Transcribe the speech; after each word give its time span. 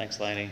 Thanks, 0.00 0.18
Laney. 0.18 0.48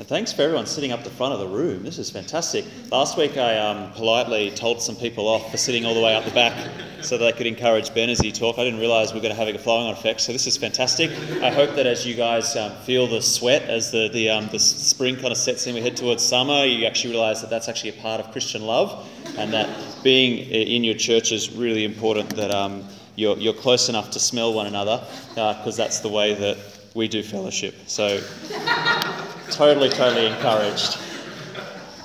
And 0.00 0.08
thanks 0.08 0.32
for 0.32 0.42
everyone 0.42 0.66
sitting 0.66 0.90
up 0.90 1.04
the 1.04 1.10
front 1.10 1.32
of 1.32 1.38
the 1.38 1.46
room. 1.46 1.84
This 1.84 1.96
is 1.96 2.10
fantastic. 2.10 2.64
Last 2.90 3.16
week 3.16 3.36
I 3.36 3.56
um, 3.56 3.92
politely 3.92 4.50
told 4.50 4.82
some 4.82 4.96
people 4.96 5.28
off 5.28 5.48
for 5.48 5.58
sitting 5.58 5.86
all 5.86 5.94
the 5.94 6.00
way 6.00 6.16
up 6.16 6.24
the 6.24 6.32
back 6.32 6.72
so 7.00 7.16
that 7.16 7.24
they 7.24 7.38
could 7.38 7.46
encourage 7.46 7.94
Ben 7.94 8.10
as 8.10 8.18
he 8.18 8.32
talked. 8.32 8.58
I 8.58 8.64
didn't 8.64 8.80
realise 8.80 9.12
we 9.12 9.20
are 9.20 9.22
going 9.22 9.32
to 9.32 9.38
have 9.40 9.46
a 9.46 9.56
flowing 9.60 9.86
on 9.86 9.92
effect, 9.92 10.22
so 10.22 10.32
this 10.32 10.48
is 10.48 10.56
fantastic. 10.56 11.12
I 11.40 11.52
hope 11.52 11.76
that 11.76 11.86
as 11.86 12.04
you 12.04 12.16
guys 12.16 12.56
um, 12.56 12.72
feel 12.78 13.06
the 13.06 13.22
sweat 13.22 13.62
as 13.62 13.92
the, 13.92 14.08
the, 14.12 14.30
um, 14.30 14.48
the 14.50 14.58
spring 14.58 15.14
kind 15.14 15.30
of 15.30 15.36
sets 15.36 15.68
in, 15.68 15.76
we 15.76 15.80
head 15.80 15.96
towards 15.96 16.24
summer, 16.24 16.64
you 16.64 16.84
actually 16.84 17.12
realise 17.12 17.42
that 17.42 17.50
that's 17.50 17.68
actually 17.68 17.90
a 17.90 18.02
part 18.02 18.20
of 18.20 18.32
Christian 18.32 18.62
love 18.62 19.08
and 19.36 19.52
that 19.52 19.68
being 20.02 20.38
in 20.50 20.82
your 20.82 20.96
church 20.96 21.30
is 21.30 21.52
really 21.52 21.84
important 21.84 22.30
that 22.30 22.50
um, 22.50 22.82
you're, 23.14 23.36
you're 23.38 23.54
close 23.54 23.88
enough 23.88 24.10
to 24.10 24.18
smell 24.18 24.52
one 24.52 24.66
another 24.66 25.00
because 25.30 25.78
uh, 25.78 25.84
that's 25.84 26.00
the 26.00 26.08
way 26.08 26.34
that 26.34 26.56
we 26.98 27.06
do 27.06 27.22
fellowship. 27.22 27.76
So 27.86 28.20
totally, 29.50 29.88
totally 29.88 30.26
encouraged. 30.26 30.98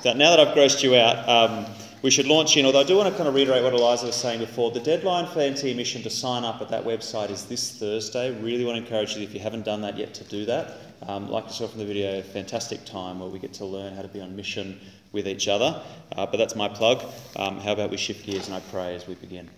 Now 0.04 0.30
that 0.30 0.38
I've 0.38 0.54
grossed 0.56 0.84
you 0.84 0.94
out, 0.94 1.28
um, 1.28 1.66
we 2.02 2.10
should 2.10 2.26
launch 2.26 2.56
in. 2.56 2.64
Although 2.64 2.80
I 2.80 2.84
do 2.84 2.96
want 2.96 3.10
to 3.10 3.16
kind 3.16 3.28
of 3.28 3.34
reiterate 3.34 3.64
what 3.64 3.72
Eliza 3.72 4.06
was 4.06 4.14
saying 4.14 4.38
before. 4.38 4.70
The 4.70 4.80
deadline 4.80 5.26
for 5.26 5.40
NT 5.40 5.76
Mission 5.76 6.02
to 6.02 6.10
sign 6.10 6.44
up 6.44 6.60
at 6.62 6.68
that 6.68 6.84
website 6.84 7.30
is 7.30 7.46
this 7.46 7.76
Thursday. 7.76 8.38
Really 8.40 8.64
want 8.64 8.76
to 8.76 8.84
encourage 8.84 9.16
you, 9.16 9.22
if 9.22 9.34
you 9.34 9.40
haven't 9.40 9.64
done 9.64 9.80
that 9.80 9.98
yet, 9.98 10.14
to 10.14 10.24
do 10.24 10.44
that. 10.46 10.74
Um, 11.08 11.28
like 11.28 11.46
you 11.46 11.52
saw 11.52 11.66
from 11.66 11.80
the 11.80 11.86
video, 11.86 12.22
fantastic 12.22 12.84
time 12.84 13.18
where 13.18 13.28
we 13.28 13.40
get 13.40 13.52
to 13.54 13.64
learn 13.64 13.94
how 13.94 14.02
to 14.02 14.08
be 14.08 14.20
on 14.20 14.36
mission 14.36 14.78
with 15.10 15.26
each 15.26 15.48
other. 15.48 15.82
Uh, 16.14 16.24
but 16.26 16.36
that's 16.36 16.54
my 16.54 16.68
plug. 16.68 17.04
Um, 17.34 17.58
how 17.58 17.72
about 17.72 17.90
we 17.90 17.96
shift 17.96 18.24
gears 18.24 18.46
and 18.46 18.54
I 18.54 18.60
pray 18.70 18.94
as 18.94 19.08
we 19.08 19.14
begin. 19.16 19.50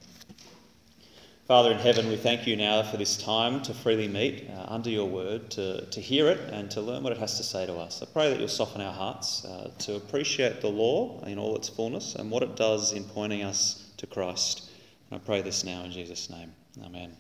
Father 1.47 1.71
in 1.71 1.79
heaven, 1.79 2.09
we 2.09 2.17
thank 2.17 2.45
you 2.45 2.57
now 2.57 2.83
for 2.83 2.97
this 2.97 3.17
time 3.17 3.63
to 3.63 3.73
freely 3.73 4.09
meet 4.09 4.51
uh, 4.51 4.65
under 4.67 4.91
your 4.91 5.09
word, 5.09 5.49
to, 5.51 5.87
to 5.87 6.01
hear 6.01 6.27
it 6.27 6.41
and 6.51 6.69
to 6.73 6.81
learn 6.81 7.05
what 7.05 7.13
it 7.13 7.19
has 7.19 7.37
to 7.37 7.45
say 7.45 7.65
to 7.65 7.75
us. 7.77 8.03
I 8.03 8.07
pray 8.07 8.31
that 8.31 8.41
you'll 8.41 8.49
soften 8.49 8.81
our 8.81 8.93
hearts 8.93 9.45
uh, 9.45 9.71
to 9.79 9.95
appreciate 9.95 10.61
the 10.61 10.67
law 10.67 11.23
in 11.25 11.39
all 11.39 11.55
its 11.55 11.69
fullness 11.69 12.17
and 12.17 12.33
what 12.33 12.43
it 12.43 12.57
does 12.57 12.93
in 12.93 13.05
pointing 13.05 13.45
us 13.45 13.93
to 13.99 14.09
Christ. 14.09 14.73
And 15.09 15.21
I 15.21 15.25
pray 15.25 15.41
this 15.41 15.63
now 15.63 15.85
in 15.85 15.93
Jesus' 15.93 16.29
name. 16.31 16.53
Amen. 16.85 17.17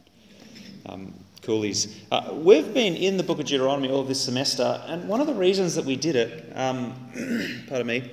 Um, 0.87 1.15
coolies. 1.43 1.97
Uh, 2.11 2.33
we've 2.35 2.75
been 2.75 2.97
in 2.97 3.19
the 3.19 3.23
book 3.23 3.39
of 3.39 3.47
Deuteronomy 3.47 3.91
all 3.93 4.03
this 4.03 4.21
semester, 4.21 4.83
and 4.89 5.09
one 5.09 5.21
of 5.21 5.29
the 5.29 5.35
reasons 5.35 5.77
that 5.77 5.85
we 5.85 5.95
did 5.95 6.17
it, 6.17 6.53
um, 6.57 7.65
pardon 7.69 7.87
me, 7.87 8.11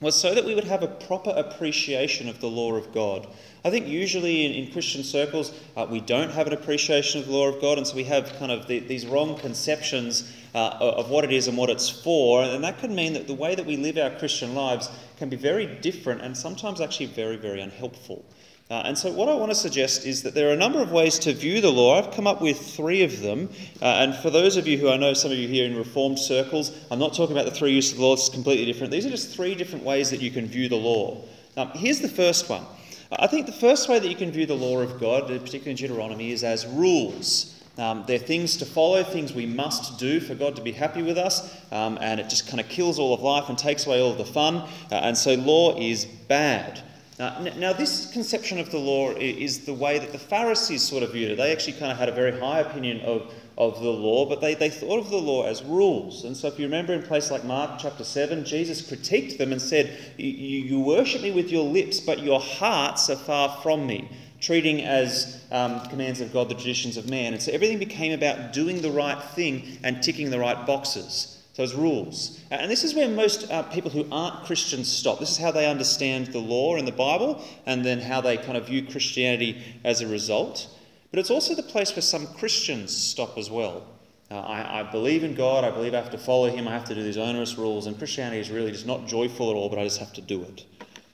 was 0.00 0.14
so 0.14 0.34
that 0.34 0.44
we 0.44 0.54
would 0.54 0.64
have 0.64 0.82
a 0.82 0.88
proper 0.88 1.30
appreciation 1.30 2.28
of 2.28 2.40
the 2.40 2.48
law 2.48 2.74
of 2.74 2.92
God. 2.92 3.26
I 3.64 3.70
think 3.70 3.88
usually 3.88 4.44
in, 4.44 4.52
in 4.52 4.72
Christian 4.72 5.02
circles, 5.02 5.52
uh, 5.76 5.86
we 5.88 6.00
don't 6.00 6.30
have 6.30 6.46
an 6.46 6.52
appreciation 6.52 7.20
of 7.20 7.26
the 7.26 7.32
law 7.32 7.48
of 7.48 7.60
God, 7.60 7.78
and 7.78 7.86
so 7.86 7.96
we 7.96 8.04
have 8.04 8.32
kind 8.38 8.52
of 8.52 8.68
the, 8.68 8.80
these 8.80 9.06
wrong 9.06 9.38
conceptions 9.38 10.30
uh, 10.54 10.76
of 10.80 11.08
what 11.08 11.24
it 11.24 11.32
is 11.32 11.48
and 11.48 11.56
what 11.56 11.70
it's 11.70 11.88
for. 11.88 12.42
And 12.42 12.62
that 12.62 12.78
can 12.78 12.94
mean 12.94 13.14
that 13.14 13.26
the 13.26 13.34
way 13.34 13.54
that 13.54 13.64
we 13.64 13.76
live 13.76 13.96
our 13.96 14.10
Christian 14.18 14.54
lives 14.54 14.90
can 15.16 15.30
be 15.30 15.36
very 15.36 15.66
different 15.66 16.20
and 16.20 16.36
sometimes 16.36 16.80
actually 16.80 17.06
very, 17.06 17.36
very 17.36 17.60
unhelpful. 17.60 18.24
Uh, 18.68 18.82
and 18.84 18.98
so, 18.98 19.12
what 19.12 19.28
I 19.28 19.34
want 19.34 19.52
to 19.52 19.54
suggest 19.54 20.06
is 20.06 20.24
that 20.24 20.34
there 20.34 20.48
are 20.48 20.52
a 20.52 20.56
number 20.56 20.80
of 20.80 20.90
ways 20.90 21.20
to 21.20 21.32
view 21.32 21.60
the 21.60 21.70
law. 21.70 21.98
I've 21.98 22.12
come 22.12 22.26
up 22.26 22.42
with 22.42 22.58
three 22.58 23.04
of 23.04 23.20
them. 23.20 23.48
Uh, 23.80 23.84
and 23.84 24.14
for 24.16 24.28
those 24.28 24.56
of 24.56 24.66
you 24.66 24.76
who 24.76 24.90
I 24.90 24.96
know 24.96 25.14
some 25.14 25.30
of 25.30 25.38
you 25.38 25.46
here 25.46 25.66
in 25.66 25.76
Reformed 25.76 26.18
circles, 26.18 26.76
I'm 26.90 26.98
not 26.98 27.14
talking 27.14 27.36
about 27.36 27.44
the 27.44 27.56
three 27.56 27.72
uses 27.72 27.92
of 27.92 27.98
the 27.98 28.04
law, 28.04 28.14
it's 28.14 28.28
completely 28.28 28.64
different. 28.64 28.90
These 28.90 29.06
are 29.06 29.10
just 29.10 29.32
three 29.36 29.54
different 29.54 29.84
ways 29.84 30.10
that 30.10 30.20
you 30.20 30.32
can 30.32 30.46
view 30.46 30.68
the 30.68 30.76
law. 30.76 31.22
Now, 31.56 31.66
here's 31.74 32.00
the 32.00 32.08
first 32.08 32.48
one 32.48 32.66
I 33.12 33.28
think 33.28 33.46
the 33.46 33.52
first 33.52 33.88
way 33.88 34.00
that 34.00 34.08
you 34.08 34.16
can 34.16 34.32
view 34.32 34.46
the 34.46 34.56
law 34.56 34.80
of 34.80 34.98
God, 34.98 35.28
particularly 35.28 35.70
in 35.70 35.76
Deuteronomy, 35.76 36.32
is 36.32 36.42
as 36.42 36.66
rules. 36.66 37.52
Um, 37.78 38.02
they're 38.08 38.18
things 38.18 38.56
to 38.56 38.66
follow, 38.66 39.04
things 39.04 39.32
we 39.32 39.46
must 39.46 40.00
do 40.00 40.18
for 40.18 40.34
God 40.34 40.56
to 40.56 40.62
be 40.62 40.72
happy 40.72 41.02
with 41.02 41.18
us, 41.18 41.54
um, 41.70 41.98
and 42.00 42.18
it 42.18 42.28
just 42.28 42.48
kind 42.48 42.58
of 42.58 42.68
kills 42.68 42.98
all 42.98 43.14
of 43.14 43.20
life 43.20 43.48
and 43.48 43.56
takes 43.56 43.86
away 43.86 44.00
all 44.00 44.10
of 44.10 44.18
the 44.18 44.24
fun. 44.24 44.56
Uh, 44.90 44.94
and 44.94 45.16
so, 45.16 45.34
law 45.34 45.78
is 45.78 46.04
bad. 46.04 46.82
Now, 47.18 47.38
now, 47.56 47.72
this 47.72 48.10
conception 48.12 48.58
of 48.58 48.70
the 48.70 48.78
law 48.78 49.10
is 49.12 49.64
the 49.64 49.72
way 49.72 49.98
that 49.98 50.12
the 50.12 50.18
Pharisees 50.18 50.82
sort 50.82 51.02
of 51.02 51.12
viewed 51.12 51.30
it. 51.30 51.36
They 51.36 51.50
actually 51.50 51.72
kind 51.74 51.90
of 51.90 51.96
had 51.96 52.10
a 52.10 52.12
very 52.12 52.38
high 52.38 52.60
opinion 52.60 53.00
of, 53.00 53.32
of 53.56 53.80
the 53.80 53.88
law, 53.88 54.28
but 54.28 54.42
they, 54.42 54.54
they 54.54 54.68
thought 54.68 54.98
of 54.98 55.08
the 55.08 55.16
law 55.16 55.46
as 55.46 55.62
rules. 55.62 56.24
And 56.24 56.36
so, 56.36 56.48
if 56.48 56.58
you 56.58 56.66
remember 56.66 56.92
in 56.92 57.02
place 57.02 57.30
like 57.30 57.42
Mark 57.42 57.78
chapter 57.78 58.04
7, 58.04 58.44
Jesus 58.44 58.82
critiqued 58.82 59.38
them 59.38 59.52
and 59.52 59.62
said, 59.62 59.96
You, 60.18 60.28
you 60.28 60.80
worship 60.80 61.22
me 61.22 61.30
with 61.30 61.50
your 61.50 61.64
lips, 61.64 62.00
but 62.00 62.18
your 62.18 62.38
hearts 62.38 63.08
are 63.08 63.16
far 63.16 63.60
from 63.62 63.86
me, 63.86 64.10
treating 64.42 64.82
as 64.82 65.42
um, 65.50 65.80
commands 65.88 66.20
of 66.20 66.34
God 66.34 66.50
the 66.50 66.54
traditions 66.54 66.98
of 66.98 67.08
man. 67.08 67.32
And 67.32 67.40
so, 67.40 67.50
everything 67.50 67.78
became 67.78 68.12
about 68.12 68.52
doing 68.52 68.82
the 68.82 68.90
right 68.90 69.22
thing 69.22 69.78
and 69.82 70.02
ticking 70.02 70.28
the 70.28 70.38
right 70.38 70.66
boxes. 70.66 71.35
Those 71.56 71.74
rules. 71.74 72.38
And 72.50 72.70
this 72.70 72.84
is 72.84 72.94
where 72.94 73.08
most 73.08 73.50
uh, 73.50 73.62
people 73.64 73.90
who 73.90 74.06
aren't 74.12 74.44
Christians 74.44 74.92
stop. 74.92 75.18
This 75.18 75.30
is 75.30 75.38
how 75.38 75.50
they 75.50 75.68
understand 75.68 76.26
the 76.28 76.38
law 76.38 76.76
and 76.76 76.86
the 76.86 76.92
Bible 76.92 77.42
and 77.64 77.84
then 77.84 77.98
how 77.98 78.20
they 78.20 78.36
kind 78.36 78.58
of 78.58 78.66
view 78.66 78.86
Christianity 78.86 79.62
as 79.82 80.02
a 80.02 80.06
result. 80.06 80.68
But 81.10 81.18
it's 81.18 81.30
also 81.30 81.54
the 81.54 81.62
place 81.62 81.96
where 81.96 82.02
some 82.02 82.26
Christians 82.34 82.94
stop 82.94 83.38
as 83.38 83.50
well. 83.50 83.86
Uh, 84.30 84.40
I, 84.40 84.80
I, 84.80 84.82
believe 84.82 85.22
in 85.22 85.34
God, 85.34 85.64
I 85.64 85.70
believe 85.70 85.94
I 85.94 85.98
have 85.98 86.10
to 86.10 86.18
follow 86.18 86.50
Him, 86.50 86.66
I 86.66 86.72
have 86.72 86.84
to 86.86 86.94
do 86.96 87.02
these 87.02 87.16
onerous 87.16 87.56
rules, 87.56 87.86
and 87.86 87.96
Christianity 87.96 88.40
is 88.40 88.50
really 88.50 88.72
just 88.72 88.84
not 88.84 89.06
joyful 89.06 89.50
at 89.50 89.54
all, 89.54 89.68
but 89.68 89.78
I 89.78 89.84
just 89.84 90.00
have 90.00 90.12
to 90.14 90.20
do 90.20 90.42
it. 90.42 90.64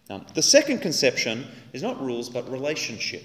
Um, 0.09 0.25
the 0.35 0.43
second 0.43 0.79
conception 0.79 1.47
is 1.75 1.83
not 1.83 2.01
rules, 2.01 2.31
but 2.31 2.51
relationship. 2.51 3.25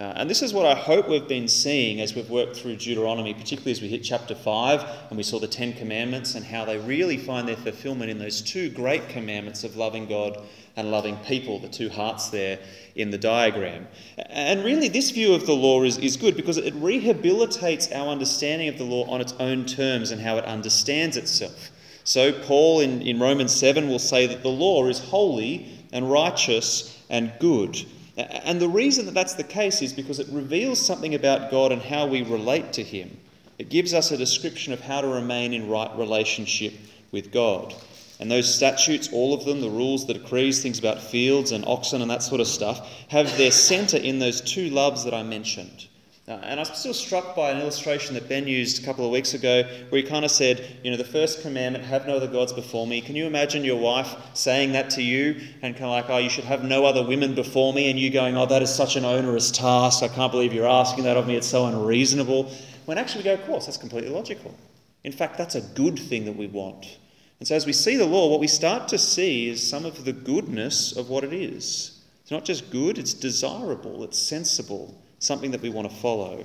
Uh, 0.00 0.14
and 0.16 0.30
this 0.30 0.40
is 0.40 0.54
what 0.54 0.64
I 0.64 0.74
hope 0.74 1.10
we've 1.10 1.28
been 1.28 1.46
seeing 1.46 2.00
as 2.00 2.14
we've 2.14 2.30
worked 2.30 2.56
through 2.56 2.76
Deuteronomy, 2.76 3.34
particularly 3.34 3.72
as 3.72 3.82
we 3.82 3.88
hit 3.88 4.02
chapter 4.02 4.34
5 4.34 4.82
and 5.10 5.16
we 5.18 5.22
saw 5.22 5.38
the 5.38 5.46
Ten 5.46 5.74
Commandments 5.74 6.36
and 6.36 6.42
how 6.42 6.64
they 6.64 6.78
really 6.78 7.18
find 7.18 7.46
their 7.46 7.56
fulfillment 7.56 8.10
in 8.10 8.18
those 8.18 8.40
two 8.40 8.70
great 8.70 9.10
commandments 9.10 9.62
of 9.62 9.76
loving 9.76 10.06
God 10.06 10.42
and 10.76 10.90
loving 10.90 11.18
people, 11.18 11.58
the 11.58 11.68
two 11.68 11.90
hearts 11.90 12.30
there 12.30 12.58
in 12.94 13.10
the 13.10 13.18
diagram. 13.18 13.86
And 14.16 14.64
really, 14.64 14.88
this 14.88 15.10
view 15.10 15.34
of 15.34 15.44
the 15.44 15.52
law 15.52 15.82
is, 15.82 15.98
is 15.98 16.16
good 16.16 16.34
because 16.34 16.56
it 16.56 16.72
rehabilitates 16.76 17.94
our 17.94 18.08
understanding 18.08 18.68
of 18.68 18.78
the 18.78 18.84
law 18.84 19.04
on 19.04 19.20
its 19.20 19.34
own 19.34 19.66
terms 19.66 20.12
and 20.12 20.22
how 20.22 20.38
it 20.38 20.46
understands 20.46 21.18
itself. 21.18 21.70
So, 22.04 22.32
Paul 22.32 22.80
in, 22.80 23.02
in 23.02 23.20
Romans 23.20 23.54
7 23.54 23.86
will 23.86 23.98
say 23.98 24.26
that 24.28 24.42
the 24.42 24.48
law 24.48 24.86
is 24.86 24.98
holy 24.98 25.68
and 25.92 26.10
righteous 26.10 27.04
and 27.10 27.34
good. 27.38 27.84
And 28.28 28.60
the 28.60 28.68
reason 28.68 29.06
that 29.06 29.14
that's 29.14 29.34
the 29.34 29.44
case 29.44 29.82
is 29.82 29.92
because 29.92 30.18
it 30.18 30.28
reveals 30.30 30.84
something 30.84 31.14
about 31.14 31.50
God 31.50 31.72
and 31.72 31.80
how 31.80 32.06
we 32.06 32.22
relate 32.22 32.72
to 32.74 32.82
Him. 32.82 33.16
It 33.58 33.68
gives 33.68 33.94
us 33.94 34.10
a 34.10 34.16
description 34.16 34.72
of 34.72 34.80
how 34.80 35.00
to 35.00 35.08
remain 35.08 35.52
in 35.52 35.68
right 35.68 35.90
relationship 35.96 36.74
with 37.12 37.32
God. 37.32 37.74
And 38.18 38.30
those 38.30 38.52
statutes, 38.52 39.10
all 39.12 39.32
of 39.32 39.44
them, 39.44 39.60
the 39.60 39.70
rules, 39.70 40.06
the 40.06 40.14
decrees, 40.14 40.62
things 40.62 40.78
about 40.78 41.00
fields 41.00 41.52
and 41.52 41.64
oxen 41.66 42.02
and 42.02 42.10
that 42.10 42.22
sort 42.22 42.40
of 42.40 42.46
stuff, 42.46 42.88
have 43.08 43.36
their 43.36 43.50
centre 43.50 43.96
in 43.96 44.18
those 44.18 44.40
two 44.40 44.70
loves 44.70 45.04
that 45.04 45.14
I 45.14 45.22
mentioned 45.22 45.86
uh, 46.30 46.38
and 46.44 46.60
I'm 46.60 46.66
still 46.66 46.94
struck 46.94 47.34
by 47.34 47.50
an 47.50 47.60
illustration 47.60 48.14
that 48.14 48.28
Ben 48.28 48.46
used 48.46 48.80
a 48.80 48.86
couple 48.86 49.04
of 49.04 49.10
weeks 49.10 49.34
ago 49.34 49.64
where 49.88 50.00
he 50.00 50.06
kind 50.06 50.24
of 50.24 50.30
said, 50.30 50.64
you 50.84 50.92
know, 50.92 50.96
the 50.96 51.02
first 51.02 51.42
commandment, 51.42 51.84
have 51.84 52.06
no 52.06 52.14
other 52.14 52.28
gods 52.28 52.52
before 52.52 52.86
me. 52.86 53.00
Can 53.00 53.16
you 53.16 53.26
imagine 53.26 53.64
your 53.64 53.80
wife 53.80 54.14
saying 54.34 54.70
that 54.72 54.90
to 54.90 55.02
you 55.02 55.40
and 55.60 55.74
kind 55.74 55.86
of 55.86 55.90
like, 55.90 56.08
oh, 56.08 56.18
you 56.18 56.30
should 56.30 56.44
have 56.44 56.62
no 56.62 56.84
other 56.84 57.04
women 57.04 57.34
before 57.34 57.72
me, 57.72 57.90
and 57.90 57.98
you 57.98 58.10
going, 58.10 58.36
oh, 58.36 58.46
that 58.46 58.62
is 58.62 58.72
such 58.72 58.94
an 58.94 59.04
onerous 59.04 59.50
task. 59.50 60.04
I 60.04 60.08
can't 60.08 60.30
believe 60.30 60.52
you're 60.52 60.68
asking 60.68 61.02
that 61.04 61.16
of 61.16 61.26
me. 61.26 61.34
It's 61.34 61.48
so 61.48 61.66
unreasonable. 61.66 62.52
When 62.84 62.96
actually 62.96 63.22
we 63.22 63.24
go, 63.24 63.34
of 63.34 63.44
course, 63.44 63.66
that's 63.66 63.76
completely 63.76 64.10
logical. 64.10 64.54
In 65.02 65.10
fact, 65.10 65.36
that's 65.36 65.56
a 65.56 65.62
good 65.62 65.98
thing 65.98 66.26
that 66.26 66.36
we 66.36 66.46
want. 66.46 66.98
And 67.40 67.48
so 67.48 67.56
as 67.56 67.66
we 67.66 67.72
see 67.72 67.96
the 67.96 68.06
law, 68.06 68.30
what 68.30 68.38
we 68.38 68.46
start 68.46 68.86
to 68.88 68.98
see 68.98 69.48
is 69.48 69.68
some 69.68 69.84
of 69.84 70.04
the 70.04 70.12
goodness 70.12 70.96
of 70.96 71.08
what 71.08 71.24
it 71.24 71.32
is. 71.32 71.98
It's 72.22 72.30
not 72.30 72.44
just 72.44 72.70
good, 72.70 72.98
it's 72.98 73.14
desirable, 73.14 74.04
it's 74.04 74.18
sensible 74.18 74.94
something 75.20 75.52
that 75.52 75.62
we 75.62 75.70
want 75.70 75.88
to 75.88 75.96
follow. 75.96 76.44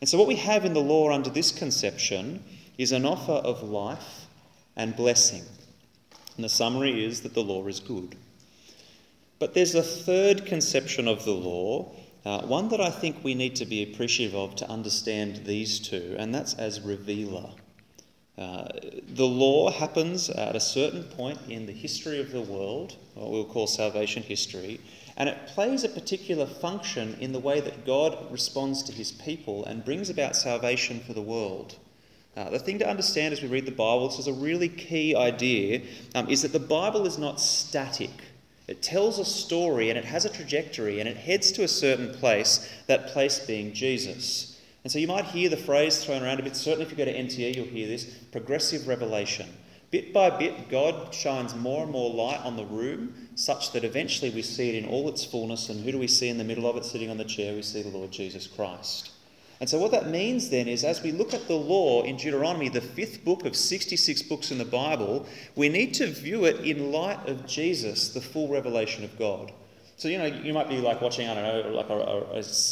And 0.00 0.08
so, 0.08 0.18
what 0.18 0.26
we 0.26 0.36
have 0.36 0.64
in 0.64 0.74
the 0.74 0.80
law 0.80 1.12
under 1.12 1.30
this 1.30 1.52
conception 1.52 2.42
is 2.76 2.92
an 2.92 3.06
offer 3.06 3.32
of 3.32 3.62
life 3.62 4.26
and 4.76 4.96
blessing. 4.96 5.44
And 6.36 6.44
the 6.44 6.48
summary 6.48 7.04
is 7.04 7.20
that 7.22 7.34
the 7.34 7.42
law 7.42 7.66
is 7.66 7.80
good. 7.80 8.16
But 9.38 9.54
there's 9.54 9.74
a 9.74 9.82
third 9.82 10.46
conception 10.46 11.06
of 11.06 11.24
the 11.24 11.32
law, 11.32 11.92
uh, 12.24 12.42
one 12.42 12.68
that 12.68 12.80
I 12.80 12.90
think 12.90 13.22
we 13.22 13.34
need 13.34 13.56
to 13.56 13.66
be 13.66 13.82
appreciative 13.82 14.34
of 14.34 14.56
to 14.56 14.68
understand 14.68 15.44
these 15.44 15.78
two, 15.78 16.16
and 16.18 16.34
that's 16.34 16.54
as 16.54 16.80
revealer. 16.80 17.50
Uh, 18.36 18.68
the 19.14 19.26
law 19.26 19.70
happens 19.70 20.30
at 20.30 20.54
a 20.54 20.60
certain 20.60 21.02
point 21.02 21.38
in 21.48 21.66
the 21.66 21.72
history 21.72 22.20
of 22.20 22.30
the 22.30 22.40
world, 22.40 22.96
what 23.14 23.30
we'll 23.30 23.44
call 23.44 23.66
salvation 23.66 24.22
history, 24.22 24.80
and 25.18 25.28
it 25.28 25.48
plays 25.48 25.82
a 25.82 25.88
particular 25.88 26.46
function 26.46 27.16
in 27.20 27.32
the 27.32 27.40
way 27.40 27.60
that 27.60 27.84
God 27.84 28.16
responds 28.30 28.84
to 28.84 28.92
his 28.92 29.10
people 29.10 29.64
and 29.64 29.84
brings 29.84 30.08
about 30.08 30.36
salvation 30.36 31.00
for 31.00 31.12
the 31.12 31.20
world. 31.20 31.76
Uh, 32.36 32.48
the 32.50 32.58
thing 32.58 32.78
to 32.78 32.88
understand 32.88 33.32
as 33.32 33.42
we 33.42 33.48
read 33.48 33.66
the 33.66 33.72
Bible, 33.72 34.08
this 34.08 34.20
is 34.20 34.28
a 34.28 34.32
really 34.32 34.68
key 34.68 35.16
idea, 35.16 35.82
um, 36.14 36.28
is 36.30 36.42
that 36.42 36.52
the 36.52 36.60
Bible 36.60 37.04
is 37.04 37.18
not 37.18 37.40
static. 37.40 38.12
It 38.68 38.80
tells 38.80 39.18
a 39.18 39.24
story 39.24 39.90
and 39.90 39.98
it 39.98 40.04
has 40.04 40.24
a 40.24 40.30
trajectory 40.30 41.00
and 41.00 41.08
it 41.08 41.16
heads 41.16 41.50
to 41.52 41.64
a 41.64 41.68
certain 41.68 42.14
place, 42.14 42.70
that 42.86 43.08
place 43.08 43.40
being 43.40 43.72
Jesus. 43.72 44.60
And 44.84 44.92
so 44.92 45.00
you 45.00 45.08
might 45.08 45.24
hear 45.24 45.48
the 45.48 45.56
phrase 45.56 46.04
thrown 46.04 46.22
around 46.22 46.38
a 46.38 46.44
bit. 46.44 46.54
Certainly, 46.54 46.84
if 46.84 46.92
you 46.92 46.96
go 46.96 47.04
to 47.04 47.12
NTE, 47.12 47.56
you'll 47.56 47.66
hear 47.66 47.88
this 47.88 48.04
progressive 48.30 48.86
revelation. 48.86 49.48
Bit 49.90 50.12
by 50.12 50.28
bit, 50.28 50.68
God 50.68 51.14
shines 51.14 51.54
more 51.54 51.82
and 51.82 51.90
more 51.90 52.12
light 52.12 52.40
on 52.44 52.56
the 52.56 52.64
room, 52.64 53.28
such 53.36 53.72
that 53.72 53.84
eventually 53.84 54.30
we 54.30 54.42
see 54.42 54.68
it 54.68 54.84
in 54.84 54.90
all 54.90 55.08
its 55.08 55.24
fullness. 55.24 55.70
And 55.70 55.82
who 55.82 55.92
do 55.92 55.98
we 55.98 56.08
see 56.08 56.28
in 56.28 56.36
the 56.36 56.44
middle 56.44 56.68
of 56.68 56.76
it 56.76 56.84
sitting 56.84 57.08
on 57.08 57.16
the 57.16 57.24
chair? 57.24 57.54
We 57.54 57.62
see 57.62 57.80
the 57.80 57.96
Lord 57.96 58.10
Jesus 58.10 58.46
Christ. 58.46 59.12
And 59.60 59.68
so, 59.68 59.78
what 59.78 59.90
that 59.92 60.08
means 60.08 60.50
then 60.50 60.68
is 60.68 60.84
as 60.84 61.02
we 61.02 61.10
look 61.10 61.32
at 61.32 61.48
the 61.48 61.56
law 61.56 62.02
in 62.02 62.16
Deuteronomy, 62.16 62.68
the 62.68 62.80
fifth 62.80 63.24
book 63.24 63.44
of 63.44 63.56
66 63.56 64.22
books 64.22 64.50
in 64.50 64.58
the 64.58 64.64
Bible, 64.64 65.26
we 65.56 65.68
need 65.68 65.94
to 65.94 66.06
view 66.06 66.44
it 66.44 66.60
in 66.60 66.92
light 66.92 67.26
of 67.26 67.46
Jesus, 67.46 68.10
the 68.10 68.20
full 68.20 68.48
revelation 68.48 69.04
of 69.04 69.18
God. 69.18 69.52
So, 69.98 70.06
you 70.06 70.16
know, 70.16 70.26
you 70.26 70.52
might 70.52 70.68
be 70.68 70.78
like 70.78 71.00
watching, 71.00 71.28
I 71.28 71.34
don't 71.34 71.42
know, 71.42 71.76
like 71.76 71.90
a, 71.90 71.94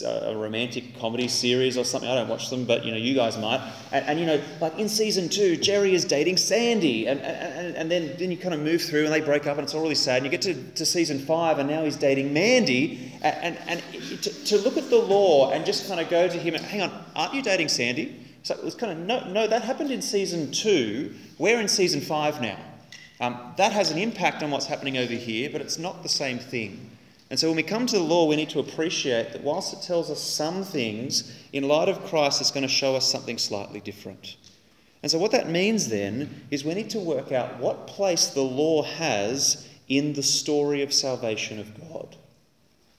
a, 0.06 0.31
a, 0.31 0.37
romantic 0.37 0.96
comedy 1.00 1.26
series 1.26 1.76
or 1.76 1.84
something. 1.84 2.08
I 2.08 2.14
don't 2.14 2.28
watch 2.28 2.50
them, 2.50 2.64
but, 2.64 2.84
you 2.84 2.93
know, 2.93 2.96
you 2.96 3.17
guys 3.17 3.37
might. 3.37 3.61
And, 3.90 4.06
and 4.06 4.20
you 4.20 4.26
know, 4.26 4.40
like 4.61 4.78
in 4.78 4.88
season 4.88 5.28
two, 5.28 5.56
Jerry 5.56 5.93
is 5.93 6.05
dating 6.05 6.37
Sandy. 6.37 7.08
And, 7.08 7.20
and, 7.20 7.75
and 7.75 7.90
then, 7.90 8.14
then 8.17 8.31
you 8.31 8.37
kind 8.37 8.55
of 8.55 8.61
move 8.61 8.81
through 8.81 9.06
and 9.06 9.12
they 9.12 9.20
break 9.20 9.49
up 9.49 9.58
and 9.58 9.64
it's 9.64 9.75
all 9.75 9.82
really 9.82 9.96
sad. 9.96 10.19
And 10.19 10.26
you 10.26 10.31
get 10.31 10.43
to, 10.43 10.55
to 10.55 10.87
season 10.87 11.19
five 11.19 11.58
and 11.58 11.69
now 11.69 11.82
he's 11.82 11.96
dating 11.96 12.32
Mandy. 12.32 13.12
And, 13.23 13.58
and, 13.58 13.82
and 13.82 14.22
to, 14.22 14.44
to 14.44 14.58
look 14.58 14.76
at 14.76 14.88
the 14.88 14.96
law 14.99 15.50
and 15.50 15.67
just 15.67 15.88
kind 15.88 15.99
of 15.99 16.08
go 16.08 16.29
to 16.29 16.38
him 16.38 16.55
and, 16.55 16.64
hang 16.64 16.82
on, 16.82 16.93
aren't 17.17 17.34
you 17.34 17.43
dating 17.43 17.70
Sandy? 17.70 18.25
So 18.44 18.55
it 18.55 18.62
was 18.62 18.76
kind 18.76 18.93
of, 18.93 18.99
no, 18.99 19.29
no, 19.29 19.49
that 19.49 19.62
happened 19.62 19.90
in 19.90 20.00
season 20.00 20.52
two. 20.52 21.12
We're 21.38 21.61
in 21.61 21.67
season 21.67 22.02
five 22.02 22.40
now. 22.40 22.61
Um, 23.20 23.52
that 23.56 23.72
has 23.72 23.90
an 23.90 23.99
impact 23.99 24.44
on 24.44 24.52
what's 24.52 24.67
happening 24.67 24.96
over 24.96 25.14
here, 25.14 25.50
but 25.50 25.61
it's 25.61 25.76
not 25.76 26.05
the 26.05 26.08
same 26.08 26.38
thing. 26.38 26.93
And 27.28 27.38
so 27.38 27.49
when 27.49 27.56
we 27.56 27.62
come 27.62 27.87
to 27.87 27.96
the 27.96 28.05
law, 28.05 28.26
we 28.26 28.37
need 28.37 28.50
to 28.50 28.61
appreciate 28.61 29.32
that 29.32 29.43
whilst 29.43 29.73
it 29.73 29.82
tells 29.82 30.11
us 30.11 30.23
some 30.23 30.62
things, 30.62 31.37
in 31.52 31.67
light 31.67 31.88
of 31.88 32.05
Christ, 32.05 32.40
it's 32.40 32.52
going 32.52 32.62
to 32.62 32.69
show 32.69 32.94
us 32.94 33.11
something 33.11 33.38
slightly 33.38 33.81
different. 33.81 34.37
And 35.02 35.11
so 35.11 35.19
what 35.19 35.32
that 35.32 35.49
means 35.49 35.88
then 35.88 36.46
is 36.50 36.64
we 36.64 36.75
need 36.75 36.90
to 36.90 37.00
work 37.00 37.32
out 37.32 37.58
what 37.58 37.87
place 37.87 38.28
the 38.28 38.43
law 38.43 38.82
has 38.82 39.69
in 39.88 40.12
the 40.12 40.23
story 40.23 40.82
of 40.82 40.93
salvation 40.93 41.58
of 41.58 41.90
God. 41.90 42.17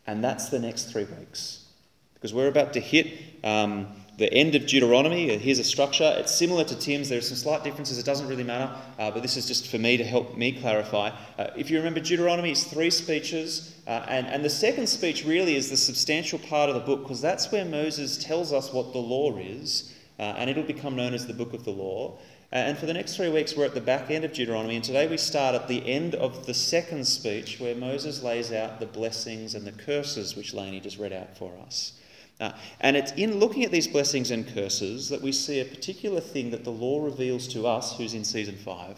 And 0.06 0.24
that's 0.24 0.50
the 0.50 0.60
next 0.60 0.92
three 0.92 1.06
weeks. 1.06 1.66
Because 2.14 2.34
we're 2.34 2.48
about 2.48 2.74
to 2.74 2.80
hit 2.80 3.14
um, 3.44 3.88
the 4.18 4.34
end 4.34 4.56
of 4.56 4.66
Deuteronomy. 4.66 5.38
Here's 5.38 5.60
a 5.60 5.64
structure. 5.64 6.16
It's 6.18 6.34
similar 6.34 6.64
to 6.64 6.76
Tim's. 6.76 7.10
There 7.10 7.20
are 7.20 7.22
some 7.22 7.38
slight 7.38 7.64
differences. 7.64 8.00
It 8.00 8.06
doesn't 8.06 8.28
really 8.28 8.44
matter, 8.44 8.74
uh, 8.98 9.12
but 9.12 9.22
this 9.22 9.38
is 9.38 9.46
just 9.46 9.68
for 9.68 9.78
me 9.78 9.96
to 9.98 10.04
help 10.04 10.36
me 10.36 10.54
clarify. 10.54 11.12
Uh, 11.38 11.48
if 11.56 11.70
you 11.70 11.78
remember, 11.78 12.00
Deuteronomy 12.00 12.52
is 12.52 12.64
three 12.64 12.90
speeches, 12.90 13.76
uh, 13.86 14.06
and, 14.08 14.26
and 14.26 14.44
the 14.44 14.50
second 14.50 14.88
speech 14.88 15.24
really 15.24 15.56
is 15.56 15.70
the 15.70 15.78
substantial 15.78 16.40
part 16.40 16.68
of 16.68 16.76
the 16.76 16.82
book 16.82 17.04
because 17.04 17.22
that's 17.22 17.52
where 17.52 17.64
Moses 17.64 18.18
tells 18.18 18.52
us 18.52 18.74
what 18.74 18.92
the 18.92 19.00
law 19.00 19.38
is, 19.38 19.94
uh, 20.18 20.24
and 20.24 20.50
it'll 20.50 20.64
become 20.64 20.96
known 20.96 21.14
as 21.14 21.28
the 21.28 21.34
book 21.34 21.54
of 21.54 21.64
the 21.64 21.72
law. 21.72 22.18
Uh, 22.52 22.56
and 22.56 22.78
for 22.78 22.88
the 22.88 22.94
next 22.94 23.18
three 23.18 23.30
weeks, 23.30 23.56
we're 23.56 23.66
at 23.66 23.76
the 23.76 23.82
back 23.82 24.10
end 24.10 24.26
of 24.26 24.34
Deuteronomy, 24.34 24.76
and 24.76 24.84
today 24.84 25.06
we 25.06 25.18
start 25.18 25.54
at 25.54 25.68
the 25.68 25.88
end 25.88 26.16
of 26.16 26.48
the 26.48 26.56
second 26.56 27.06
speech 27.06 27.60
where 27.60 27.76
Moses 27.76 28.24
lays 28.24 28.52
out 28.52 28.80
the 28.80 28.88
blessings 28.88 29.54
and 29.54 29.68
the 29.68 29.72
curses 29.74 30.36
which 30.36 30.56
Laney 30.56 30.80
just 30.80 30.98
read 30.98 31.14
out 31.14 31.38
for 31.38 31.52
us. 31.68 31.92
Uh, 32.40 32.52
and 32.80 32.96
it's 32.96 33.12
in 33.14 33.40
looking 33.40 33.66
at 33.66 33.72
these 33.72 33.88
blessings 33.88 34.30
and 34.30 34.48
curses 34.54 35.10
that 35.10 35.22
we 35.22 35.32
see 35.32 35.60
a 35.60 35.66
particular 35.66 36.22
thing 36.22 36.52
that 36.52 36.64
the 36.64 36.70
law 36.72 37.04
reveals 37.04 37.48
to 37.48 37.66
us, 37.66 37.98
who's 37.98 38.14
in 38.14 38.24
season 38.24 38.56
5, 38.56 38.98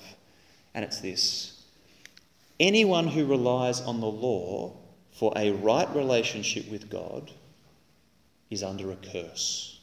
and 0.74 0.84
it's 0.84 1.00
this 1.00 1.56
anyone 2.60 3.08
who 3.08 3.26
relies 3.26 3.80
on 3.82 4.02
the 4.02 4.08
law 4.08 4.74
for 5.12 5.32
a 5.36 5.52
right 5.52 5.90
relationship 5.96 6.70
with 6.70 6.90
God 6.90 7.32
is 8.50 8.64
under 8.64 8.92
a 8.92 8.96
curse. 8.96 9.80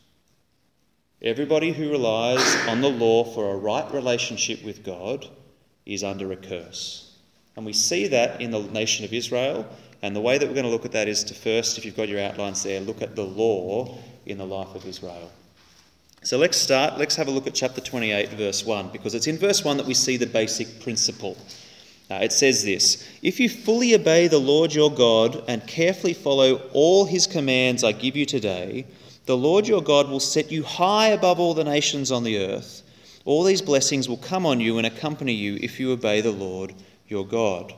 Everybody 1.23 1.73
who 1.73 1.91
relies 1.91 2.57
on 2.69 2.83
the 2.83 2.91
law 2.91 3.25
for 3.25 3.51
a 3.51 3.57
right 3.57 3.91
relationship 3.93 4.63
with 4.63 4.85
God 4.85 5.27
is 5.87 6.05
under 6.05 6.31
a 6.33 6.37
curse. 6.37 7.17
And 7.57 7.65
we 7.65 7.73
see 7.73 8.09
that 8.09 8.41
in 8.41 8.51
the 8.51 8.61
nation 8.61 9.05
of 9.05 9.15
Israel 9.15 9.67
and 10.03 10.15
the 10.15 10.21
way 10.21 10.39
that 10.39 10.47
we're 10.47 10.55
going 10.55 10.67
to 10.67 10.71
look 10.71 10.85
at 10.85 10.93
that 10.93 11.09
is 11.09 11.25
to 11.25 11.35
first, 11.35 11.79
if 11.79 11.85
you've 11.85 11.97
got 11.97 12.09
your 12.09 12.21
outlines 12.21 12.63
there, 12.63 12.81
look 12.81 13.03
at 13.03 13.17
the 13.17 13.25
law 13.25 13.99
in 14.27 14.39
the 14.39 14.47
life 14.47 14.75
of 14.75 14.87
Israel. 14.87 15.31
So 16.23 16.39
let's 16.39 16.57
start, 16.57 16.99
let's 16.99 17.15
have 17.17 17.29
a 17.29 17.31
look 17.31 17.47
at 17.47 17.55
chapter 17.55 17.81
28, 17.81 18.31
verse 18.31 18.65
1, 18.65 18.89
because 18.89 19.15
it's 19.15 19.27
in 19.27 19.39
verse 19.39 19.65
1 19.65 19.77
that 19.77 19.87
we 19.87 19.95
see 19.95 20.17
the 20.17 20.27
basic 20.27 20.81
principle. 20.81 21.37
Uh, 22.11 22.17
it 22.23 22.33
says 22.33 22.65
this 22.65 23.09
If 23.23 23.41
you 23.41 23.49
fully 23.49 23.95
obey 23.95 24.29
the 24.29 24.39
Lord 24.39 24.75
your 24.75 24.93
God 24.93 25.45
and 25.49 25.67
carefully 25.67 26.15
follow 26.15 26.57
all 26.73 27.05
his 27.05 27.27
commands 27.27 27.85
I 27.85 27.93
give 27.93 28.17
you 28.17 28.27
today, 28.27 28.87
the 29.27 29.37
Lord 29.37 29.67
your 29.67 29.83
God 29.83 30.09
will 30.09 30.21
set 30.21 30.53
you 30.53 30.63
high 30.63 31.09
above 31.09 31.41
all 31.41 31.55
the 31.55 31.65
nations 31.65 32.13
on 32.13 32.23
the 32.23 32.39
earth. 32.39 32.83
All 33.25 33.43
these 33.43 33.63
blessings 33.63 34.09
will 34.09 34.19
come 34.19 34.47
on 34.47 34.61
you 34.61 34.79
and 34.79 34.87
accompany 34.87 35.33
you 35.33 35.59
if 35.61 35.81
you 35.81 35.91
obey 35.91 36.21
the 36.21 36.31
Lord 36.31 36.75
your 37.09 37.27
God. 37.27 37.75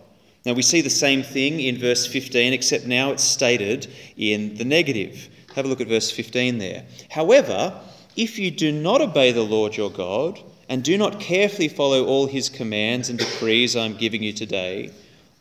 Now 0.48 0.54
we 0.54 0.62
see 0.62 0.80
the 0.80 0.88
same 0.88 1.22
thing 1.22 1.60
in 1.60 1.76
verse 1.76 2.06
15, 2.06 2.54
except 2.54 2.86
now 2.86 3.10
it's 3.10 3.22
stated 3.22 3.86
in 4.16 4.54
the 4.54 4.64
negative. 4.64 5.28
Have 5.54 5.66
a 5.66 5.68
look 5.68 5.82
at 5.82 5.88
verse 5.88 6.10
15 6.10 6.56
there. 6.56 6.86
However, 7.10 7.78
if 8.16 8.38
you 8.38 8.50
do 8.50 8.72
not 8.72 9.02
obey 9.02 9.30
the 9.30 9.42
Lord 9.42 9.76
your 9.76 9.90
God, 9.90 10.40
and 10.70 10.82
do 10.82 10.96
not 10.96 11.20
carefully 11.20 11.68
follow 11.68 12.06
all 12.06 12.26
his 12.26 12.48
commands 12.48 13.10
and 13.10 13.18
decrees 13.18 13.76
I 13.76 13.84
am 13.84 13.98
giving 13.98 14.22
you 14.22 14.32
today, 14.32 14.90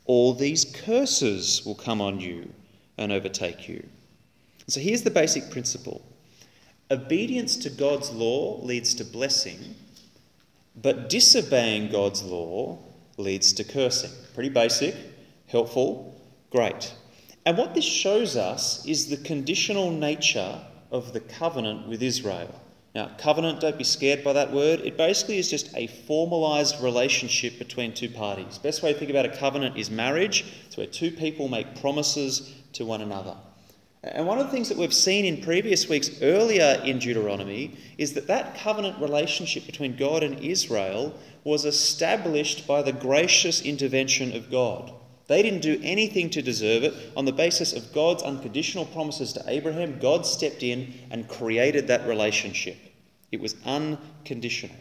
all 0.07 0.33
these 0.33 0.65
curses 0.65 1.65
will 1.65 1.75
come 1.75 2.01
on 2.01 2.19
you 2.19 2.51
and 2.97 3.13
overtake 3.13 3.69
you. 3.69 3.87
So 4.67 4.81
here's 4.81 5.03
the 5.03 5.09
basic 5.09 5.49
principle 5.49 6.01
obedience 6.91 7.55
to 7.55 7.69
God's 7.69 8.11
law 8.11 8.59
leads 8.61 8.93
to 8.95 9.05
blessing, 9.05 9.73
but 10.75 11.07
disobeying 11.07 11.91
God's 11.91 12.23
law 12.23 12.79
leads 13.17 13.51
to 13.53 13.63
cursing. 13.63 14.11
Pretty 14.33 14.49
basic, 14.49 14.95
helpful, 15.47 16.21
great. 16.51 16.93
And 17.45 17.57
what 17.57 17.73
this 17.73 17.85
shows 17.85 18.35
us 18.35 18.85
is 18.85 19.09
the 19.09 19.17
conditional 19.17 19.91
nature 19.91 20.59
of 20.91 21.13
the 21.13 21.19
covenant 21.19 21.87
with 21.87 22.01
Israel. 22.01 22.53
Now, 22.95 23.11
covenant, 23.17 23.59
don't 23.59 23.77
be 23.77 23.83
scared 23.83 24.23
by 24.23 24.33
that 24.33 24.51
word. 24.51 24.79
It 24.79 24.97
basically 24.97 25.37
is 25.37 25.49
just 25.49 25.75
a 25.75 25.87
formalized 25.87 26.81
relationship 26.81 27.59
between 27.59 27.93
two 27.93 28.09
parties. 28.09 28.57
Best 28.57 28.81
way 28.81 28.93
to 28.93 28.97
think 28.97 29.11
about 29.11 29.25
a 29.25 29.37
covenant 29.37 29.77
is 29.77 29.91
marriage. 29.91 30.45
It's 30.65 30.77
where 30.77 30.87
two 30.87 31.11
people 31.11 31.47
make 31.47 31.79
promises 31.79 32.55
to 32.73 32.85
one 32.85 33.01
another. 33.01 33.37
And 34.13 34.25
one 34.25 34.39
of 34.39 34.45
the 34.45 34.51
things 34.51 34.69
that 34.69 34.77
we've 34.77 34.93
seen 34.93 35.25
in 35.25 35.41
previous 35.41 35.89
weeks 35.89 36.21
earlier 36.21 36.81
in 36.83 36.99
Deuteronomy 36.99 37.77
is 37.97 38.13
that 38.13 38.27
that 38.27 38.57
covenant 38.57 38.99
relationship 39.01 39.65
between 39.65 39.97
God 39.97 40.23
and 40.23 40.39
Israel 40.39 41.17
was 41.43 41.65
established 41.65 42.67
by 42.67 42.81
the 42.81 42.91
gracious 42.91 43.61
intervention 43.61 44.35
of 44.35 44.51
God. 44.51 44.93
They 45.27 45.41
didn't 45.41 45.61
do 45.61 45.79
anything 45.83 46.29
to 46.31 46.41
deserve 46.41 46.83
it. 46.83 46.93
On 47.17 47.25
the 47.25 47.33
basis 47.33 47.73
of 47.73 47.93
God's 47.93 48.23
unconditional 48.23 48.85
promises 48.85 49.33
to 49.33 49.43
Abraham, 49.47 49.99
God 49.99 50.25
stepped 50.25 50.63
in 50.63 50.93
and 51.11 51.27
created 51.27 51.87
that 51.87 52.07
relationship. 52.07 52.77
It 53.31 53.41
was 53.41 53.55
unconditional. 53.65 54.77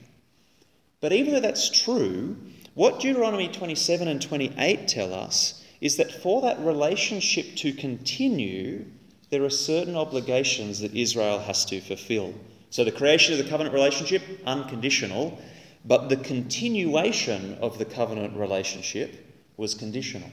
But 1.01 1.13
even 1.13 1.33
though 1.33 1.41
that's 1.41 1.69
true, 1.69 2.37
what 2.75 3.01
Deuteronomy 3.01 3.49
27 3.49 4.07
and 4.07 4.23
28 4.23 4.87
tell 4.87 5.13
us 5.13 5.65
is 5.81 5.97
that 5.97 6.13
for 6.13 6.43
that 6.43 6.61
relationship 6.61 7.57
to 7.57 7.73
continue, 7.73 8.85
there 9.31 9.45
are 9.45 9.51
certain 9.51 9.97
obligations 9.97 10.81
that 10.81 10.95
Israel 10.95 11.41
has 11.41 11.65
to 11.67 11.81
fulfill. 11.81 12.35
So 12.71 12.85
the 12.85 12.93
creation 12.93 13.33
of 13.33 13.43
the 13.43 13.51
covenant 13.51 13.75
relationship, 13.75 14.23
unconditional, 14.47 15.39
but 15.85 16.09
the 16.09 16.17
continuation 16.17 17.59
of 17.61 17.79
the 17.79 17.85
covenant 17.85 18.37
relationship 18.37 19.25
was 19.57 19.75
conditional. 19.75 20.31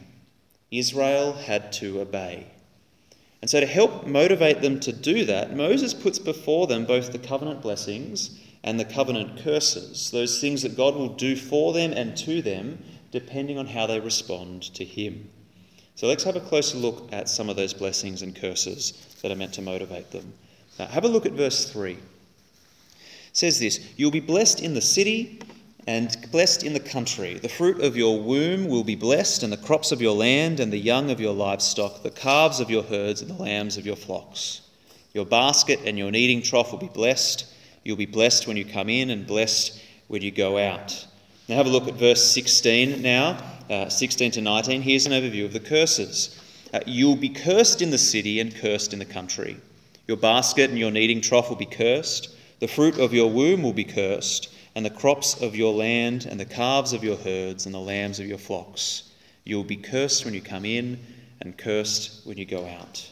Israel 0.72 1.34
had 1.34 1.72
to 1.74 2.02
obey. 2.02 2.48
And 3.42 3.50
so, 3.50 3.60
to 3.60 3.66
help 3.66 4.08
motivate 4.08 4.62
them 4.62 4.80
to 4.80 4.94
do 4.94 5.26
that, 5.26 5.56
Moses 5.56 5.94
puts 5.94 6.18
before 6.18 6.66
them 6.66 6.86
both 6.86 7.12
the 7.12 7.20
covenant 7.20 7.62
blessings 7.62 8.40
and 8.64 8.80
the 8.80 8.86
covenant 8.86 9.44
curses, 9.44 10.12
those 10.12 10.40
things 10.40 10.62
that 10.62 10.78
God 10.78 10.96
will 10.96 11.10
do 11.10 11.36
for 11.36 11.74
them 11.74 11.92
and 11.92 12.16
to 12.18 12.42
them, 12.42 12.82
depending 13.12 13.58
on 13.58 13.68
how 13.68 13.86
they 13.86 14.00
respond 14.00 14.64
to 14.76 14.86
Him. 14.86 15.30
So 15.96 16.08
let's 16.08 16.24
have 16.24 16.36
a 16.36 16.42
closer 16.42 16.78
look 16.78 17.12
at 17.12 17.30
some 17.30 17.50
of 17.50 17.56
those 17.56 17.74
blessings 17.74 18.24
and 18.24 18.36
curses 18.36 18.94
that 19.22 19.32
are 19.32 19.36
meant 19.36 19.54
to 19.54 19.62
motivate 19.62 20.12
them. 20.12 20.34
Now, 20.80 20.88
have 20.88 21.06
a 21.06 21.08
look 21.08 21.26
at 21.26 21.34
verse 21.34 21.70
3. 21.72 21.94
It 21.94 22.00
says 23.32 23.60
this 23.60 23.94
You'll 23.96 24.12
be 24.12 24.20
blessed 24.20 24.62
in 24.62 24.74
the 24.74 24.82
city 24.82 25.40
and 25.86 26.16
blessed 26.32 26.64
in 26.64 26.74
the 26.74 26.80
country. 26.80 27.36
The 27.36 27.50
fruit 27.50 27.82
of 27.82 27.96
your 27.96 28.20
womb 28.20 28.68
will 28.68 28.84
be 28.84 28.96
blessed, 28.96 29.44
and 29.44 29.54
the 29.54 29.58
crops 29.58 29.92
of 29.92 30.02
your 30.02 30.16
land, 30.16 30.60
and 30.60 30.74
the 30.74 30.78
young 30.78 31.12
of 31.12 31.20
your 31.20 31.34
livestock, 31.34 32.02
the 32.02 32.10
calves 32.10 32.60
of 32.60 32.72
your 32.72 32.84
herds, 32.84 33.22
and 33.22 33.30
the 33.30 33.42
lambs 33.42 33.78
of 33.78 33.86
your 33.86 33.96
flocks. 33.96 34.62
Your 35.14 35.26
basket 35.26 35.80
and 35.86 35.98
your 35.98 36.10
kneading 36.10 36.42
trough 36.42 36.72
will 36.72 36.80
be 36.80 36.88
blessed. 36.88 37.46
You'll 37.84 37.98
be 37.98 38.08
blessed 38.08 38.48
when 38.48 38.58
you 38.58 38.66
come 38.66 38.90
in, 38.90 39.12
and 39.12 39.28
blessed 39.28 39.80
when 40.08 40.24
you 40.24 40.32
go 40.32 40.58
out. 40.58 41.06
Now, 41.48 41.58
have 41.58 41.68
a 41.68 41.70
look 41.70 41.88
at 41.88 41.96
verse 41.96 42.24
16 42.32 43.02
now 43.02 43.53
uh, 43.70 43.90
16 43.90 44.32
to 44.32 44.42
19, 44.42 44.82
here's 44.82 45.06
an 45.06 45.12
overview 45.12 45.46
of 45.46 45.54
the 45.54 45.60
curses. 45.60 46.40
Uh, 46.74 46.80
you'll 46.86 47.16
be 47.16 47.30
cursed 47.30 47.82
in 47.82 47.92
the 47.92 47.98
city 47.98 48.40
and 48.40 48.56
cursed 48.56 48.94
in 48.94 49.00
the 49.00 49.06
country. 49.06 49.58
Your 50.08 50.18
basket 50.18 50.70
and 50.70 50.80
your 50.80 50.92
kneading 50.92 51.22
trough 51.22 51.50
will 51.50 51.56
be 51.56 51.66
cursed. 51.66 52.36
The 52.60 52.68
fruit 52.68 52.98
of 52.98 53.14
your 53.14 53.30
womb 53.30 53.64
will 53.64 53.74
be 53.74 53.84
cursed, 53.84 54.54
and 54.76 54.86
the 54.86 54.90
crops 54.90 55.42
of 55.42 55.56
your 55.56 55.74
land, 55.74 56.26
and 56.30 56.40
the 56.40 56.46
calves 56.46 56.94
of 56.94 57.04
your 57.04 57.18
herds, 57.18 57.66
and 57.66 57.74
the 57.74 57.80
lambs 57.80 58.20
of 58.20 58.28
your 58.28 58.38
flocks. 58.38 59.12
You 59.44 59.58
will 59.58 59.64
be 59.64 59.78
cursed 59.78 60.26
when 60.26 60.34
you 60.34 60.42
come 60.42 60.66
in, 60.66 61.00
and 61.42 61.58
cursed 61.58 62.26
when 62.26 62.38
you 62.38 62.46
go 62.46 62.66
out. 62.66 63.10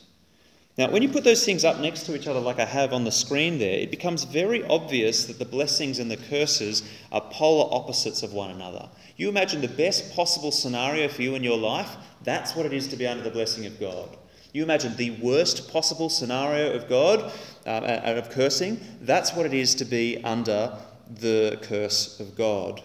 Now, 0.78 0.90
when 0.90 1.04
you 1.04 1.10
put 1.10 1.26
those 1.26 1.44
things 1.44 1.66
up 1.66 1.80
next 1.80 2.04
to 2.04 2.16
each 2.16 2.28
other, 2.28 2.40
like 2.40 2.60
I 2.60 2.66
have 2.66 2.94
on 2.94 3.04
the 3.04 3.12
screen 3.12 3.60
there, 3.60 3.80
it 3.80 3.92
becomes 3.92 4.24
very 4.24 4.64
obvious 4.66 5.26
that 5.26 5.38
the 5.38 5.46
blessings 5.46 6.00
and 6.00 6.10
the 6.10 6.16
curses 6.16 6.82
are 7.12 7.22
polar 7.30 7.74
opposites 7.74 8.24
of 8.24 8.32
one 8.32 8.52
another. 8.52 8.90
You 9.18 9.28
imagine 9.28 9.60
the 9.60 9.68
best 9.68 10.16
possible 10.16 10.52
scenario 10.52 11.10
for 11.10 11.24
you 11.24 11.36
in 11.36 11.44
your 11.44 11.58
life, 11.58 11.98
that's 12.24 12.56
what 12.56 12.66
it 12.66 12.74
is 12.74 12.88
to 12.88 12.96
be 12.96 13.06
under 13.06 13.24
the 13.24 13.32
blessing 13.32 13.66
of 13.66 13.80
God. 13.80 14.18
You 14.54 14.64
imagine 14.64 14.96
the 14.96 15.12
worst 15.22 15.72
possible 15.72 16.10
scenario 16.10 16.74
of 16.74 16.88
God 16.88 17.32
and 17.66 18.18
of 18.18 18.30
cursing, 18.30 18.80
that's 19.02 19.34
what 19.34 19.46
it 19.46 19.54
is 19.54 19.76
to 19.76 19.86
be 19.86 20.24
under 20.24 20.78
the 21.20 21.60
curse 21.62 22.20
of 22.22 22.36
God. 22.38 22.82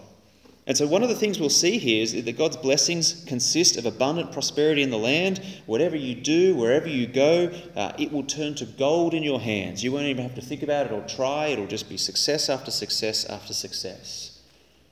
And 0.69 0.77
so, 0.77 0.85
one 0.87 1.05
of 1.05 1.09
the 1.09 1.15
things 1.15 1.39
we'll 1.39 1.49
see 1.49 1.79
here 1.79 2.03
is 2.03 2.13
that 2.25 2.37
God's 2.37 2.57
blessings 2.57 3.25
consist 3.27 3.77
of 3.77 3.87
abundant 3.87 4.33
prosperity 4.33 4.83
in 4.83 4.91
the 4.91 4.99
land. 4.99 5.41
Whatever 5.67 5.95
you 5.95 6.17
do, 6.17 6.57
wherever 6.57 6.89
you 6.89 7.07
go, 7.07 7.53
uh, 7.77 7.93
it 7.99 8.11
will 8.11 8.25
turn 8.25 8.57
to 8.57 8.67
gold 8.67 9.15
in 9.15 9.23
your 9.23 9.41
hands. 9.41 9.85
You 9.85 9.93
won't 9.93 10.07
even 10.07 10.25
have 10.25 10.35
to 10.35 10.41
think 10.41 10.65
about 10.65 10.87
it 10.87 10.93
or 10.93 11.07
try, 11.07 11.47
it'll 11.49 11.69
just 11.69 11.89
be 11.89 11.97
success 11.97 12.49
after 12.49 12.73
success 12.73 13.25
after 13.27 13.55
success. 13.55 14.41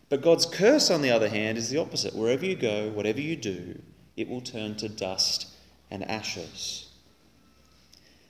But 0.08 0.22
God's 0.22 0.46
curse, 0.46 0.92
on 0.92 1.02
the 1.02 1.10
other 1.10 1.28
hand, 1.28 1.58
is 1.58 1.70
the 1.70 1.78
opposite. 1.78 2.14
Wherever 2.14 2.46
you 2.46 2.54
go, 2.54 2.90
whatever 2.90 3.20
you 3.20 3.34
do, 3.34 3.82
it 4.16 4.28
will 4.28 4.42
turn 4.42 4.76
to 4.76 4.88
dust 4.88 5.48
and 5.90 6.08
ashes. 6.08 6.88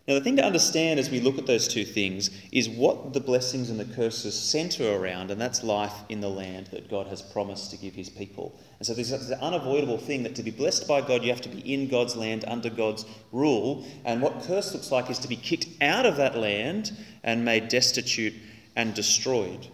Now, 0.06 0.12
the 0.14 0.20
thing 0.20 0.36
to 0.36 0.44
understand 0.44 1.00
as 1.00 1.08
we 1.08 1.20
look 1.20 1.38
at 1.38 1.46
those 1.46 1.66
two 1.66 1.86
things 1.86 2.28
is 2.52 2.68
what 2.68 3.14
the 3.14 3.20
blessings 3.20 3.70
and 3.70 3.80
the 3.80 3.86
curses 3.86 4.38
center 4.38 4.96
around, 4.96 5.30
and 5.30 5.40
that's 5.40 5.64
life 5.64 5.94
in 6.10 6.20
the 6.20 6.28
land 6.28 6.66
that 6.72 6.90
God 6.90 7.06
has 7.06 7.22
promised 7.22 7.70
to 7.70 7.78
give 7.78 7.94
his 7.94 8.10
people. 8.10 8.54
And 8.78 8.86
so 8.86 8.92
there's 8.92 9.12
an 9.12 9.40
unavoidable 9.40 9.96
thing 9.96 10.22
that 10.24 10.34
to 10.34 10.42
be 10.42 10.50
blessed 10.50 10.86
by 10.86 11.00
God, 11.00 11.22
you 11.22 11.30
have 11.30 11.40
to 11.40 11.48
be 11.48 11.72
in 11.72 11.88
God's 11.88 12.16
land 12.16 12.44
under 12.46 12.68
God's 12.68 13.06
rule. 13.32 13.86
And 14.04 14.20
what 14.20 14.42
curse 14.42 14.74
looks 14.74 14.92
like 14.92 15.08
is 15.08 15.18
to 15.20 15.28
be 15.28 15.36
kicked 15.36 15.68
out 15.82 16.04
of 16.04 16.16
that 16.16 16.36
land 16.36 16.92
and 17.22 17.42
made 17.42 17.68
destitute 17.68 18.34
and 18.76 18.92
destroyed. 18.92 19.68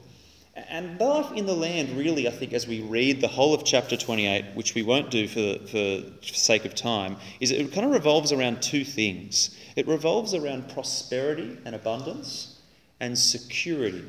And 0.55 0.99
life 1.01 1.33
in 1.33 1.47
the 1.47 1.55
land, 1.55 1.97
really, 1.97 2.27
I 2.27 2.31
think, 2.31 2.53
as 2.53 2.67
we 2.67 2.83
read 2.83 3.21
the 3.21 3.29
whole 3.29 3.55
of 3.55 3.65
chapter 3.65 3.97
28, 3.97 4.47
which 4.55 4.75
we 4.75 4.83
won't 4.83 5.11
do 5.11 5.29
for, 5.29 5.65
for, 5.67 6.03
for 6.21 6.35
sake 6.35 6.65
of 6.65 6.75
time, 6.75 7.17
is 7.39 7.51
it 7.51 7.73
kind 7.73 7.87
of 7.87 7.93
revolves 7.93 8.33
around 8.33 8.61
two 8.61 8.85
things. 8.85 9.57
It 9.77 9.87
revolves 9.87 10.35
around 10.35 10.69
prosperity 10.69 11.57
and 11.65 11.75
abundance, 11.75 12.59
and 12.99 13.17
security 13.17 14.05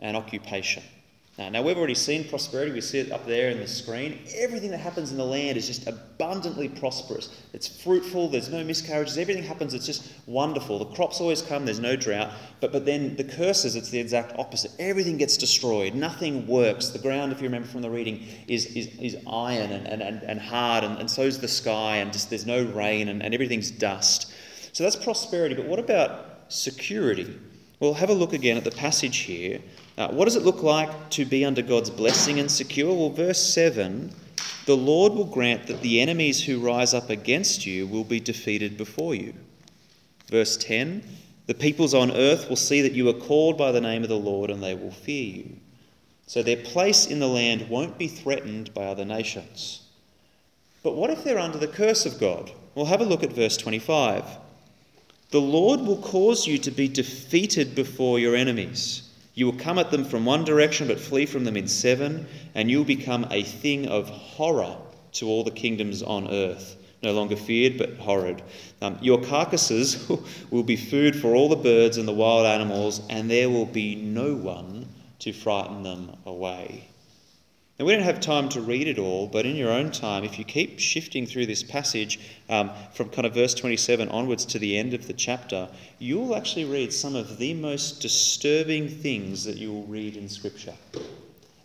and 0.00 0.16
occupation. 0.16 0.82
Now, 1.38 1.48
now, 1.48 1.62
we've 1.62 1.78
already 1.78 1.94
seen 1.94 2.28
prosperity, 2.28 2.72
we 2.72 2.82
see 2.82 2.98
it 2.98 3.10
up 3.10 3.26
there 3.26 3.48
in 3.48 3.58
the 3.58 3.66
screen. 3.66 4.18
Everything 4.36 4.70
that 4.70 4.80
happens 4.80 5.12
in 5.12 5.16
the 5.16 5.24
land 5.24 5.56
is 5.56 5.66
just 5.66 5.86
abundantly 5.86 6.68
prosperous. 6.68 7.30
It's 7.54 7.66
fruitful, 7.66 8.28
there's 8.28 8.50
no 8.50 8.62
miscarriages, 8.62 9.16
everything 9.16 9.42
happens, 9.42 9.72
it's 9.72 9.86
just 9.86 10.12
wonderful. 10.26 10.78
The 10.78 10.94
crops 10.94 11.22
always 11.22 11.40
come, 11.40 11.64
there's 11.64 11.80
no 11.80 11.96
drought. 11.96 12.32
But, 12.60 12.70
but 12.70 12.84
then 12.84 13.16
the 13.16 13.24
curses, 13.24 13.76
it's 13.76 13.88
the 13.88 13.98
exact 13.98 14.38
opposite. 14.38 14.72
Everything 14.78 15.16
gets 15.16 15.38
destroyed, 15.38 15.94
nothing 15.94 16.46
works. 16.46 16.88
The 16.88 16.98
ground, 16.98 17.32
if 17.32 17.38
you 17.38 17.44
remember 17.44 17.68
from 17.68 17.80
the 17.80 17.90
reading, 17.90 18.26
is, 18.46 18.66
is, 18.66 18.88
is 18.98 19.16
iron 19.26 19.72
and, 19.72 20.02
and, 20.02 20.22
and 20.22 20.38
hard, 20.38 20.84
and, 20.84 20.98
and 20.98 21.10
so 21.10 21.22
is 21.22 21.38
the 21.38 21.48
sky, 21.48 21.96
and 21.96 22.12
just 22.12 22.28
there's 22.28 22.44
no 22.44 22.62
rain, 22.62 23.08
and, 23.08 23.22
and 23.22 23.32
everything's 23.32 23.70
dust. 23.70 24.30
So 24.74 24.84
that's 24.84 24.96
prosperity. 24.96 25.54
But 25.54 25.64
what 25.64 25.78
about 25.78 26.52
security? 26.52 27.40
Well, 27.80 27.94
have 27.94 28.10
a 28.10 28.14
look 28.14 28.34
again 28.34 28.58
at 28.58 28.64
the 28.64 28.70
passage 28.70 29.16
here. 29.18 29.60
Uh, 29.98 30.08
what 30.08 30.24
does 30.24 30.36
it 30.36 30.42
look 30.42 30.62
like 30.62 31.10
to 31.10 31.24
be 31.24 31.44
under 31.44 31.62
God's 31.62 31.90
blessing 31.90 32.40
and 32.40 32.50
secure? 32.50 32.94
Well, 32.94 33.10
verse 33.10 33.40
7 33.52 34.12
the 34.64 34.76
Lord 34.76 35.14
will 35.14 35.24
grant 35.24 35.66
that 35.66 35.82
the 35.82 36.00
enemies 36.00 36.44
who 36.44 36.60
rise 36.60 36.94
up 36.94 37.10
against 37.10 37.66
you 37.66 37.84
will 37.84 38.04
be 38.04 38.20
defeated 38.20 38.76
before 38.76 39.14
you. 39.14 39.34
Verse 40.28 40.56
10 40.56 41.02
the 41.46 41.54
peoples 41.54 41.92
on 41.92 42.12
earth 42.12 42.48
will 42.48 42.56
see 42.56 42.82
that 42.82 42.92
you 42.92 43.08
are 43.08 43.12
called 43.12 43.58
by 43.58 43.72
the 43.72 43.80
name 43.80 44.02
of 44.04 44.08
the 44.08 44.18
Lord 44.18 44.48
and 44.48 44.62
they 44.62 44.74
will 44.74 44.92
fear 44.92 45.36
you. 45.36 45.56
So 46.26 46.42
their 46.42 46.56
place 46.56 47.06
in 47.06 47.18
the 47.18 47.28
land 47.28 47.68
won't 47.68 47.98
be 47.98 48.06
threatened 48.06 48.72
by 48.72 48.84
other 48.84 49.04
nations. 49.04 49.82
But 50.82 50.94
what 50.94 51.10
if 51.10 51.24
they're 51.24 51.38
under 51.38 51.58
the 51.58 51.68
curse 51.68 52.06
of 52.06 52.20
God? 52.20 52.52
Well, 52.74 52.86
have 52.86 53.00
a 53.00 53.04
look 53.04 53.22
at 53.22 53.32
verse 53.32 53.56
25. 53.56 54.24
The 55.30 55.40
Lord 55.40 55.80
will 55.80 56.00
cause 56.00 56.46
you 56.46 56.58
to 56.58 56.70
be 56.70 56.88
defeated 56.88 57.74
before 57.74 58.18
your 58.18 58.36
enemies. 58.36 59.08
You 59.34 59.46
will 59.46 59.54
come 59.54 59.78
at 59.78 59.90
them 59.90 60.04
from 60.04 60.24
one 60.24 60.44
direction, 60.44 60.88
but 60.88 61.00
flee 61.00 61.26
from 61.26 61.44
them 61.44 61.56
in 61.56 61.66
seven, 61.66 62.26
and 62.54 62.70
you 62.70 62.78
will 62.78 62.84
become 62.84 63.26
a 63.30 63.42
thing 63.42 63.86
of 63.86 64.08
horror 64.08 64.76
to 65.12 65.26
all 65.26 65.42
the 65.42 65.50
kingdoms 65.50 66.02
on 66.02 66.30
earth. 66.30 66.76
No 67.02 67.12
longer 67.12 67.34
feared, 67.34 67.78
but 67.78 67.96
horrid. 67.96 68.42
Um, 68.80 68.98
your 69.00 69.22
carcasses 69.22 70.08
will 70.50 70.62
be 70.62 70.76
food 70.76 71.16
for 71.16 71.34
all 71.34 71.48
the 71.48 71.56
birds 71.56 71.96
and 71.96 72.06
the 72.06 72.12
wild 72.12 72.46
animals, 72.46 73.00
and 73.08 73.30
there 73.30 73.50
will 73.50 73.66
be 73.66 73.96
no 73.96 74.34
one 74.34 74.86
to 75.20 75.32
frighten 75.32 75.82
them 75.82 76.16
away. 76.26 76.88
Now, 77.82 77.86
we 77.86 77.94
don't 77.94 78.04
have 78.04 78.20
time 78.20 78.48
to 78.50 78.60
read 78.60 78.86
it 78.86 79.00
all, 79.00 79.26
but 79.26 79.44
in 79.44 79.56
your 79.56 79.72
own 79.72 79.90
time, 79.90 80.22
if 80.22 80.38
you 80.38 80.44
keep 80.44 80.78
shifting 80.78 81.26
through 81.26 81.46
this 81.46 81.64
passage 81.64 82.20
um, 82.48 82.70
from 82.94 83.08
kind 83.08 83.26
of 83.26 83.34
verse 83.34 83.54
27 83.54 84.08
onwards 84.08 84.44
to 84.44 84.60
the 84.60 84.78
end 84.78 84.94
of 84.94 85.08
the 85.08 85.12
chapter, 85.12 85.68
you'll 85.98 86.36
actually 86.36 86.64
read 86.64 86.92
some 86.92 87.16
of 87.16 87.38
the 87.38 87.54
most 87.54 88.00
disturbing 88.00 88.88
things 88.88 89.42
that 89.42 89.56
you 89.56 89.72
will 89.72 89.82
read 89.86 90.16
in 90.16 90.28
Scripture. 90.28 90.74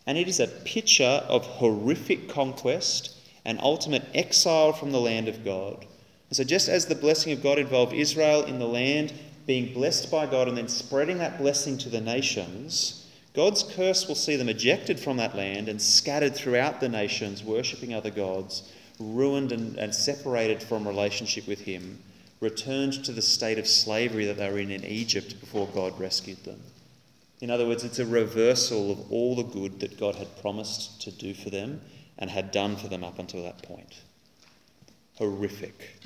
And 0.07 0.17
it 0.17 0.27
is 0.27 0.39
a 0.39 0.47
picture 0.47 1.23
of 1.29 1.45
horrific 1.45 2.27
conquest 2.29 3.15
and 3.45 3.59
ultimate 3.61 4.05
exile 4.15 4.73
from 4.73 4.91
the 4.91 4.99
land 4.99 5.27
of 5.27 5.45
God. 5.45 5.85
And 6.29 6.35
so, 6.35 6.43
just 6.43 6.67
as 6.67 6.87
the 6.87 6.95
blessing 6.95 7.31
of 7.31 7.43
God 7.43 7.59
involved 7.59 7.93
Israel 7.93 8.43
in 8.43 8.57
the 8.57 8.67
land 8.67 9.13
being 9.45 9.71
blessed 9.71 10.09
by 10.09 10.25
God 10.25 10.47
and 10.47 10.57
then 10.57 10.67
spreading 10.67 11.19
that 11.19 11.37
blessing 11.37 11.77
to 11.77 11.89
the 11.89 12.01
nations, 12.01 13.06
God's 13.37 13.61
curse 13.61 14.07
will 14.07 14.15
see 14.15 14.35
them 14.35 14.49
ejected 14.49 14.99
from 14.99 15.17
that 15.17 15.35
land 15.35 15.69
and 15.69 15.79
scattered 15.79 16.35
throughout 16.35 16.79
the 16.79 16.89
nations, 16.89 17.43
worshipping 17.43 17.93
other 17.93 18.09
gods, 18.09 18.63
ruined 18.99 19.51
and, 19.51 19.77
and 19.77 19.93
separated 19.93 20.63
from 20.63 20.87
relationship 20.87 21.47
with 21.47 21.61
Him, 21.61 21.99
returned 22.39 23.05
to 23.05 23.11
the 23.11 23.21
state 23.21 23.59
of 23.59 23.67
slavery 23.67 24.25
that 24.25 24.37
they 24.37 24.51
were 24.51 24.57
in 24.57 24.71
in 24.71 24.83
Egypt 24.83 25.39
before 25.39 25.67
God 25.67 25.99
rescued 25.99 26.43
them. 26.45 26.59
In 27.39 27.51
other 27.51 27.67
words, 27.67 27.83
it's 27.83 27.99
a 27.99 28.07
reversal 28.07 28.91
of 28.91 29.11
all 29.11 29.35
the 29.35 29.43
good 29.43 29.81
that 29.81 29.99
God 29.99 30.15
had 30.15 30.41
promised 30.41 30.99
to 31.03 31.11
do 31.11 31.35
for 31.35 31.51
them 31.51 31.79
and 32.17 32.31
had 32.31 32.49
done 32.49 32.75
for 32.75 32.87
them 32.87 33.03
up 33.03 33.19
until 33.19 33.43
that 33.43 33.61
point. 33.61 34.01
Horrific. 35.19 35.99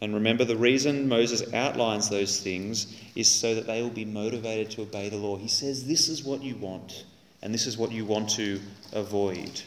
And 0.00 0.14
remember, 0.14 0.44
the 0.44 0.56
reason 0.56 1.08
Moses 1.08 1.52
outlines 1.54 2.08
those 2.08 2.40
things 2.40 3.00
is 3.16 3.28
so 3.28 3.54
that 3.54 3.66
they 3.66 3.80
will 3.80 3.90
be 3.90 4.04
motivated 4.04 4.70
to 4.72 4.82
obey 4.82 5.08
the 5.08 5.16
law. 5.16 5.36
He 5.36 5.48
says, 5.48 5.86
This 5.86 6.08
is 6.08 6.24
what 6.24 6.42
you 6.42 6.56
want, 6.56 7.04
and 7.42 7.54
this 7.54 7.66
is 7.66 7.78
what 7.78 7.92
you 7.92 8.04
want 8.04 8.28
to 8.30 8.60
avoid. 8.92 9.62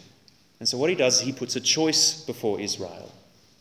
And 0.60 0.68
so, 0.68 0.78
what 0.78 0.90
he 0.90 0.96
does 0.96 1.22
he 1.22 1.32
puts 1.32 1.56
a 1.56 1.62
choice 1.62 2.24
before 2.24 2.60
Israel. 2.60 3.12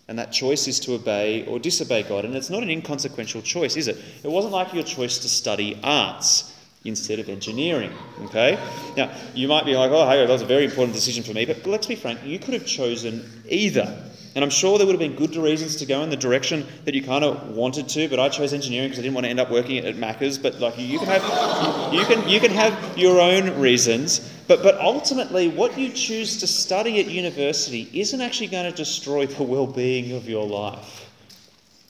And 0.09 0.19
that 0.19 0.31
choice 0.31 0.69
is 0.69 0.79
to 0.81 0.95
obey 0.95 1.45
or 1.47 1.59
disobey 1.59 2.05
God. 2.05 2.25
And 2.25 2.37
it's 2.37 2.51
not 2.51 2.63
an 2.63 2.71
inconsequential 2.71 3.43
choice, 3.43 3.77
is 3.77 3.89
it? 3.89 3.97
It 4.23 4.31
wasn't 4.31 4.53
like 4.53 4.73
your 4.73 4.85
choice 4.85 5.19
to 5.19 5.29
study 5.29 5.81
arts 5.83 6.55
instead 6.85 7.19
of 7.19 7.29
engineering. 7.29 7.93
Okay? 8.23 8.57
Now, 8.97 9.13
you 9.35 9.49
might 9.49 9.65
be 9.65 9.75
like, 9.77 9.91
oh, 9.91 10.09
hey, 10.09 10.25
that 10.25 10.33
was 10.33 10.43
a 10.43 10.47
very 10.47 10.65
important 10.65 10.95
decision 10.95 11.25
for 11.25 11.33
me. 11.33 11.45
But 11.45 11.67
let's 11.67 11.89
be 11.89 11.97
frank, 11.97 12.21
you 12.25 12.39
could 12.39 12.55
have 12.55 12.65
chosen 12.65 13.43
either. 13.49 14.05
And 14.37 14.45
I'm 14.45 14.51
sure 14.51 14.77
there 14.77 14.87
would 14.87 14.93
have 14.93 15.01
been 15.01 15.17
good 15.17 15.35
reasons 15.35 15.77
to 15.77 15.87
go 15.87 16.03
in 16.03 16.11
the 16.11 16.17
direction 16.17 16.67
that 16.85 16.95
you 16.95 17.03
kind 17.03 17.25
of 17.25 17.57
wanted 17.57 17.89
to, 17.89 18.07
but 18.09 18.21
I 18.21 18.29
chose 18.29 18.53
engineering 18.53 18.89
because 18.89 18.99
I 18.99 19.03
didn't 19.03 19.15
want 19.15 19.25
to 19.25 19.31
end 19.31 19.41
up 19.41 19.51
working 19.51 19.79
at 19.79 19.97
Macca's. 19.97 20.37
But 20.37 20.61
like 20.61 20.77
you 20.77 20.99
can 20.99 21.09
have, 21.09 21.95
you 21.95 22.05
can 22.05 22.29
you 22.29 22.39
can 22.39 22.51
have 22.51 22.99
your 22.99 23.19
own 23.19 23.59
reasons. 23.59 24.31
But 24.47 24.63
but 24.63 24.79
ultimately, 24.79 25.49
what 25.49 25.79
you 25.79 25.89
choose 25.89 26.37
to 26.41 26.47
study 26.47 27.01
at 27.01 27.07
university 27.07 27.89
isn't 27.95 28.21
actually 28.21 28.49
going 28.49 28.71
to 28.71 28.77
destroy 28.77 29.25
the 29.25 29.43
well-being 29.43 30.13
of 30.13 30.29
your 30.29 30.47
life. 30.47 31.11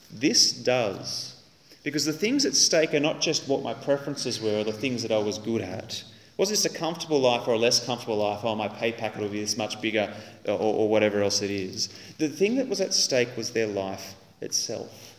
This 0.09 0.53
does, 0.53 1.43
because 1.83 2.05
the 2.05 2.13
things 2.13 2.45
at 2.45 2.55
stake 2.55 2.93
are 2.93 3.01
not 3.01 3.19
just 3.19 3.49
what 3.49 3.61
my 3.61 3.73
preferences 3.73 4.39
were 4.39 4.61
or 4.61 4.63
the 4.63 4.71
things 4.71 5.01
that 5.01 5.11
I 5.11 5.17
was 5.17 5.37
good 5.37 5.61
at. 5.61 6.01
Was 6.37 6.49
this 6.49 6.65
a 6.65 6.69
comfortable 6.69 7.19
life 7.19 7.47
or 7.47 7.53
a 7.53 7.57
less 7.57 7.83
comfortable 7.83 8.17
life? 8.17 8.41
Oh, 8.43 8.55
my 8.55 8.67
pay 8.67 8.91
packet 8.91 9.21
will 9.21 9.29
be 9.29 9.39
this 9.41 9.57
much 9.57 9.81
bigger, 9.81 10.13
or, 10.45 10.59
or 10.59 10.89
whatever 10.89 11.23
else 11.23 11.41
it 11.41 11.49
is. 11.49 11.89
The 12.19 12.29
thing 12.29 12.55
that 12.57 12.69
was 12.69 12.79
at 12.79 12.93
stake 12.93 13.35
was 13.35 13.51
their 13.51 13.67
life 13.67 14.13
itself. 14.41 15.15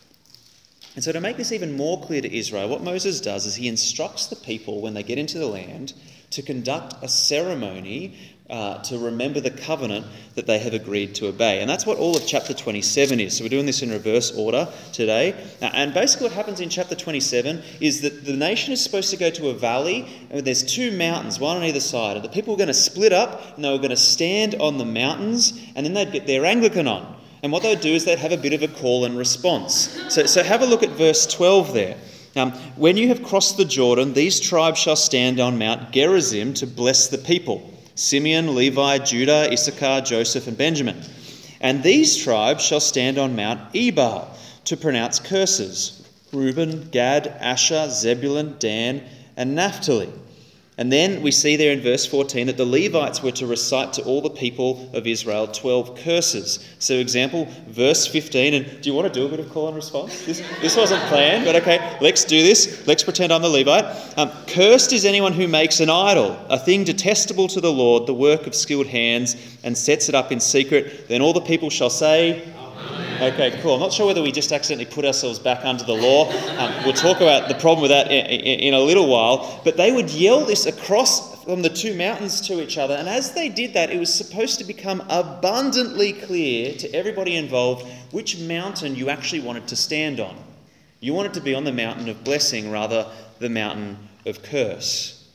And 0.95 1.03
so, 1.03 1.11
to 1.11 1.21
make 1.21 1.37
this 1.37 1.51
even 1.51 1.73
more 1.73 2.01
clear 2.01 2.21
to 2.21 2.37
Israel, 2.37 2.69
what 2.69 2.83
Moses 2.83 3.21
does 3.21 3.45
is 3.45 3.55
he 3.55 3.67
instructs 3.67 4.27
the 4.27 4.35
people 4.37 4.81
when 4.81 4.93
they 4.93 5.03
get 5.03 5.17
into 5.17 5.37
the 5.37 5.47
land 5.47 5.93
to 6.31 6.41
conduct 6.41 6.95
a 7.01 7.07
ceremony 7.07 8.17
uh, 8.49 8.81
to 8.81 8.97
remember 8.97 9.39
the 9.39 9.51
covenant 9.51 10.05
that 10.35 10.47
they 10.47 10.57
have 10.57 10.73
agreed 10.73 11.13
to 11.15 11.27
obey. 11.27 11.61
And 11.61 11.69
that's 11.69 11.85
what 11.85 11.97
all 11.97 12.17
of 12.17 12.25
chapter 12.25 12.53
27 12.53 13.19
is. 13.19 13.37
So 13.37 13.43
we're 13.43 13.49
doing 13.49 13.65
this 13.65 13.81
in 13.81 13.91
reverse 13.91 14.31
order 14.35 14.67
today. 14.91 15.35
And 15.61 15.93
basically, 15.93 16.27
what 16.27 16.33
happens 16.33 16.59
in 16.59 16.69
chapter 16.69 16.95
27 16.95 17.61
is 17.79 18.01
that 18.01 18.25
the 18.25 18.35
nation 18.35 18.73
is 18.73 18.81
supposed 18.81 19.11
to 19.11 19.17
go 19.17 19.29
to 19.29 19.49
a 19.49 19.53
valley, 19.53 20.07
and 20.31 20.45
there's 20.45 20.63
two 20.63 20.91
mountains, 20.91 21.39
one 21.39 21.57
on 21.57 21.63
either 21.63 21.79
side. 21.79 22.15
And 22.15 22.25
the 22.25 22.29
people 22.29 22.53
were 22.53 22.57
going 22.57 22.67
to 22.67 22.73
split 22.73 23.13
up, 23.13 23.55
and 23.55 23.63
they 23.63 23.69
were 23.69 23.77
going 23.77 23.89
to 23.89 23.97
stand 23.97 24.55
on 24.55 24.77
the 24.77 24.85
mountains, 24.85 25.59
and 25.75 25.85
then 25.85 25.93
they'd 25.93 26.11
get 26.11 26.25
their 26.25 26.45
Anglican 26.45 26.87
on. 26.87 27.17
And 27.43 27.51
what 27.51 27.63
they'd 27.63 27.79
do 27.79 27.93
is 27.93 28.03
they'd 28.03 28.19
have 28.19 28.31
a 28.31 28.37
bit 28.37 28.53
of 28.53 28.63
a 28.63 28.67
call 28.67 29.05
and 29.05 29.17
response. 29.17 29.95
So, 30.09 30.25
so 30.25 30.43
have 30.43 30.61
a 30.61 30.65
look 30.65 30.83
at 30.83 30.89
verse 30.89 31.25
12 31.27 31.73
there. 31.73 31.97
Um, 32.35 32.51
when 32.75 32.97
you 32.97 33.07
have 33.09 33.23
crossed 33.23 33.57
the 33.57 33.65
Jordan, 33.65 34.13
these 34.13 34.39
tribes 34.39 34.79
shall 34.79 34.95
stand 34.95 35.39
on 35.39 35.57
Mount 35.57 35.91
Gerizim 35.91 36.53
to 36.55 36.67
bless 36.67 37.07
the 37.07 37.17
people 37.17 37.73
Simeon, 37.99 38.55
Levi, 38.55 38.99
Judah, 38.99 39.49
Issachar, 39.51 39.99
Joseph, 39.99 40.47
and 40.47 40.57
Benjamin. 40.57 41.01
And 41.59 41.83
these 41.83 42.15
tribes 42.15 42.63
shall 42.63 42.79
stand 42.79 43.17
on 43.17 43.35
Mount 43.35 43.59
Ebal 43.75 44.33
to 44.63 44.77
pronounce 44.77 45.19
curses 45.19 46.07
Reuben, 46.31 46.87
Gad, 46.91 47.27
Asher, 47.27 47.89
Zebulun, 47.89 48.55
Dan, 48.57 49.03
and 49.35 49.53
Naphtali. 49.53 50.07
And 50.79 50.89
then 50.89 51.21
we 51.21 51.31
see 51.31 51.57
there 51.57 51.73
in 51.73 51.81
verse 51.81 52.05
14 52.05 52.47
that 52.47 52.55
the 52.55 52.63
Levites 52.63 53.21
were 53.21 53.33
to 53.33 53.45
recite 53.45 53.91
to 53.93 54.03
all 54.03 54.21
the 54.21 54.29
people 54.29 54.89
of 54.93 55.05
Israel 55.07 55.45
12 55.45 55.97
curses. 55.97 56.65
So, 56.79 56.93
example, 56.93 57.49
verse 57.67 58.07
15, 58.07 58.53
and 58.53 58.81
do 58.81 58.89
you 58.89 58.95
want 58.95 59.05
to 59.05 59.13
do 59.13 59.25
a 59.25 59.29
bit 59.29 59.41
of 59.41 59.49
call 59.49 59.67
and 59.67 59.75
response? 59.75 60.25
This, 60.25 60.41
this 60.61 60.77
wasn't 60.77 61.01
planned, 61.09 61.43
but 61.43 61.57
okay, 61.57 61.97
let's 61.99 62.23
do 62.23 62.41
this. 62.41 62.87
Let's 62.87 63.03
pretend 63.03 63.33
I'm 63.33 63.41
the 63.41 63.49
Levite. 63.49 64.17
Um, 64.17 64.31
Cursed 64.47 64.93
is 64.93 65.03
anyone 65.03 65.33
who 65.33 65.49
makes 65.49 65.81
an 65.81 65.89
idol, 65.89 66.39
a 66.47 66.57
thing 66.57 66.85
detestable 66.85 67.49
to 67.49 67.59
the 67.59 67.73
Lord, 67.73 68.07
the 68.07 68.13
work 68.13 68.47
of 68.47 68.55
skilled 68.55 68.87
hands, 68.87 69.35
and 69.65 69.77
sets 69.77 70.07
it 70.07 70.15
up 70.15 70.31
in 70.31 70.39
secret. 70.39 71.09
Then 71.09 71.21
all 71.21 71.33
the 71.33 71.41
people 71.41 71.69
shall 71.69 71.89
say, 71.89 72.49
Okay, 73.21 73.59
cool. 73.61 73.73
I'm 73.73 73.81
not 73.81 73.91
sure 73.91 74.07
whether 74.07 74.21
we 74.21 74.31
just 74.31 74.53
accidentally 74.53 74.89
put 74.89 75.03
ourselves 75.03 75.39
back 75.39 75.65
under 75.65 75.83
the 75.83 75.93
law. 75.93 76.31
Um, 76.57 76.85
we'll 76.85 76.93
talk 76.93 77.17
about 77.17 77.49
the 77.49 77.55
problem 77.55 77.81
with 77.81 77.91
that 77.91 78.07
in, 78.07 78.25
in, 78.25 78.59
in, 78.61 78.73
a 78.73 78.79
little 78.79 79.09
while. 79.09 79.59
But 79.65 79.75
they 79.75 79.91
would 79.91 80.09
yell 80.09 80.45
this 80.45 80.65
across 80.65 81.43
from 81.43 81.61
the 81.61 81.69
two 81.69 81.93
mountains 81.95 82.39
to 82.47 82.63
each 82.63 82.77
other. 82.77 82.95
And 82.95 83.09
as 83.09 83.33
they 83.33 83.49
did 83.49 83.73
that, 83.73 83.89
it 83.89 83.99
was 83.99 84.13
supposed 84.13 84.57
to 84.59 84.63
become 84.63 85.03
abundantly 85.09 86.13
clear 86.13 86.73
to 86.75 86.95
everybody 86.95 87.35
involved 87.35 87.85
which 88.11 88.39
mountain 88.39 88.95
you 88.95 89.09
actually 89.09 89.41
wanted 89.41 89.67
to 89.67 89.75
stand 89.75 90.21
on. 90.21 90.37
You 91.01 91.13
wanted 91.13 91.33
to 91.33 91.41
be 91.41 91.53
on 91.53 91.65
the 91.65 91.73
mountain 91.73 92.07
of 92.07 92.23
blessing 92.23 92.71
rather 92.71 93.05
the 93.39 93.49
mountain 93.49 93.97
of 94.25 94.43
curse. 94.43 95.29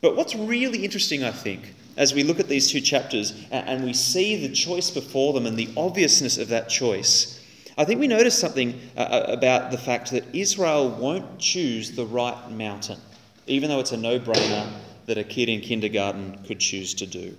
But 0.00 0.16
what's 0.16 0.34
really 0.34 0.82
interesting, 0.82 1.24
I 1.24 1.32
think, 1.32 1.74
as 1.98 2.14
we 2.14 2.22
look 2.22 2.38
at 2.38 2.48
these 2.48 2.70
two 2.70 2.80
chapters 2.80 3.34
and 3.50 3.84
we 3.84 3.92
see 3.92 4.46
the 4.46 4.54
choice 4.54 4.88
before 4.90 5.32
them 5.32 5.46
and 5.46 5.56
the 5.56 5.68
obviousness 5.76 6.38
of 6.38 6.48
that 6.48 6.68
choice, 6.68 7.44
I 7.76 7.84
think 7.84 8.00
we 8.00 8.08
notice 8.08 8.38
something 8.38 8.80
uh, 8.96 9.00
uh, 9.00 9.26
about 9.28 9.70
the 9.72 9.78
fact 9.78 10.12
that 10.12 10.24
Israel 10.32 10.90
won't 10.90 11.38
choose 11.38 11.90
the 11.90 12.06
right 12.06 12.50
mountain, 12.50 13.00
even 13.46 13.68
though 13.68 13.80
it's 13.80 13.92
a 13.92 13.96
no 13.96 14.18
brainer 14.18 14.70
that 15.06 15.18
a 15.18 15.24
kid 15.24 15.48
in 15.48 15.60
kindergarten 15.60 16.38
could 16.44 16.60
choose 16.60 16.94
to 16.94 17.06
do. 17.06 17.36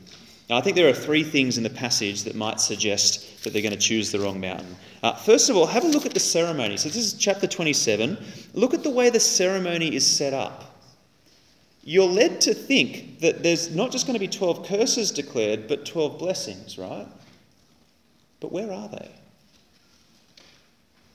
Now, 0.50 0.58
I 0.58 0.62
think 0.62 0.76
there 0.76 0.90
are 0.90 0.94
three 0.94 1.24
things 1.24 1.58
in 1.58 1.64
the 1.64 1.70
passage 1.70 2.24
that 2.24 2.36
might 2.36 2.60
suggest 2.60 3.44
that 3.44 3.54
they're 3.54 3.62
going 3.62 3.72
to 3.72 3.78
choose 3.78 4.12
the 4.12 4.20
wrong 4.20 4.40
mountain. 4.42 4.76
Uh, 5.04 5.14
first 5.14 5.50
of 5.50 5.56
all, 5.56 5.68
have 5.68 5.86
a 5.86 5.88
look 5.88 6.06
at 6.06 6.14
the 6.14 6.20
ceremony. 6.20 6.76
So, 6.76 6.90
this 6.90 6.98
is 6.98 7.14
chapter 7.14 7.46
27. 7.46 8.18
Look 8.56 8.74
at 8.74 8.84
the 8.84 8.90
way 8.90 9.10
the 9.10 9.20
ceremony 9.20 9.96
is 9.96 10.06
set 10.06 10.34
up 10.34 10.69
you're 11.90 12.06
led 12.06 12.40
to 12.40 12.54
think 12.54 13.20
that 13.20 13.42
there's 13.42 13.74
not 13.74 13.92
just 13.92 14.06
going 14.06 14.14
to 14.14 14.20
be 14.20 14.28
12 14.28 14.68
curses 14.68 15.10
declared, 15.10 15.68
but 15.68 15.88
12 15.88 16.20
blessings, 16.20 16.78
right? 16.78 17.08
But 18.40 18.52
where 18.52 18.72
are 18.72 18.88
they? 18.90 19.10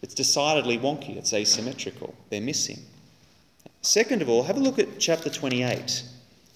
It's 0.03 0.15
decidedly 0.15 0.77
wonky, 0.77 1.17
it's 1.17 1.33
asymmetrical, 1.33 2.13
they're 2.29 2.41
missing. 2.41 2.81
Second 3.83 4.21
of 4.21 4.29
all, 4.29 4.43
have 4.43 4.57
a 4.57 4.61
look 4.61 4.81
at 4.81 4.99
chapter 4.99 5.31
28. 5.31 6.03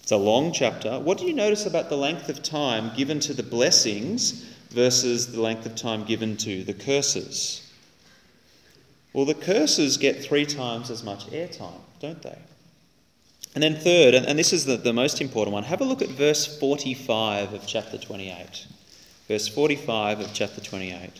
It's 0.01 0.11
a 0.11 0.17
long 0.17 0.51
chapter. 0.51 0.99
What 0.99 1.17
do 1.17 1.25
you 1.25 1.33
notice 1.33 1.65
about 1.65 1.87
the 1.87 1.95
length 1.95 2.27
of 2.27 2.43
time 2.43 2.91
given 2.97 3.21
to 3.21 3.33
the 3.33 3.41
blessings 3.41 4.43
versus 4.71 5.31
the 5.31 5.41
length 5.41 5.65
of 5.65 5.77
time 5.77 6.03
given 6.03 6.35
to 6.37 6.65
the 6.65 6.73
curses? 6.73 7.71
Well, 9.13 9.23
the 9.23 9.33
curses 9.33 9.95
get 9.95 10.21
three 10.21 10.45
times 10.45 10.89
as 10.89 11.05
much 11.05 11.27
airtime, 11.27 11.79
don't 12.01 12.21
they? 12.21 12.37
And 13.55 13.63
then, 13.63 13.75
third, 13.75 14.13
and, 14.13 14.37
this 14.37 14.53
is 14.53 14.65
the, 14.65 14.77
the 14.77 14.93
most 14.93 15.21
important 15.21 15.53
one, 15.53 15.63
have 15.63 15.81
a 15.81 15.85
look 15.85 16.01
at 16.01 16.09
verse 16.09 16.59
45 16.59 17.53
of 17.53 17.65
chapter 17.65 17.97
28. 17.97 18.67
Verse 19.27 19.47
45 19.47 20.19
of 20.19 20.33
chapter 20.33 20.61
28. 20.61 21.11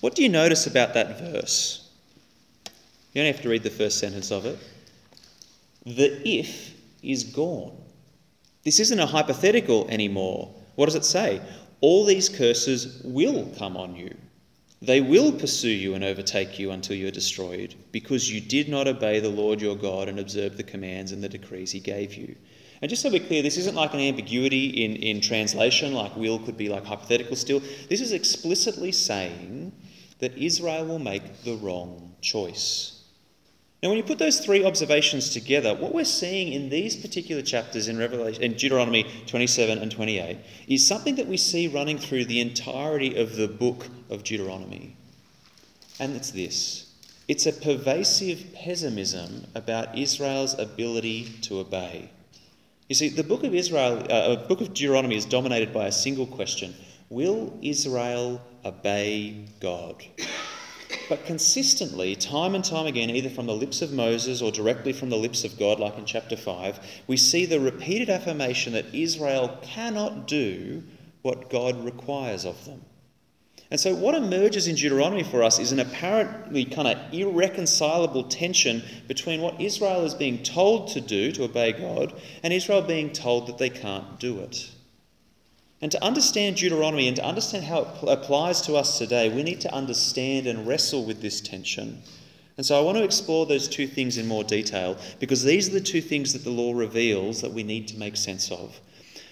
What 0.00 0.14
do 0.14 0.22
you 0.22 0.28
notice 0.28 0.66
about 0.66 0.94
that 0.94 1.18
verse? 1.18 1.88
You 3.12 3.22
only 3.22 3.32
have 3.32 3.42
to 3.42 3.48
read 3.48 3.62
the 3.62 3.70
first 3.70 3.98
sentence 3.98 4.30
of 4.30 4.44
it. 4.44 4.58
The 5.86 6.20
if 6.28 6.74
is 7.02 7.24
gone. 7.24 7.76
This 8.64 8.80
isn't 8.80 8.98
a 8.98 9.06
hypothetical 9.06 9.86
anymore. 9.88 10.54
What 10.74 10.86
does 10.86 10.94
it 10.94 11.04
say? 11.04 11.40
All 11.80 12.04
these 12.04 12.28
curses 12.28 13.02
will 13.04 13.50
come 13.58 13.76
on 13.76 13.94
you. 13.94 14.14
They 14.86 15.00
will 15.00 15.32
pursue 15.32 15.68
you 15.68 15.94
and 15.94 16.04
overtake 16.04 16.58
you 16.58 16.70
until 16.70 16.96
you 16.96 17.08
are 17.08 17.12
destroyed, 17.12 17.74
because 17.90 18.30
you 18.30 18.40
did 18.40 18.68
not 18.68 18.86
obey 18.86 19.20
the 19.20 19.28
Lord 19.28 19.60
your 19.60 19.76
God 19.76 20.08
and 20.08 20.18
observe 20.18 20.56
the 20.56 20.62
commands 20.62 21.12
and 21.12 21.22
the 21.22 21.28
decrees 21.28 21.72
he 21.72 21.80
gave 21.80 22.14
you. 22.14 22.36
And 22.82 22.90
just 22.90 23.00
so 23.00 23.10
we're 23.10 23.26
clear, 23.26 23.42
this 23.42 23.56
isn't 23.56 23.76
like 23.76 23.94
an 23.94 24.00
ambiguity 24.00 24.84
in, 24.84 24.96
in 24.96 25.20
translation, 25.20 25.94
like 25.94 26.14
will 26.16 26.38
could 26.38 26.58
be 26.58 26.68
like 26.68 26.84
hypothetical 26.84 27.36
still. 27.36 27.62
This 27.88 28.02
is 28.02 28.12
explicitly 28.12 28.92
saying 28.92 29.72
that 30.18 30.36
Israel 30.36 30.84
will 30.84 30.98
make 30.98 31.42
the 31.44 31.56
wrong 31.56 32.14
choice. 32.20 32.93
Now, 33.84 33.90
when 33.90 33.98
you 33.98 34.04
put 34.04 34.18
those 34.18 34.40
three 34.40 34.64
observations 34.64 35.28
together, 35.28 35.74
what 35.74 35.94
we're 35.94 36.06
seeing 36.06 36.54
in 36.54 36.70
these 36.70 36.96
particular 36.96 37.42
chapters 37.42 37.86
in 37.86 37.98
Revelation, 37.98 38.42
in 38.42 38.54
Deuteronomy 38.54 39.04
27 39.26 39.76
and 39.76 39.92
28, 39.92 40.38
is 40.68 40.86
something 40.86 41.16
that 41.16 41.26
we 41.26 41.36
see 41.36 41.68
running 41.68 41.98
through 41.98 42.24
the 42.24 42.40
entirety 42.40 43.14
of 43.14 43.36
the 43.36 43.46
book 43.46 43.88
of 44.08 44.24
Deuteronomy. 44.24 44.96
And 46.00 46.16
it's 46.16 46.30
this 46.30 46.94
it's 47.28 47.44
a 47.44 47.52
pervasive 47.52 48.54
pessimism 48.54 49.48
about 49.54 49.98
Israel's 49.98 50.58
ability 50.58 51.24
to 51.42 51.58
obey. 51.58 52.10
You 52.88 52.94
see, 52.94 53.10
the 53.10 53.22
book 53.22 53.44
of 53.44 53.54
Israel, 53.54 54.06
uh, 54.08 54.36
book 54.46 54.62
of 54.62 54.68
Deuteronomy 54.72 55.16
is 55.16 55.26
dominated 55.26 55.74
by 55.74 55.88
a 55.88 55.92
single 55.92 56.26
question 56.26 56.74
Will 57.10 57.52
Israel 57.60 58.40
obey 58.64 59.44
God? 59.60 60.02
But 61.08 61.26
consistently, 61.26 62.16
time 62.16 62.54
and 62.54 62.64
time 62.64 62.86
again, 62.86 63.10
either 63.10 63.28
from 63.28 63.46
the 63.46 63.54
lips 63.54 63.82
of 63.82 63.92
Moses 63.92 64.40
or 64.40 64.50
directly 64.50 64.92
from 64.92 65.10
the 65.10 65.16
lips 65.16 65.44
of 65.44 65.58
God, 65.58 65.78
like 65.78 65.98
in 65.98 66.06
chapter 66.06 66.36
5, 66.36 66.80
we 67.06 67.16
see 67.16 67.44
the 67.44 67.60
repeated 67.60 68.08
affirmation 68.08 68.72
that 68.72 68.94
Israel 68.94 69.58
cannot 69.62 70.26
do 70.26 70.82
what 71.22 71.50
God 71.50 71.84
requires 71.84 72.44
of 72.44 72.64
them. 72.64 72.82
And 73.70 73.80
so, 73.80 73.94
what 73.94 74.14
emerges 74.14 74.68
in 74.68 74.76
Deuteronomy 74.76 75.22
for 75.22 75.42
us 75.42 75.58
is 75.58 75.72
an 75.72 75.80
apparently 75.80 76.64
kind 76.64 76.86
of 76.86 77.12
irreconcilable 77.12 78.24
tension 78.24 78.82
between 79.08 79.40
what 79.40 79.60
Israel 79.60 80.04
is 80.04 80.14
being 80.14 80.42
told 80.42 80.88
to 80.88 81.00
do 81.00 81.32
to 81.32 81.44
obey 81.44 81.72
God 81.72 82.14
and 82.42 82.52
Israel 82.52 82.82
being 82.82 83.12
told 83.12 83.46
that 83.48 83.58
they 83.58 83.70
can't 83.70 84.20
do 84.20 84.38
it. 84.40 84.70
And 85.84 85.92
to 85.92 86.02
understand 86.02 86.56
Deuteronomy 86.56 87.08
and 87.08 87.16
to 87.16 87.22
understand 87.26 87.66
how 87.66 87.80
it 87.82 87.88
applies 88.08 88.62
to 88.62 88.74
us 88.74 88.96
today, 88.96 89.28
we 89.28 89.42
need 89.42 89.60
to 89.60 89.74
understand 89.74 90.46
and 90.46 90.66
wrestle 90.66 91.04
with 91.04 91.20
this 91.20 91.42
tension. 91.42 92.00
And 92.56 92.64
so 92.64 92.78
I 92.78 92.80
want 92.80 92.96
to 92.96 93.04
explore 93.04 93.44
those 93.44 93.68
two 93.68 93.86
things 93.86 94.16
in 94.16 94.26
more 94.26 94.44
detail 94.44 94.96
because 95.20 95.44
these 95.44 95.68
are 95.68 95.72
the 95.72 95.82
two 95.82 96.00
things 96.00 96.32
that 96.32 96.42
the 96.42 96.48
law 96.48 96.72
reveals 96.72 97.42
that 97.42 97.52
we 97.52 97.62
need 97.62 97.86
to 97.88 97.98
make 97.98 98.16
sense 98.16 98.50
of. 98.50 98.80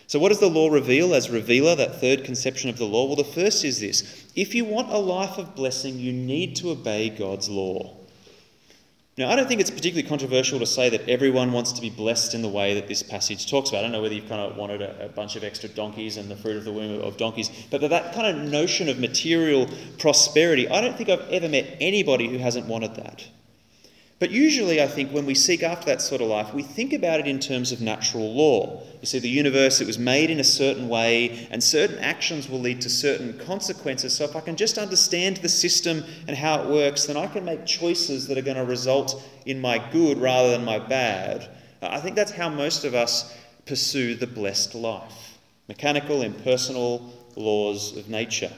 So, 0.07 0.19
what 0.19 0.29
does 0.29 0.41
the 0.41 0.51
law 0.51 0.69
reveal 0.69 1.15
as 1.15 1.31
revealer, 1.31 1.75
that 1.75 2.03
third 2.03 2.23
conception 2.23 2.69
of 2.69 2.77
the 2.77 2.85
law? 2.85 3.07
Well, 3.07 3.17
the 3.17 3.25
first 3.25 3.65
is 3.65 3.81
this 3.81 4.31
if 4.37 4.55
you 4.55 4.67
want 4.67 4.93
a 4.93 4.99
life 4.99 5.39
of 5.39 5.55
blessing, 5.55 5.99
you 5.99 6.13
need 6.13 6.55
to 6.57 6.73
obey 6.73 7.09
God's 7.09 7.49
law. 7.49 7.97
Now, 9.19 9.31
I 9.31 9.37
don't 9.37 9.47
think 9.47 9.61
it's 9.61 9.71
particularly 9.71 10.09
controversial 10.09 10.59
to 10.59 10.65
say 10.65 10.89
that 10.89 11.07
everyone 11.07 11.53
wants 11.53 11.73
to 11.73 11.83
be 11.83 11.91
blessed 11.91 12.35
in 12.35 12.41
the 12.41 12.49
way 12.49 12.73
that 12.75 12.89
this 12.89 13.03
passage 13.03 13.51
talks 13.51 13.69
about. 13.69 13.81
I 13.81 13.83
don't 13.83 13.93
know 13.93 14.01
whether 14.01 14.15
you've 14.15 14.29
kind 14.29 14.41
of 14.41 14.57
wanted 14.57 14.81
a, 14.81 15.05
a 15.05 15.09
bunch 15.11 15.37
of 15.37 15.45
extra 15.45 15.69
donkeys 15.69 16.17
and 16.17 16.31
the 16.31 16.37
fruit 16.37 16.57
of 16.57 16.65
the 16.65 16.73
womb 16.73 17.03
of 17.03 17.19
donkeys, 17.19 17.51
but 17.71 17.83
that 17.83 18.15
kind 18.15 18.27
of 18.27 18.51
notion 18.51 18.89
of 18.89 18.99
material 18.99 19.69
prosperity, 19.99 20.67
I 20.67 20.81
don't 20.81 20.97
think 20.97 21.11
I've 21.11 21.29
ever 21.29 21.47
met 21.47 21.77
anybody 21.79 22.27
who 22.29 22.39
hasn't 22.39 22.67
wanted 22.67 22.95
that. 22.95 23.23
But 24.23 24.31
usually, 24.31 24.81
I 24.81 24.87
think 24.87 25.11
when 25.11 25.27
we 25.27 25.35
seek 25.35 25.65
after 25.65 25.87
that 25.87 26.01
sort 26.01 26.21
of 26.21 26.29
life, 26.29 26.55
we 26.55 26.63
think 26.63 26.93
about 26.93 27.19
it 27.19 27.27
in 27.27 27.41
terms 27.41 27.73
of 27.73 27.81
natural 27.81 28.33
law. 28.33 28.81
You 29.01 29.07
see, 29.07 29.19
the 29.19 29.29
universe, 29.29 29.81
it 29.81 29.87
was 29.89 29.99
made 29.99 30.31
in 30.31 30.39
a 30.39 30.45
certain 30.45 30.89
way, 30.89 31.49
and 31.51 31.61
certain 31.61 31.99
actions 31.99 32.49
will 32.49 32.61
lead 32.61 32.81
to 32.83 32.89
certain 32.89 33.37
consequences. 33.41 34.15
So, 34.15 34.23
if 34.23 34.37
I 34.37 34.41
can 34.41 34.55
just 34.55 34.79
understand 34.79 35.39
the 35.39 35.49
system 35.49 36.05
and 36.29 36.37
how 36.37 36.63
it 36.63 36.71
works, 36.71 37.07
then 37.07 37.17
I 37.17 37.27
can 37.27 37.45
make 37.45 37.67
choices 37.67 38.29
that 38.29 38.39
are 38.39 38.43
going 38.43 38.59
to 38.59 38.65
result 38.65 39.21
in 39.45 39.61
my 39.61 39.85
good 39.91 40.19
rather 40.19 40.53
than 40.53 40.65
my 40.65 40.79
bad. 40.79 41.49
I 41.83 41.99
think 41.99 42.15
that's 42.15 42.31
how 42.31 42.49
most 42.49 42.85
of 42.85 42.95
us 42.95 43.37
pursue 43.67 44.15
the 44.15 44.29
blessed 44.29 44.77
life. 44.77 45.37
mechanical, 45.67 46.23
impersonal 46.23 47.13
laws 47.35 47.97
of 47.97 48.09
nature. 48.09 48.53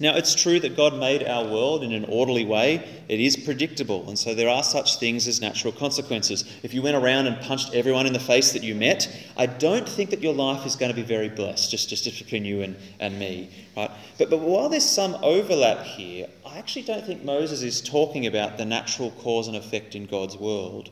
Now, 0.00 0.16
it's 0.16 0.34
true 0.34 0.58
that 0.58 0.76
God 0.76 0.98
made 0.98 1.22
our 1.22 1.44
world 1.44 1.84
in 1.84 1.92
an 1.92 2.04
orderly 2.06 2.44
way. 2.44 3.04
It 3.08 3.20
is 3.20 3.36
predictable, 3.36 4.08
and 4.08 4.18
so 4.18 4.34
there 4.34 4.48
are 4.48 4.64
such 4.64 4.98
things 4.98 5.28
as 5.28 5.40
natural 5.40 5.72
consequences. 5.72 6.44
If 6.64 6.74
you 6.74 6.82
went 6.82 6.96
around 6.96 7.28
and 7.28 7.40
punched 7.40 7.72
everyone 7.74 8.04
in 8.04 8.12
the 8.12 8.18
face 8.18 8.52
that 8.54 8.64
you 8.64 8.74
met, 8.74 9.08
I 9.36 9.46
don't 9.46 9.88
think 9.88 10.10
that 10.10 10.20
your 10.20 10.34
life 10.34 10.66
is 10.66 10.74
going 10.74 10.90
to 10.90 10.96
be 10.96 11.06
very 11.06 11.28
blessed, 11.28 11.70
just, 11.70 11.88
just 11.90 12.04
between 12.04 12.44
you 12.44 12.62
and, 12.62 12.74
and 12.98 13.20
me. 13.20 13.50
Right? 13.76 13.90
But, 14.18 14.30
but 14.30 14.40
while 14.40 14.68
there's 14.68 14.84
some 14.84 15.14
overlap 15.22 15.86
here, 15.86 16.26
I 16.44 16.58
actually 16.58 16.82
don't 16.82 17.06
think 17.06 17.22
Moses 17.22 17.62
is 17.62 17.80
talking 17.80 18.26
about 18.26 18.58
the 18.58 18.64
natural 18.64 19.12
cause 19.12 19.46
and 19.46 19.56
effect 19.56 19.94
in 19.94 20.06
God's 20.06 20.36
world. 20.36 20.90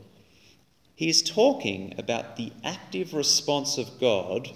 He 0.94 1.08
is 1.08 1.22
talking 1.22 1.96
about 1.98 2.36
the 2.36 2.52
active 2.62 3.14
response 3.14 3.78
of 3.78 3.98
God 3.98 4.48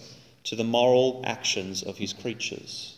to 0.45 0.55
the 0.55 0.63
moral 0.63 1.25
actions 1.27 1.83
of 1.83 1.99
his 1.99 2.13
creatures. 2.13 2.96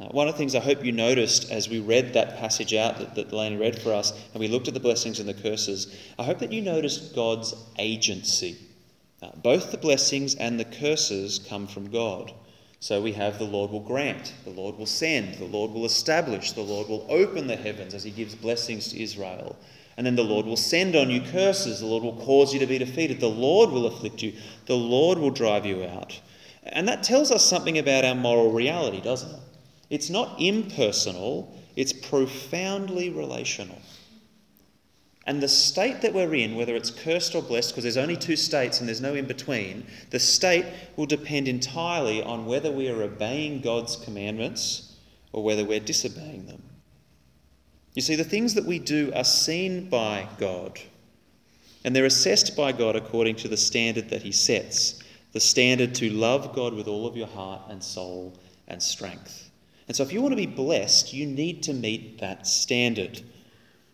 Uh, 0.00 0.06
one 0.06 0.28
of 0.28 0.34
the 0.34 0.38
things 0.38 0.54
I 0.54 0.60
hope 0.60 0.84
you 0.84 0.92
noticed 0.92 1.50
as 1.50 1.68
we 1.68 1.80
read 1.80 2.12
that 2.12 2.38
passage 2.38 2.72
out 2.72 2.98
that, 2.98 3.16
that 3.16 3.30
Delaney 3.30 3.56
read 3.56 3.82
for 3.82 3.92
us, 3.92 4.12
and 4.32 4.40
we 4.40 4.46
looked 4.46 4.68
at 4.68 4.74
the 4.74 4.80
blessings 4.80 5.18
and 5.18 5.28
the 5.28 5.34
curses, 5.34 5.92
I 6.18 6.22
hope 6.22 6.38
that 6.38 6.52
you 6.52 6.62
noticed 6.62 7.16
God's 7.16 7.54
agency. 7.78 8.56
Uh, 9.20 9.30
both 9.42 9.72
the 9.72 9.78
blessings 9.78 10.36
and 10.36 10.60
the 10.60 10.64
curses 10.64 11.40
come 11.40 11.66
from 11.66 11.90
God. 11.90 12.32
So 12.78 13.02
we 13.02 13.12
have 13.14 13.38
the 13.38 13.44
Lord 13.44 13.72
will 13.72 13.80
grant, 13.80 14.34
the 14.44 14.50
Lord 14.50 14.78
will 14.78 14.86
send, 14.86 15.34
the 15.34 15.44
Lord 15.44 15.72
will 15.72 15.84
establish, 15.84 16.52
the 16.52 16.60
Lord 16.60 16.88
will 16.88 17.04
open 17.08 17.48
the 17.48 17.56
heavens 17.56 17.92
as 17.92 18.04
he 18.04 18.12
gives 18.12 18.36
blessings 18.36 18.92
to 18.92 19.02
Israel. 19.02 19.56
And 19.96 20.06
then 20.06 20.14
the 20.14 20.22
Lord 20.22 20.46
will 20.46 20.56
send 20.56 20.94
on 20.94 21.10
you 21.10 21.20
curses, 21.20 21.80
the 21.80 21.86
Lord 21.86 22.04
will 22.04 22.24
cause 22.24 22.54
you 22.54 22.60
to 22.60 22.66
be 22.66 22.78
defeated, 22.78 23.18
the 23.18 23.26
Lord 23.26 23.70
will 23.70 23.86
afflict 23.86 24.22
you, 24.22 24.32
the 24.66 24.76
Lord 24.76 25.18
will 25.18 25.32
drive 25.32 25.66
you 25.66 25.82
out. 25.82 26.20
And 26.62 26.86
that 26.86 27.02
tells 27.02 27.32
us 27.32 27.44
something 27.44 27.78
about 27.78 28.04
our 28.04 28.14
moral 28.14 28.52
reality, 28.52 29.00
doesn't 29.00 29.34
it? 29.34 29.40
It's 29.90 30.10
not 30.10 30.40
impersonal, 30.40 31.56
it's 31.76 31.92
profoundly 31.92 33.10
relational. 33.10 33.78
And 35.26 35.42
the 35.42 35.48
state 35.48 36.00
that 36.00 36.14
we're 36.14 36.34
in, 36.34 36.54
whether 36.54 36.74
it's 36.74 36.90
cursed 36.90 37.34
or 37.34 37.42
blessed, 37.42 37.70
because 37.70 37.84
there's 37.84 37.98
only 37.98 38.16
two 38.16 38.36
states 38.36 38.80
and 38.80 38.88
there's 38.88 39.02
no 39.02 39.14
in 39.14 39.26
between, 39.26 39.86
the 40.10 40.18
state 40.18 40.64
will 40.96 41.06
depend 41.06 41.48
entirely 41.48 42.22
on 42.22 42.46
whether 42.46 42.72
we 42.72 42.88
are 42.88 43.02
obeying 43.02 43.60
God's 43.60 43.96
commandments 43.96 44.96
or 45.32 45.44
whether 45.44 45.64
we're 45.64 45.80
disobeying 45.80 46.46
them. 46.46 46.62
You 47.94 48.00
see, 48.02 48.16
the 48.16 48.24
things 48.24 48.54
that 48.54 48.64
we 48.64 48.78
do 48.78 49.12
are 49.14 49.24
seen 49.24 49.90
by 49.90 50.28
God, 50.38 50.80
and 51.84 51.94
they're 51.94 52.06
assessed 52.06 52.56
by 52.56 52.72
God 52.72 52.96
according 52.96 53.36
to 53.36 53.48
the 53.48 53.56
standard 53.56 54.08
that 54.10 54.22
He 54.22 54.32
sets 54.32 55.02
the 55.32 55.40
standard 55.40 55.94
to 55.94 56.10
love 56.10 56.54
God 56.54 56.74
with 56.74 56.88
all 56.88 57.06
of 57.06 57.16
your 57.16 57.26
heart 57.26 57.62
and 57.68 57.82
soul 57.82 58.38
and 58.66 58.82
strength. 58.82 59.47
And 59.88 59.96
so, 59.96 60.02
if 60.02 60.12
you 60.12 60.20
want 60.20 60.32
to 60.32 60.36
be 60.36 60.46
blessed, 60.46 61.14
you 61.14 61.26
need 61.26 61.62
to 61.64 61.72
meet 61.72 62.20
that 62.20 62.46
standard. 62.46 63.22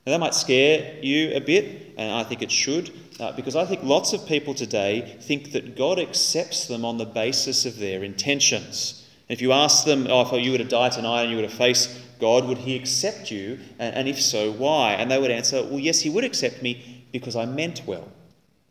Now, 0.04 0.12
that 0.12 0.20
might 0.20 0.34
scare 0.34 0.98
you 1.02 1.34
a 1.34 1.40
bit, 1.40 1.94
and 1.96 2.12
I 2.12 2.24
think 2.24 2.42
it 2.42 2.50
should, 2.50 2.92
uh, 3.20 3.32
because 3.32 3.56
I 3.56 3.64
think 3.64 3.82
lots 3.84 4.12
of 4.12 4.26
people 4.26 4.52
today 4.52 5.16
think 5.20 5.52
that 5.52 5.76
God 5.76 5.98
accepts 5.98 6.66
them 6.66 6.84
on 6.84 6.98
the 6.98 7.06
basis 7.06 7.64
of 7.64 7.78
their 7.78 8.02
intentions. 8.02 9.08
And 9.28 9.36
if 9.36 9.40
you 9.40 9.52
ask 9.52 9.86
them, 9.86 10.06
oh, 10.10 10.20
if 10.22 10.44
you 10.44 10.52
were 10.52 10.58
to 10.58 10.64
die 10.64 10.90
tonight 10.90 11.22
and 11.22 11.30
you 11.30 11.36
were 11.36 11.48
to 11.48 11.56
face 11.56 12.02
God, 12.20 12.46
would 12.46 12.58
He 12.58 12.76
accept 12.76 13.30
you? 13.30 13.60
And, 13.78 13.94
and 13.94 14.08
if 14.08 14.20
so, 14.20 14.52
why? 14.52 14.92
And 14.94 15.10
they 15.10 15.18
would 15.18 15.30
answer, 15.30 15.62
well, 15.62 15.78
yes, 15.78 16.00
He 16.00 16.10
would 16.10 16.24
accept 16.24 16.60
me 16.60 17.06
because 17.12 17.36
I 17.36 17.46
meant 17.46 17.82
well. 17.86 18.08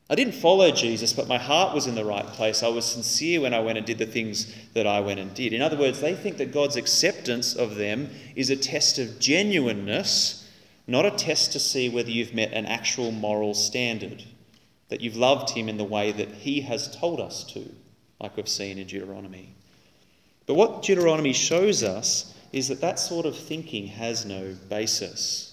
I 0.10 0.16
didn't 0.16 0.36
follow 0.36 0.70
Jesus, 0.72 1.13
but 1.13 1.30
my 1.30 1.38
heart 1.38 1.74
was 1.74 1.88
in 1.88 1.96
the 1.96 2.04
right 2.04 2.28
place. 2.28 2.62
I 2.62 2.68
was 2.68 2.86
sincere 2.86 3.42
when 3.42 3.54
I 3.54 3.62
went 3.62 3.78
and 3.78 3.88
did 3.88 3.98
the 3.98 4.06
things 4.06 4.54
that 4.74 4.86
I 4.86 5.00
went 5.00 5.20
and 5.20 5.34
did. 5.34 5.54
In 5.54 5.62
other 5.62 5.78
words, 5.78 6.02
they 6.02 6.13
think 6.13 6.38
that 6.38 6.52
God's 6.52 6.76
acceptance 6.76 7.56
of 7.56 7.76
them 7.76 8.10
is 8.36 8.50
a 8.50 8.58
test 8.58 9.00
of 9.00 9.20
genuineness, 9.20 10.50
not 10.88 11.06
a 11.06 11.12
test 11.12 11.54
to 11.54 11.60
see 11.60 11.88
whether 11.88 12.12
you've 12.12 12.34
met 12.34 12.52
an 12.52 12.66
actual 12.66 13.12
moral 13.12 13.54
standard, 13.54 14.24
that 14.89 15.00
you've 15.00 15.16
loved 15.16 15.52
Him 15.52 15.70
in 15.70 15.78
the 15.78 15.86
way 15.86 16.12
that 16.12 16.30
He 16.30 16.62
has 16.62 16.94
told 16.96 17.22
us 17.22 17.46
to, 17.54 17.74
like 18.20 18.36
we've 18.36 18.50
seen 18.50 18.78
in 18.78 18.88
Deuteronomy. 18.88 19.56
But 20.46 20.56
what 20.56 20.84
Deuteronomy 20.84 21.34
shows 21.34 21.82
us 21.82 22.36
is 22.52 22.68
that 22.68 22.82
that 22.82 23.00
sort 23.00 23.26
of 23.26 23.38
thinking 23.38 23.88
has 23.88 24.26
no 24.26 24.56
basis. 24.68 25.53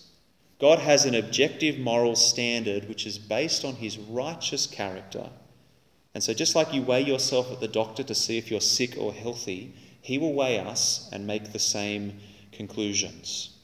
God 0.60 0.78
has 0.78 1.06
an 1.06 1.14
objective 1.14 1.78
moral 1.78 2.14
standard 2.14 2.86
which 2.86 3.06
is 3.06 3.18
based 3.18 3.64
on 3.64 3.76
his 3.76 3.98
righteous 3.98 4.66
character. 4.66 5.30
And 6.14 6.22
so, 6.22 6.34
just 6.34 6.54
like 6.54 6.74
you 6.74 6.82
weigh 6.82 7.02
yourself 7.02 7.50
at 7.50 7.60
the 7.60 7.68
doctor 7.68 8.02
to 8.02 8.14
see 8.14 8.36
if 8.36 8.50
you're 8.50 8.60
sick 8.60 8.96
or 8.98 9.12
healthy, 9.12 9.72
he 10.02 10.18
will 10.18 10.34
weigh 10.34 10.58
us 10.58 11.08
and 11.12 11.26
make 11.26 11.52
the 11.52 11.58
same 11.58 12.18
conclusions. 12.52 13.56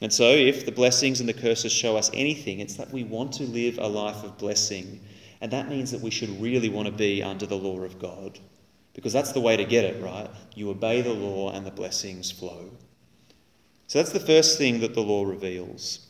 And 0.00 0.12
so, 0.12 0.30
if 0.30 0.64
the 0.64 0.72
blessings 0.72 1.18
and 1.18 1.28
the 1.28 1.32
curses 1.32 1.72
show 1.72 1.96
us 1.96 2.10
anything, 2.14 2.60
it's 2.60 2.76
that 2.76 2.92
we 2.92 3.02
want 3.02 3.32
to 3.34 3.44
live 3.44 3.78
a 3.78 3.88
life 3.88 4.22
of 4.22 4.38
blessing. 4.38 5.00
And 5.40 5.50
that 5.50 5.68
means 5.68 5.90
that 5.90 6.00
we 6.00 6.10
should 6.10 6.40
really 6.40 6.68
want 6.68 6.86
to 6.86 6.92
be 6.92 7.22
under 7.22 7.46
the 7.46 7.56
law 7.56 7.80
of 7.80 7.98
God. 7.98 8.38
Because 8.94 9.12
that's 9.12 9.32
the 9.32 9.40
way 9.40 9.56
to 9.56 9.64
get 9.64 9.84
it, 9.84 10.02
right? 10.02 10.30
You 10.54 10.70
obey 10.70 11.00
the 11.00 11.12
law 11.12 11.50
and 11.50 11.66
the 11.66 11.70
blessings 11.70 12.30
flow. 12.30 12.70
So 13.88 13.98
that's 13.98 14.12
the 14.12 14.20
first 14.20 14.58
thing 14.58 14.80
that 14.80 14.94
the 14.94 15.02
law 15.02 15.24
reveals. 15.24 16.05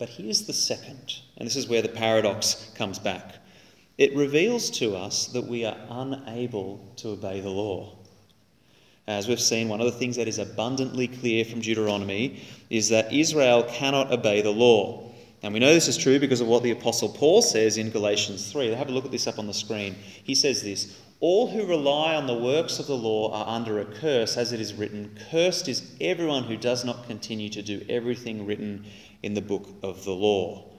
But 0.00 0.08
here's 0.08 0.46
the 0.46 0.54
second, 0.54 1.18
and 1.36 1.46
this 1.46 1.56
is 1.56 1.68
where 1.68 1.82
the 1.82 1.88
paradox 1.90 2.72
comes 2.74 2.98
back. 2.98 3.34
It 3.98 4.16
reveals 4.16 4.70
to 4.78 4.96
us 4.96 5.26
that 5.26 5.46
we 5.46 5.66
are 5.66 5.76
unable 5.90 6.78
to 6.96 7.10
obey 7.10 7.40
the 7.40 7.50
law. 7.50 7.98
As 9.06 9.28
we've 9.28 9.38
seen, 9.38 9.68
one 9.68 9.80
of 9.80 9.84
the 9.84 9.98
things 9.98 10.16
that 10.16 10.26
is 10.26 10.38
abundantly 10.38 11.06
clear 11.06 11.44
from 11.44 11.60
Deuteronomy 11.60 12.40
is 12.70 12.88
that 12.88 13.12
Israel 13.12 13.62
cannot 13.64 14.10
obey 14.10 14.40
the 14.40 14.50
law. 14.50 15.12
And 15.42 15.52
we 15.52 15.60
know 15.60 15.74
this 15.74 15.88
is 15.88 15.98
true 15.98 16.18
because 16.18 16.40
of 16.40 16.46
what 16.48 16.62
the 16.62 16.70
Apostle 16.70 17.10
Paul 17.10 17.42
says 17.42 17.76
in 17.76 17.90
Galatians 17.90 18.50
3. 18.50 18.68
Have 18.68 18.88
a 18.88 18.92
look 18.92 19.04
at 19.04 19.10
this 19.10 19.26
up 19.26 19.38
on 19.38 19.46
the 19.46 19.52
screen. 19.52 19.96
He 20.24 20.34
says 20.34 20.62
this 20.62 20.96
All 21.20 21.50
who 21.50 21.66
rely 21.66 22.14
on 22.14 22.26
the 22.26 22.34
works 22.34 22.78
of 22.78 22.86
the 22.86 22.96
law 22.96 23.34
are 23.34 23.54
under 23.54 23.80
a 23.80 23.84
curse, 23.84 24.38
as 24.38 24.52
it 24.52 24.60
is 24.60 24.72
written, 24.72 25.18
Cursed 25.30 25.68
is 25.68 25.92
everyone 26.00 26.44
who 26.44 26.56
does 26.56 26.86
not 26.86 27.06
continue 27.06 27.50
to 27.50 27.60
do 27.60 27.84
everything 27.90 28.46
written 28.46 28.86
in 29.22 29.34
the 29.34 29.42
book 29.42 29.68
of 29.82 30.04
the 30.04 30.12
law. 30.12 30.70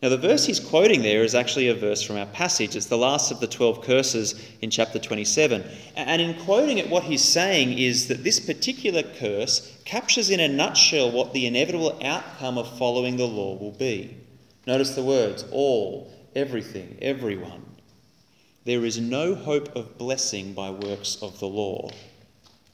Now, 0.00 0.10
the 0.10 0.16
verse 0.16 0.46
he's 0.46 0.60
quoting 0.60 1.02
there 1.02 1.24
is 1.24 1.34
actually 1.34 1.68
a 1.68 1.74
verse 1.74 2.02
from 2.02 2.16
our 2.16 2.26
passage. 2.26 2.76
It's 2.76 2.86
the 2.86 2.96
last 2.96 3.32
of 3.32 3.40
the 3.40 3.48
12 3.48 3.82
curses 3.82 4.40
in 4.60 4.70
chapter 4.70 5.00
27. 5.00 5.64
And 5.96 6.22
in 6.22 6.38
quoting 6.44 6.78
it, 6.78 6.88
what 6.88 7.02
he's 7.02 7.24
saying 7.24 7.76
is 7.76 8.06
that 8.06 8.22
this 8.22 8.38
particular 8.38 9.02
curse 9.02 9.76
captures 9.84 10.30
in 10.30 10.38
a 10.38 10.46
nutshell 10.46 11.10
what 11.10 11.32
the 11.32 11.46
inevitable 11.46 11.98
outcome 12.04 12.58
of 12.58 12.78
following 12.78 13.16
the 13.16 13.26
law 13.26 13.56
will 13.56 13.72
be. 13.72 14.16
Notice 14.68 14.94
the 14.94 15.02
words 15.02 15.44
all, 15.50 16.12
everything, 16.36 16.96
everyone. 17.02 17.64
There 18.64 18.84
is 18.84 19.00
no 19.00 19.34
hope 19.34 19.74
of 19.74 19.98
blessing 19.98 20.52
by 20.52 20.70
works 20.70 21.16
of 21.20 21.40
the 21.40 21.48
law. 21.48 21.90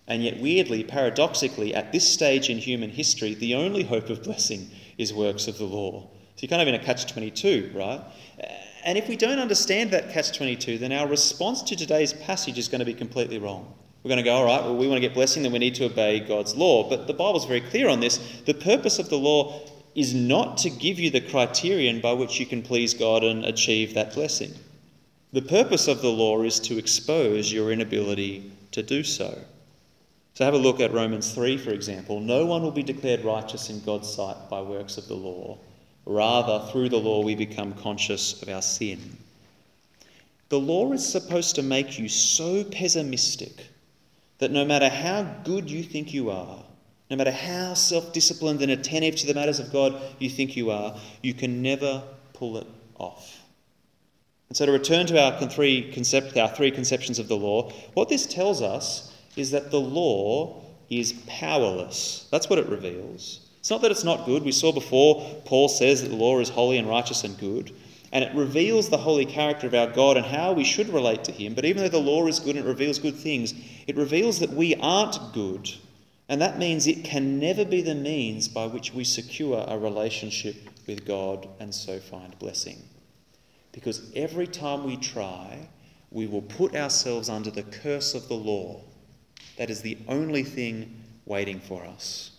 And 0.07 0.23
yet, 0.23 0.41
weirdly, 0.41 0.85
paradoxically, 0.85 1.75
at 1.75 1.91
this 1.91 2.07
stage 2.07 2.51
in 2.51 2.59
human 2.59 2.91
history, 2.91 3.33
the 3.33 3.55
only 3.55 3.85
hope 3.85 4.11
of 4.11 4.23
blessing 4.23 4.71
is 4.99 5.13
works 5.13 5.49
of 5.49 5.59
the 5.59 5.65
law. 5.65 6.03
So 6.37 6.41
you're 6.41 6.49
kind 6.49 6.63
of 6.63 6.69
in 6.69 6.75
a 6.75 6.85
catch 6.85 7.11
22, 7.13 7.73
right? 7.75 8.01
Uh, 8.43 8.47
and 8.85 8.99
if 8.99 9.09
we 9.09 9.17
don't 9.17 9.39
understand 9.39 9.91
that 9.93 10.11
catch 10.11 10.37
22, 10.37 10.79
then 10.79 10.93
our 10.93 11.07
response 11.07 11.63
to 11.63 11.77
today's 11.77 12.13
passage 12.13 12.59
is 12.59 12.69
going 12.69 12.81
to 12.81 12.85
be 12.85 12.95
completely 12.95 13.39
wrong. 13.39 13.73
We're 14.03 14.11
going 14.11 14.19
to 14.19 14.25
go, 14.25 14.35
all 14.35 14.45
right, 14.45 14.63
well, 14.63 14.77
we 14.77 14.87
want 14.87 14.99
to 14.99 15.09
get 15.09 15.15
blessing, 15.15 15.43
then 15.43 15.53
we 15.53 15.59
need 15.59 15.75
to 15.77 15.87
obey 15.87 16.21
God's 16.21 16.55
law. 16.55 16.89
But 16.89 17.07
the 17.07 17.15
Bible's 17.15 17.47
very 17.47 17.63
clear 17.63 17.89
on 17.89 18.01
this. 18.01 18.19
The 18.45 18.53
purpose 18.53 18.99
of 18.99 19.09
the 19.09 19.17
law 19.17 19.63
is 19.95 20.13
not 20.13 20.59
to 20.59 20.71
give 20.71 20.99
you 20.99 21.11
the 21.11 21.23
criterion 21.23 22.01
by 22.01 22.13
which 22.13 22.39
you 22.39 22.47
can 22.47 22.63
please 22.63 22.93
God 22.93 23.25
and 23.25 23.45
achieve 23.45 23.95
that 23.95 24.13
blessing. 24.13 24.53
The 25.33 25.43
purpose 25.43 25.89
of 25.89 26.03
the 26.03 26.11
law 26.11 26.43
is 26.43 26.61
to 26.61 26.79
expose 26.79 27.53
your 27.53 27.73
inability 27.73 28.53
to 28.73 28.83
do 28.83 29.03
so. 29.03 29.39
So 30.35 30.45
have 30.45 30.55
a 30.55 30.59
look 30.59 30.81
at 30.81 30.93
Romans 30.93 31.33
3, 31.33 31.57
for 31.59 31.71
example. 31.71 32.19
No 32.19 32.45
one 32.45 32.63
will 32.63 32.73
be 32.73 32.83
declared 32.83 33.25
righteous 33.25 33.71
in 33.71 33.81
God's 33.85 34.13
sight 34.13 34.37
by 34.51 34.61
works 34.61 34.99
of 34.99 35.07
the 35.07 35.15
law. 35.15 35.59
Rather, 36.07 36.67
through 36.73 36.89
the 36.89 36.99
law, 36.99 37.23
we 37.23 37.37
become 37.37 37.73
conscious 37.75 38.43
of 38.43 38.49
our 38.49 38.61
sin. 38.61 39.17
The 40.49 40.59
law 40.59 40.93
is 40.93 41.07
supposed 41.07 41.55
to 41.55 41.63
make 41.63 42.01
you 42.01 42.09
so 42.09 42.65
pessimistic 42.65 43.69
that 44.39 44.51
no 44.51 44.65
matter 44.65 44.89
how 44.89 45.23
good 45.45 45.71
you 45.71 45.85
think 45.85 46.13
you 46.13 46.31
are, 46.31 46.65
no 47.11 47.17
matter 47.17 47.31
how 47.31 47.75
self 47.75 48.13
disciplined 48.13 48.61
and 48.61 48.73
attentive 48.73 49.15
to 49.17 49.27
the 49.27 49.35
matters 49.35 49.61
of 49.61 49.73
God 49.73 50.01
you 50.19 50.29
think 50.29 50.57
you 50.57 50.73
are, 50.73 50.99
you 51.23 51.33
can 51.33 51.63
never 51.63 52.03
pull 52.33 52.57
it 52.57 52.67
off. 52.99 53.41
And 54.49 54.57
so, 54.57 54.67
to 54.67 54.73
return 54.73 55.07
to 55.07 55.21
our 55.21 55.49
three, 55.49 55.93
concept, 55.93 56.37
our 56.37 56.49
three 56.49 56.73
conceptions 56.73 57.21
of 57.21 57.29
the 57.29 57.37
law, 57.37 57.71
what 57.95 58.09
this 58.09 58.27
tells 58.27 58.61
us 58.61 59.14
is 59.37 59.51
that 59.51 59.71
the 59.71 59.81
law 59.81 60.63
is 60.91 61.15
powerless. 61.27 62.29
That's 62.31 62.49
what 62.49 62.59
it 62.59 62.69
reveals. 62.69 63.41
It's 63.59 63.71
not 63.71 63.83
that 63.83 63.91
it's 63.91 64.05
not 64.05 64.27
good. 64.27 64.43
We 64.43 64.53
saw 64.53 64.73
before, 64.73 65.25
Paul 65.45 65.69
says 65.69 66.03
that 66.03 66.09
the 66.09 66.17
law 66.17 66.39
is 66.39 66.51
holy 66.51 66.79
and 66.79 66.89
righteous 66.89 67.25
and 67.25 67.39
good. 67.39 67.73
and 68.15 68.23
it 68.23 68.33
reveals 68.33 68.89
the 68.89 68.97
holy 68.97 69.27
character 69.27 69.67
of 69.67 69.75
our 69.75 69.89
God 69.89 70.17
and 70.17 70.25
how 70.25 70.53
we 70.53 70.63
should 70.63 70.89
relate 70.89 71.25
to 71.25 71.33
Him. 71.33 71.53
But 71.55 71.65
even 71.65 71.83
though 71.83 71.89
the 71.89 71.99
law 71.99 72.25
is 72.29 72.39
good 72.39 72.55
and 72.55 72.65
it 72.65 72.69
reveals 72.69 73.01
good 73.01 73.17
things, 73.17 73.53
it 73.89 73.97
reveals 73.97 74.39
that 74.39 74.51
we 74.51 74.77
aren't 74.77 75.33
good. 75.33 75.69
And 76.29 76.41
that 76.41 76.57
means 76.57 76.87
it 76.87 77.03
can 77.05 77.41
never 77.41 77.65
be 77.65 77.83
the 77.83 77.97
means 77.97 78.47
by 78.47 78.67
which 78.67 78.95
we 78.95 79.03
secure 79.03 79.65
a 79.67 79.77
relationship 79.77 80.55
with 80.87 81.05
God 81.05 81.49
and 81.59 81.75
so 81.75 81.99
find 81.99 82.39
blessing. 82.39 82.79
Because 83.73 84.13
every 84.15 84.47
time 84.47 84.85
we 84.85 84.97
try, 84.97 85.69
we 86.13 86.29
will 86.29 86.43
put 86.43 86.77
ourselves 86.77 87.29
under 87.29 87.51
the 87.51 87.65
curse 87.65 88.15
of 88.15 88.29
the 88.29 88.35
law. 88.35 88.81
That 89.57 89.71
is 89.71 89.83
the 89.83 89.99
only 90.09 90.43
thing 90.43 91.05
waiting 91.27 91.61
for 91.61 91.85
us. 91.85 92.31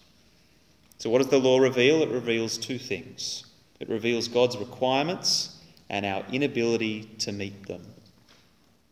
So, 0.97 1.09
what 1.09 1.19
does 1.19 1.29
the 1.29 1.39
law 1.39 1.59
reveal? 1.59 2.01
It 2.01 2.09
reveals 2.09 2.57
two 2.57 2.77
things 2.77 3.45
it 3.79 3.89
reveals 3.89 4.27
God's 4.27 4.57
requirements 4.57 5.61
and 5.89 6.05
our 6.05 6.23
inability 6.31 7.03
to 7.19 7.31
meet 7.31 7.67
them. 7.67 7.81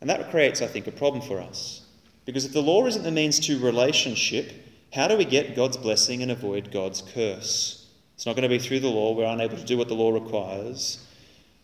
And 0.00 0.10
that 0.10 0.30
creates, 0.30 0.60
I 0.60 0.66
think, 0.66 0.86
a 0.86 0.92
problem 0.92 1.22
for 1.22 1.40
us. 1.40 1.82
Because 2.26 2.44
if 2.44 2.52
the 2.52 2.62
law 2.62 2.86
isn't 2.86 3.02
the 3.02 3.10
means 3.10 3.40
to 3.40 3.58
relationship, 3.58 4.52
how 4.92 5.08
do 5.08 5.16
we 5.16 5.24
get 5.24 5.56
God's 5.56 5.76
blessing 5.76 6.22
and 6.22 6.30
avoid 6.30 6.70
God's 6.70 7.02
curse? 7.02 7.88
It's 8.14 8.26
not 8.26 8.36
going 8.36 8.48
to 8.48 8.48
be 8.48 8.58
through 8.58 8.80
the 8.80 8.88
law. 8.88 9.14
We're 9.14 9.24
unable 9.24 9.56
to 9.56 9.64
do 9.64 9.76
what 9.76 9.88
the 9.88 9.94
law 9.94 10.12
requires. 10.12 11.04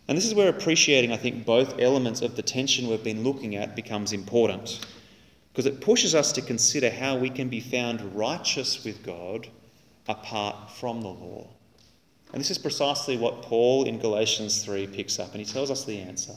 And 0.09 0.19
this 0.19 0.27
is 0.27 0.35
where 0.35 0.49
appreciating, 0.49 1.13
I 1.13 1.17
think, 1.17 1.45
both 1.45 1.79
elements 1.79 2.23
of 2.23 2.35
the 2.35 2.43
tension 2.43 2.89
we've 2.89 3.05
been 3.05 3.23
looking 3.23 3.55
at 3.55 3.77
becomes 3.77 4.13
important. 4.13 4.85
Because 5.61 5.75
it 5.75 5.83
pushes 5.83 6.15
us 6.15 6.33
to 6.33 6.41
consider 6.41 6.89
how 6.89 7.17
we 7.17 7.29
can 7.29 7.51
be 7.51 7.61
found 7.61 8.17
righteous 8.17 8.83
with 8.83 9.05
God 9.05 9.47
apart 10.09 10.71
from 10.71 11.03
the 11.03 11.09
law. 11.09 11.47
And 12.33 12.41
this 12.41 12.51
is 12.51 12.57
precisely 12.57 13.19
what 13.19 13.43
Paul 13.43 13.85
in 13.85 13.99
Galatians 13.99 14.65
3 14.65 14.87
picks 14.87 15.19
up, 15.19 15.33
and 15.33 15.39
he 15.39 15.45
tells 15.45 15.71
us 15.71 15.85
the 15.85 16.01
answer. 16.01 16.33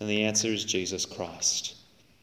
And 0.00 0.10
the 0.10 0.24
answer 0.24 0.48
is 0.48 0.64
Jesus 0.64 1.06
Christ. 1.06 1.76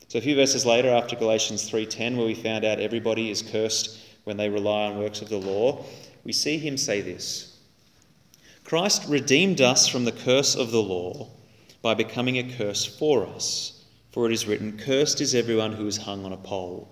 So 0.10 0.18
a 0.20 0.22
few 0.22 0.36
verses 0.36 0.66
later 0.66 0.90
after 0.90 1.16
Galatians 1.16 1.70
3:10 1.70 2.18
where 2.18 2.28
we 2.28 2.36
found 2.36 2.66
out 2.66 2.82
everybody 2.82 3.32
is 3.32 3.42
cursed 3.42 3.98
when 4.26 4.36
they 4.36 4.50
rely 4.50 4.88
on 4.88 5.00
works 5.00 5.22
of 5.22 5.30
the 5.30 5.38
law, 5.38 5.86
we 6.26 6.34
see 6.34 6.58
him 6.58 6.76
say 6.76 7.00
this. 7.00 7.60
Christ 8.66 9.08
redeemed 9.08 9.62
us 9.62 9.88
from 9.88 10.04
the 10.04 10.12
curse 10.12 10.54
of 10.54 10.72
the 10.72 10.84
law 10.84 11.30
by 11.82 11.94
becoming 11.94 12.38
a 12.38 12.58
curse 12.58 12.84
for 12.84 13.26
us. 13.26 13.75
For 14.16 14.26
it 14.26 14.32
is 14.32 14.48
written, 14.48 14.78
Cursed 14.78 15.20
is 15.20 15.36
everyone 15.36 15.74
who 15.74 15.86
is 15.88 15.98
hung 15.98 16.24
on 16.24 16.32
a 16.32 16.38
pole. 16.38 16.88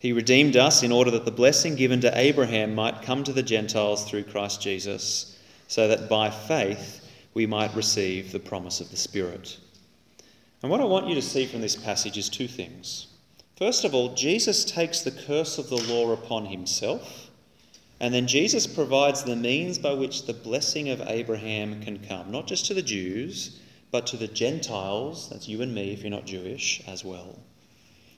He 0.00 0.12
redeemed 0.12 0.56
us 0.56 0.82
in 0.82 0.90
order 0.90 1.12
that 1.12 1.24
the 1.24 1.30
blessing 1.30 1.76
given 1.76 2.00
to 2.00 2.18
Abraham 2.18 2.74
might 2.74 3.02
come 3.02 3.22
to 3.22 3.32
the 3.32 3.44
Gentiles 3.44 4.04
through 4.04 4.24
Christ 4.24 4.60
Jesus, 4.60 5.38
so 5.68 5.86
that 5.86 6.08
by 6.08 6.28
faith 6.28 7.08
we 7.34 7.46
might 7.46 7.72
receive 7.76 8.32
the 8.32 8.40
promise 8.40 8.80
of 8.80 8.90
the 8.90 8.96
Spirit. 8.96 9.58
And 10.60 10.72
what 10.72 10.80
I 10.80 10.86
want 10.86 11.06
you 11.06 11.14
to 11.14 11.22
see 11.22 11.46
from 11.46 11.60
this 11.60 11.76
passage 11.76 12.18
is 12.18 12.28
two 12.28 12.48
things. 12.48 13.06
First 13.56 13.84
of 13.84 13.94
all, 13.94 14.16
Jesus 14.16 14.64
takes 14.64 15.02
the 15.02 15.12
curse 15.12 15.56
of 15.56 15.68
the 15.68 15.76
law 15.76 16.10
upon 16.10 16.46
himself, 16.46 17.30
and 18.00 18.12
then 18.12 18.26
Jesus 18.26 18.66
provides 18.66 19.22
the 19.22 19.36
means 19.36 19.78
by 19.78 19.92
which 19.92 20.26
the 20.26 20.34
blessing 20.34 20.88
of 20.88 21.00
Abraham 21.06 21.80
can 21.80 22.00
come, 22.00 22.32
not 22.32 22.48
just 22.48 22.66
to 22.66 22.74
the 22.74 22.82
Jews, 22.82 23.60
but 23.90 24.06
to 24.08 24.16
the 24.16 24.28
Gentiles, 24.28 25.28
that's 25.30 25.48
you 25.48 25.62
and 25.62 25.74
me 25.74 25.92
if 25.92 26.02
you're 26.02 26.10
not 26.10 26.26
Jewish, 26.26 26.82
as 26.86 27.04
well. 27.04 27.38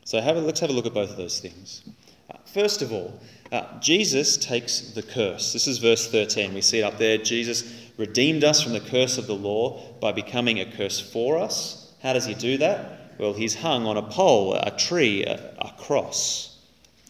So 0.05 0.21
have 0.21 0.37
a, 0.37 0.41
let's 0.41 0.61
have 0.61 0.71
a 0.71 0.73
look 0.73 0.87
at 0.87 0.95
both 0.95 1.11
of 1.11 1.17
those 1.17 1.39
things. 1.41 1.83
Uh, 2.31 2.37
first 2.53 2.83
of 2.83 2.93
all, 2.93 3.19
uh, 3.51 3.79
Jesus 3.81 4.37
takes 4.37 4.93
the 4.93 5.03
curse. 5.03 5.53
This 5.53 5.67
is 5.67 5.79
verse 5.79 6.11
13. 6.11 6.55
We 6.55 6.61
see 6.61 6.81
it 6.81 6.83
up 6.83 6.99
there. 6.99 7.19
Jesus 7.19 7.91
redeemed 7.97 8.45
us 8.45 8.63
from 8.63 8.73
the 8.73 8.81
curse 8.81 9.19
of 9.19 9.27
the 9.27 9.35
law 9.35 9.93
by 10.01 10.13
becoming 10.13 10.61
a 10.61 10.73
curse 10.73 11.01
for 11.01 11.39
us. 11.39 11.95
How 12.03 12.13
does 12.13 12.27
he 12.27 12.35
do 12.35 12.59
that? 12.59 13.15
Well, 13.19 13.33
he's 13.33 13.55
hung 13.55 13.87
on 13.87 13.97
a 13.97 14.03
pole, 14.03 14.55
a 14.55 14.71
tree, 14.77 15.25
a, 15.25 15.55
a 15.59 15.73
cross. 15.79 16.59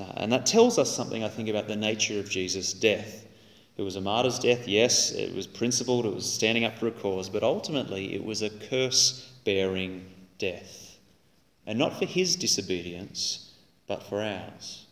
Uh, 0.00 0.04
and 0.16 0.32
that 0.32 0.46
tells 0.46 0.78
us 0.78 0.94
something, 0.94 1.24
I 1.24 1.28
think, 1.28 1.48
about 1.48 1.68
the 1.68 1.76
nature 1.76 2.18
of 2.18 2.28
Jesus' 2.28 2.72
death. 2.72 3.21
It 3.76 3.82
was 3.82 3.96
a 3.96 4.00
martyr's 4.00 4.38
death, 4.38 4.68
yes, 4.68 5.12
it 5.12 5.34
was 5.34 5.46
principled, 5.46 6.04
it 6.04 6.14
was 6.14 6.30
standing 6.30 6.64
up 6.64 6.78
for 6.78 6.88
a 6.88 6.92
cause, 6.92 7.28
but 7.28 7.42
ultimately 7.42 8.14
it 8.14 8.24
was 8.24 8.42
a 8.42 8.50
curse 8.50 9.32
bearing 9.44 10.04
death 10.38 10.82
and 11.66 11.78
not 11.78 11.98
for 11.98 12.06
his 12.06 12.36
disobedience, 12.36 13.52
but 13.86 14.02
for 14.02 14.22
ours. 14.22 14.86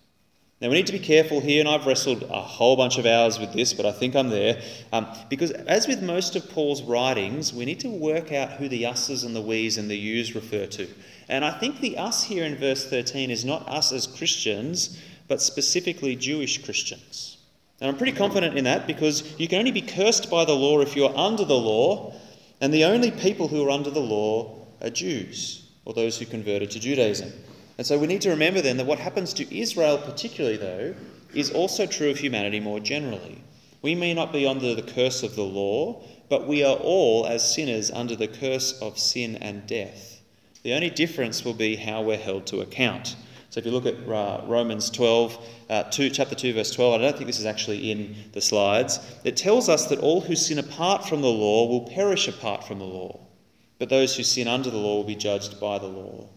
Now, 0.61 0.69
we 0.69 0.75
need 0.75 0.87
to 0.89 0.93
be 0.93 0.99
careful 0.99 1.41
here, 1.41 1.61
and 1.61 1.69
I've 1.69 1.87
wrestled 1.87 2.23
a 2.25 2.43
whole 2.43 2.77
bunch 2.77 2.99
of 2.99 3.07
hours 3.07 3.39
with 3.39 3.55
this, 3.55 3.73
but 3.73 3.87
I 3.87 3.93
think 3.93 4.15
I'm 4.15 4.29
there. 4.29 4.61
Um, 4.93 5.07
because, 5.31 5.53
as 5.53 5.89
with 5.89 6.03
most 6.03 6.37
of 6.37 6.51
Paul's 6.51 6.83
writings, 6.83 7.55
we 7.55 7.65
need 7.65 7.81
to 7.81 7.89
work 7.89 8.31
out 8.31 8.53
who 8.53 8.69
the 8.69 8.85
us's 8.85 9.25
and 9.25 9.35
the 9.35 9.41
we's 9.41 9.79
and 9.79 9.91
the 9.91 9.97
you's 9.97 10.35
refer 10.35 10.67
to. 10.67 10.87
And 11.31 11.47
I 11.47 11.59
think 11.59 11.81
the 11.81 11.97
us 11.97 12.25
here 12.25 12.45
in 12.45 12.57
verse 12.57 12.87
13 12.87 13.31
is 13.31 13.43
not 13.43 13.67
us 13.69 13.91
as 13.91 14.07
Christians, 14.07 15.01
but 15.29 15.41
specifically 15.41 16.15
Jewish 16.15 16.63
Christians. 16.63 17.39
And 17.81 17.89
I'm 17.89 17.97
pretty 17.97 18.13
confident 18.13 18.59
in 18.59 18.65
that 18.65 18.87
because 18.87 19.39
you 19.39 19.49
can 19.49 19.59
only 19.59 19.71
be 19.71 19.81
cursed 19.81 20.31
by 20.31 20.45
the 20.45 20.55
law 20.55 20.81
if 20.81 20.95
you're 20.95 21.17
under 21.17 21.45
the 21.45 21.59
law, 21.59 22.15
and 22.61 22.75
the 22.75 22.85
only 22.85 23.11
people 23.11 23.49
who 23.49 23.67
are 23.67 23.71
under 23.71 23.91
the 23.91 24.01
law 24.01 24.67
are 24.83 24.91
Jews 24.91 25.67
or 25.85 25.95
those 25.95 26.19
who 26.19 26.27
converted 26.27 26.71
to 26.73 26.81
Judaism. 26.81 27.33
And 27.79 27.87
so 27.87 27.99
we 27.99 28.07
need 28.07 28.21
to 28.23 28.31
remember 28.31 28.61
then 28.61 28.77
that 28.77 28.87
what 28.87 28.99
happens 28.99 29.33
to 29.35 29.59
Israel, 29.59 29.97
particularly 29.97 30.59
though, 30.59 30.95
is 31.35 31.51
also 31.51 31.87
true 31.87 32.11
of 32.11 32.19
humanity 32.19 32.61
more 32.61 32.81
generally. 32.81 33.43
We 33.81 33.95
may 33.95 34.13
not 34.13 34.33
be 34.33 34.47
under 34.47 34.75
the 34.75 34.83
curse 34.83 35.23
of 35.23 35.35
the 35.37 35.43
law, 35.43 36.03
but 36.29 36.47
we 36.47 36.63
are 36.63 36.77
all, 36.77 37.27
as 37.27 37.55
sinners, 37.55 37.91
under 37.91 38.15
the 38.15 38.29
curse 38.29 38.79
of 38.83 38.99
sin 38.99 39.37
and 39.37 39.67
death. 39.67 40.21
The 40.63 40.75
only 40.75 40.91
difference 40.91 41.45
will 41.45 41.55
be 41.55 41.77
how 41.77 42.03
we're 42.03 42.19
held 42.19 42.47
to 42.49 42.61
account. 42.61 43.17
So 43.51 43.59
if 43.59 43.67
you 43.67 43.73
look 43.73 43.87
at 43.87 43.97
uh, 44.09 44.45
Romans 44.47 44.91
12, 44.91 45.49
uh, 45.69 45.83
2, 45.85 46.11
chapter 46.11 46.35
2, 46.35 46.55
verse 46.55 46.71
12, 46.73 47.01
I 47.01 47.05
don't 47.05 47.17
think 47.17 47.27
this 47.27 47.39
is 47.39 47.47
actually 47.47 47.91
in 47.91 48.17
the 48.33 48.41
slides, 48.41 48.99
it 49.25 49.37
tells 49.37 49.69
us 49.69 49.87
that 49.87 49.99
all 49.99 50.21
who 50.21 50.35
sin 50.35 50.59
apart 50.59 51.09
from 51.09 51.21
the 51.21 51.29
law 51.29 51.69
will 51.69 51.89
perish 51.89 52.29
apart 52.29 52.65
from 52.65 52.79
the 52.79 52.85
law 52.85 53.21
but 53.81 53.89
those 53.89 54.15
who 54.15 54.23
sin 54.23 54.47
under 54.47 54.71
the 54.71 54.77
law 54.77 54.97
will 54.97 55.05
be 55.05 55.17
judged 55.17 55.59
by 55.59 55.79
the 55.79 55.87
law. 55.87 56.29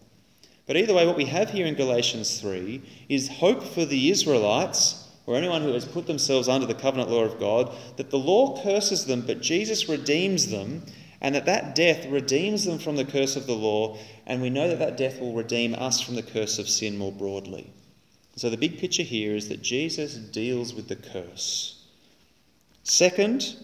But 0.66 0.78
either 0.78 0.94
way, 0.94 1.06
what 1.06 1.18
we 1.18 1.26
have 1.26 1.50
here 1.50 1.66
in 1.66 1.74
Galatians 1.74 2.40
3 2.40 2.82
is 3.10 3.28
hope 3.28 3.62
for 3.62 3.84
the 3.84 4.10
Israelites, 4.10 5.06
or 5.26 5.36
anyone 5.36 5.60
who 5.60 5.74
has 5.74 5.84
put 5.84 6.06
themselves 6.06 6.48
under 6.48 6.66
the 6.66 6.74
covenant 6.74 7.10
law 7.10 7.22
of 7.22 7.38
God, 7.38 7.70
that 7.98 8.08
the 8.08 8.18
law 8.18 8.62
curses 8.62 9.04
them, 9.04 9.20
but 9.26 9.42
Jesus 9.42 9.90
redeems 9.90 10.50
them, 10.50 10.82
and 11.24 11.34
that 11.34 11.46
that 11.46 11.74
death 11.74 12.04
redeems 12.04 12.66
them 12.66 12.78
from 12.78 12.96
the 12.96 13.04
curse 13.06 13.34
of 13.34 13.46
the 13.46 13.54
law, 13.54 13.96
and 14.26 14.42
we 14.42 14.50
know 14.50 14.68
that 14.68 14.78
that 14.78 14.98
death 14.98 15.18
will 15.18 15.32
redeem 15.32 15.74
us 15.74 15.98
from 15.98 16.16
the 16.16 16.22
curse 16.22 16.58
of 16.58 16.68
sin 16.68 16.98
more 16.98 17.12
broadly. 17.12 17.72
So 18.36 18.50
the 18.50 18.58
big 18.58 18.78
picture 18.78 19.02
here 19.02 19.34
is 19.34 19.48
that 19.48 19.62
Jesus 19.62 20.16
deals 20.16 20.74
with 20.74 20.88
the 20.88 20.96
curse. 20.96 21.82
Second, 22.82 23.56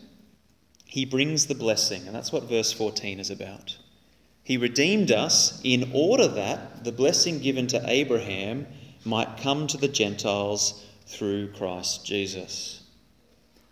he 0.86 1.04
brings 1.04 1.48
the 1.48 1.54
blessing, 1.54 2.06
and 2.06 2.16
that's 2.16 2.32
what 2.32 2.44
verse 2.44 2.72
14 2.72 3.20
is 3.20 3.28
about. 3.28 3.76
He 4.42 4.56
redeemed 4.56 5.12
us 5.12 5.60
in 5.62 5.90
order 5.92 6.28
that 6.28 6.84
the 6.84 6.92
blessing 6.92 7.40
given 7.40 7.66
to 7.66 7.84
Abraham 7.86 8.68
might 9.04 9.36
come 9.36 9.66
to 9.66 9.76
the 9.76 9.86
Gentiles 9.86 10.82
through 11.04 11.52
Christ 11.52 12.06
Jesus. 12.06 12.79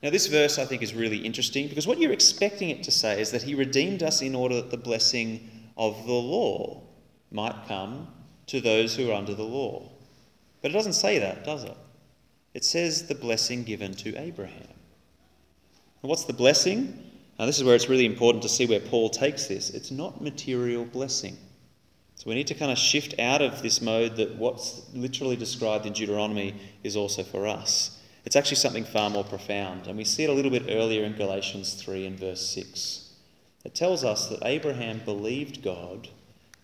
Now, 0.02 0.10
this 0.10 0.26
verse 0.28 0.58
I 0.58 0.64
think 0.64 0.82
is 0.82 0.94
really 0.94 1.18
interesting 1.18 1.68
because 1.68 1.86
what 1.86 1.98
you're 1.98 2.12
expecting 2.12 2.70
it 2.70 2.82
to 2.84 2.90
say 2.90 3.20
is 3.20 3.32
that 3.32 3.42
He 3.42 3.54
redeemed 3.54 4.02
us 4.02 4.22
in 4.22 4.34
order 4.34 4.56
that 4.56 4.70
the 4.70 4.76
blessing 4.76 5.50
of 5.76 6.06
the 6.06 6.12
law 6.12 6.82
might 7.30 7.66
come 7.66 8.08
to 8.46 8.60
those 8.60 8.94
who 8.94 9.10
are 9.10 9.14
under 9.14 9.34
the 9.34 9.42
law. 9.42 9.90
But 10.62 10.70
it 10.70 10.74
doesn't 10.74 10.94
say 10.94 11.18
that, 11.18 11.44
does 11.44 11.64
it? 11.64 11.76
It 12.54 12.64
says 12.64 13.06
the 13.06 13.14
blessing 13.14 13.64
given 13.64 13.94
to 13.94 14.16
Abraham. 14.16 14.68
And 16.02 16.08
what's 16.08 16.24
the 16.24 16.32
blessing? 16.32 17.04
Now, 17.38 17.46
this 17.46 17.58
is 17.58 17.64
where 17.64 17.74
it's 17.74 17.88
really 17.88 18.06
important 18.06 18.42
to 18.42 18.48
see 18.48 18.66
where 18.66 18.80
Paul 18.80 19.10
takes 19.10 19.46
this. 19.46 19.70
It's 19.70 19.90
not 19.90 20.20
material 20.20 20.84
blessing. 20.84 21.36
So 22.16 22.28
we 22.28 22.34
need 22.34 22.48
to 22.48 22.54
kind 22.54 22.72
of 22.72 22.78
shift 22.78 23.14
out 23.20 23.42
of 23.42 23.62
this 23.62 23.80
mode 23.80 24.16
that 24.16 24.34
what's 24.36 24.82
literally 24.92 25.36
described 25.36 25.86
in 25.86 25.92
Deuteronomy 25.92 26.54
is 26.82 26.96
also 26.96 27.22
for 27.22 27.46
us. 27.46 27.97
It's 28.28 28.36
actually 28.36 28.56
something 28.56 28.84
far 28.84 29.08
more 29.08 29.24
profound. 29.24 29.86
And 29.86 29.96
we 29.96 30.04
see 30.04 30.24
it 30.24 30.28
a 30.28 30.34
little 30.34 30.50
bit 30.50 30.66
earlier 30.68 31.02
in 31.02 31.16
Galatians 31.16 31.72
3 31.72 32.04
and 32.04 32.20
verse 32.20 32.46
6. 32.50 33.08
It 33.64 33.74
tells 33.74 34.04
us 34.04 34.28
that 34.28 34.44
Abraham 34.44 35.00
believed 35.02 35.62
God 35.62 36.08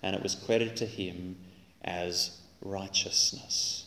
and 0.02 0.14
it 0.14 0.22
was 0.22 0.34
credited 0.34 0.76
to 0.76 0.84
him 0.84 1.38
as 1.82 2.38
righteousness. 2.60 3.86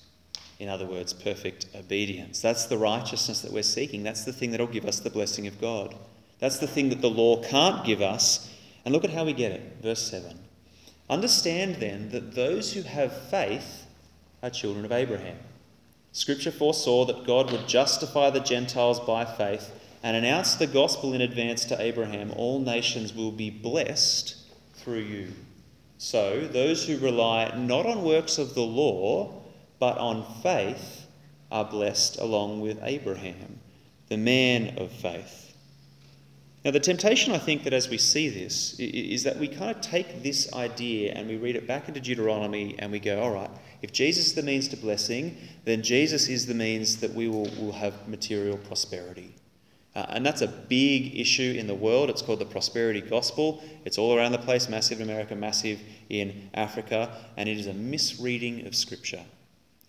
In 0.57 0.69
other 0.69 0.87
words, 0.87 1.13
perfect 1.13 1.67
obedience. 1.75 2.41
That's 2.41 2.65
the 2.65 2.79
righteousness 2.79 3.43
that 3.43 3.53
we're 3.53 3.61
seeking. 3.61 4.01
That's 4.01 4.25
the 4.25 4.33
thing 4.33 4.49
that'll 4.49 4.65
give 4.65 4.85
us 4.85 5.01
the 5.01 5.11
blessing 5.11 5.45
of 5.45 5.61
God. 5.61 5.93
That's 6.39 6.57
the 6.57 6.65
thing 6.65 6.89
that 6.89 7.01
the 7.01 7.11
law 7.11 7.43
can't 7.43 7.85
give 7.85 8.01
us. 8.01 8.51
And 8.85 8.91
look 8.91 9.03
at 9.03 9.11
how 9.11 9.23
we 9.23 9.33
get 9.33 9.51
it. 9.51 9.77
Verse 9.83 10.01
7. 10.09 10.35
Understand 11.11 11.75
then 11.75 12.09
that 12.09 12.33
those 12.33 12.73
who 12.73 12.81
have 12.81 13.29
faith 13.29 13.85
are 14.41 14.49
children 14.49 14.83
of 14.83 14.91
Abraham. 14.91 15.37
Scripture 16.17 16.49
foresaw 16.49 17.05
that 17.05 17.27
God 17.27 17.51
would 17.51 17.67
justify 17.67 18.31
the 18.31 18.39
Gentiles 18.39 18.99
by 18.99 19.23
faith 19.23 19.71
and 20.01 20.17
announce 20.17 20.55
the 20.55 20.65
gospel 20.65 21.13
in 21.13 21.21
advance 21.21 21.63
to 21.65 21.79
Abraham, 21.79 22.31
all 22.35 22.59
nations 22.59 23.13
will 23.13 23.31
be 23.31 23.51
blessed 23.51 24.35
through 24.73 25.01
you. 25.01 25.33
So, 25.99 26.47
those 26.47 26.87
who 26.87 26.97
rely 26.97 27.55
not 27.55 27.85
on 27.85 28.03
works 28.03 28.39
of 28.39 28.55
the 28.55 28.63
law, 28.63 29.43
but 29.77 29.99
on 29.99 30.25
faith, 30.41 31.05
are 31.51 31.65
blessed 31.65 32.17
along 32.17 32.61
with 32.61 32.79
Abraham, 32.81 33.59
the 34.07 34.17
man 34.17 34.79
of 34.79 34.91
faith. 34.91 35.46
Now, 36.67 36.71
the 36.71 36.81
temptation, 36.81 37.33
I 37.33 37.37
think, 37.37 37.63
that 37.63 37.71
as 37.71 37.87
we 37.87 37.97
see 37.97 38.27
this, 38.27 38.77
is 38.77 39.23
that 39.23 39.39
we 39.39 39.47
kind 39.47 39.71
of 39.71 39.79
take 39.79 40.21
this 40.21 40.51
idea 40.51 41.13
and 41.13 41.25
we 41.25 41.37
read 41.37 41.55
it 41.55 41.65
back 41.65 41.87
into 41.87 42.01
Deuteronomy 42.01 42.75
and 42.77 42.91
we 42.91 42.99
go, 42.99 43.21
all 43.23 43.31
right, 43.31 43.49
if 43.81 43.93
Jesus 43.93 44.25
is 44.25 44.33
the 44.33 44.43
means 44.43 44.67
to 44.67 44.75
blessing, 44.75 45.37
then 45.63 45.81
Jesus 45.81 46.27
is 46.27 46.45
the 46.45 46.53
means 46.53 46.97
that 46.97 47.13
we 47.13 47.29
will, 47.29 47.49
will 47.57 47.71
have 47.71 48.09
material 48.09 48.57
prosperity. 48.57 49.33
Uh, 49.95 50.07
and 50.09 50.25
that's 50.25 50.41
a 50.41 50.47
big 50.47 51.17
issue 51.17 51.55
in 51.57 51.67
the 51.67 51.73
world. 51.73 52.09
It's 52.09 52.21
called 52.21 52.39
the 52.39 52.45
prosperity 52.45 52.99
gospel. 52.99 53.63
It's 53.85 53.97
all 53.97 54.17
around 54.17 54.33
the 54.33 54.37
place, 54.37 54.67
massive 54.67 54.99
in 54.99 55.09
America, 55.09 55.37
massive 55.37 55.79
in 56.09 56.49
Africa, 56.53 57.15
and 57.37 57.47
it 57.47 57.57
is 57.57 57.67
a 57.67 57.73
misreading 57.73 58.67
of 58.67 58.75
Scripture. 58.75 59.23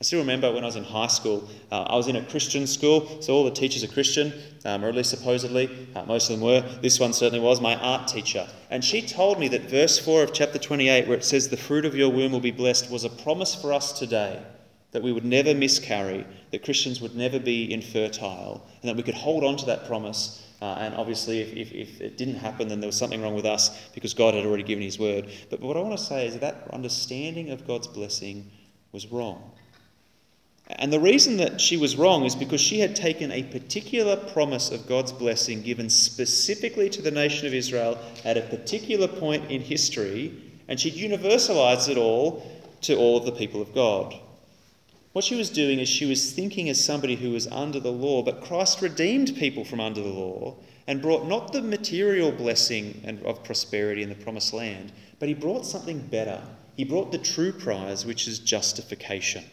I 0.01 0.05
still 0.05 0.21
remember 0.21 0.53
when 0.53 0.63
I 0.63 0.67
was 0.67 0.77
in 0.77 0.85
high 0.85 1.09
school, 1.09 1.49
uh, 1.73 1.83
I 1.83 1.97
was 1.97 2.07
in 2.07 2.15
a 2.15 2.25
Christian 2.25 2.69
school, 2.69 3.21
so 3.21 3.35
all 3.35 3.45
the 3.45 3.51
teachers 3.51 3.83
are 3.83 3.89
Christian, 3.89 4.33
um, 4.65 4.85
or 4.85 4.89
at 4.89 4.95
least 4.95 5.11
supposedly. 5.11 5.89
Uh, 5.97 6.05
most 6.05 6.31
of 6.31 6.39
them 6.39 6.47
were. 6.47 6.61
This 6.81 7.01
one 7.01 7.13
certainly 7.13 7.45
was, 7.45 7.61
my 7.61 7.75
art 7.75 8.07
teacher. 8.07 8.47
And 8.71 8.85
she 8.85 9.03
told 9.03 9.41
me 9.41 9.49
that 9.49 9.63
verse 9.63 9.99
4 9.99 10.23
of 10.23 10.33
chapter 10.33 10.57
28, 10.57 11.09
where 11.09 11.19
it 11.19 11.25
says, 11.25 11.49
The 11.49 11.57
fruit 11.57 11.85
of 11.85 11.97
your 11.97 12.11
womb 12.11 12.31
will 12.31 12.39
be 12.39 12.53
blessed, 12.53 12.93
was 12.93 13.03
a 13.03 13.11
promise 13.11 13.57
for 13.57 13.73
us 13.73 13.99
today 13.99 14.41
that 14.93 15.03
we 15.03 15.13
would 15.13 15.25
never 15.25 15.53
miscarry, 15.53 16.25
that 16.53 16.65
Christians 16.65 17.01
would 17.01 17.17
never 17.17 17.41
be 17.41 17.73
infertile, 17.73 18.67
and 18.81 18.89
that 18.89 18.97
we 18.97 19.03
could 19.03 19.15
hold 19.17 19.43
on 19.43 19.57
to 19.57 19.67
that 19.67 19.85
promise. 19.87 20.47
Uh, 20.63 20.77
and 20.79 20.95
obviously, 20.95 21.41
if, 21.41 21.53
if, 21.53 21.73
if, 21.73 22.01
it 22.01 22.17
didn't 22.17 22.37
happen, 22.37 22.69
then 22.69 22.79
there 22.81 22.89
was 22.89 22.97
something 22.97 23.21
wrong 23.21 23.35
with 23.35 23.45
us 23.45 23.89
because 23.95 24.15
God 24.15 24.35
had 24.35 24.47
already 24.47 24.63
given 24.63 24.83
His 24.83 24.99
word. 24.99 25.29
But, 25.51 25.61
but 25.61 25.67
what 25.67 25.77
I 25.77 25.81
want 25.81 25.99
to 25.99 26.05
say 26.05 26.27
is 26.29 26.35
that, 26.35 26.41
that 26.41 26.73
understanding 26.73 27.51
of 27.51 27.67
God's 27.67 27.89
blessing 27.89 28.49
was 28.93 29.09
wrong. 29.09 29.53
And 30.71 30.93
the 30.93 31.01
reason 31.01 31.39
that 31.39 31.61
she 31.61 31.79
was 31.79 31.97
wrong 31.97 32.25
is 32.25 32.37
because 32.37 32.61
she 32.61 32.81
had 32.81 32.95
taken 32.95 33.33
a 33.33 33.43
particular 33.43 34.17
promise 34.17 34.71
of 34.71 34.87
God's 34.87 35.13
blessing 35.13 35.63
given 35.63 35.89
specifically 35.89 36.91
to 36.91 37.01
the 37.01 37.11
nation 37.11 37.47
of 37.47 37.55
Israel 37.55 37.99
at 38.25 38.37
a 38.37 38.43
particular 38.43 39.09
point 39.09 39.51
in 39.51 39.63
history, 39.63 40.35
and 40.69 40.79
she'd 40.79 40.95
universalized 40.95 41.89
it 41.89 41.97
all 41.97 42.47
to 42.83 42.97
all 42.97 43.17
of 43.17 43.25
the 43.25 43.33
people 43.33 43.63
of 43.63 43.75
God. 43.75 44.15
What 45.13 45.25
she 45.25 45.37
was 45.37 45.49
doing 45.49 45.81
is 45.81 45.89
she 45.89 46.05
was 46.05 46.33
thinking 46.33 46.69
as 46.69 46.85
somebody 46.85 47.17
who 47.17 47.31
was 47.31 47.47
under 47.47 47.81
the 47.81 47.91
law, 47.91 48.23
but 48.23 48.43
Christ 48.43 48.83
redeemed 48.83 49.37
people 49.37 49.65
from 49.65 49.81
under 49.81 50.03
the 50.03 50.09
law 50.09 50.57
and 50.87 51.01
brought 51.01 51.27
not 51.27 51.53
the 51.53 51.63
material 51.63 52.31
blessing 52.31 53.01
and 53.05 53.23
of 53.23 53.43
prosperity 53.43 54.03
in 54.03 54.11
the 54.11 54.15
promised 54.15 54.53
land, 54.53 54.93
but 55.19 55.29
he 55.29 55.35
brought 55.35 55.65
something 55.65 55.99
better. 55.99 56.43
He 56.77 56.85
brought 56.85 57.11
the 57.11 57.19
true 57.19 57.53
prize, 57.53 58.05
which 58.05 58.29
is 58.29 58.39
justification. 58.39 59.45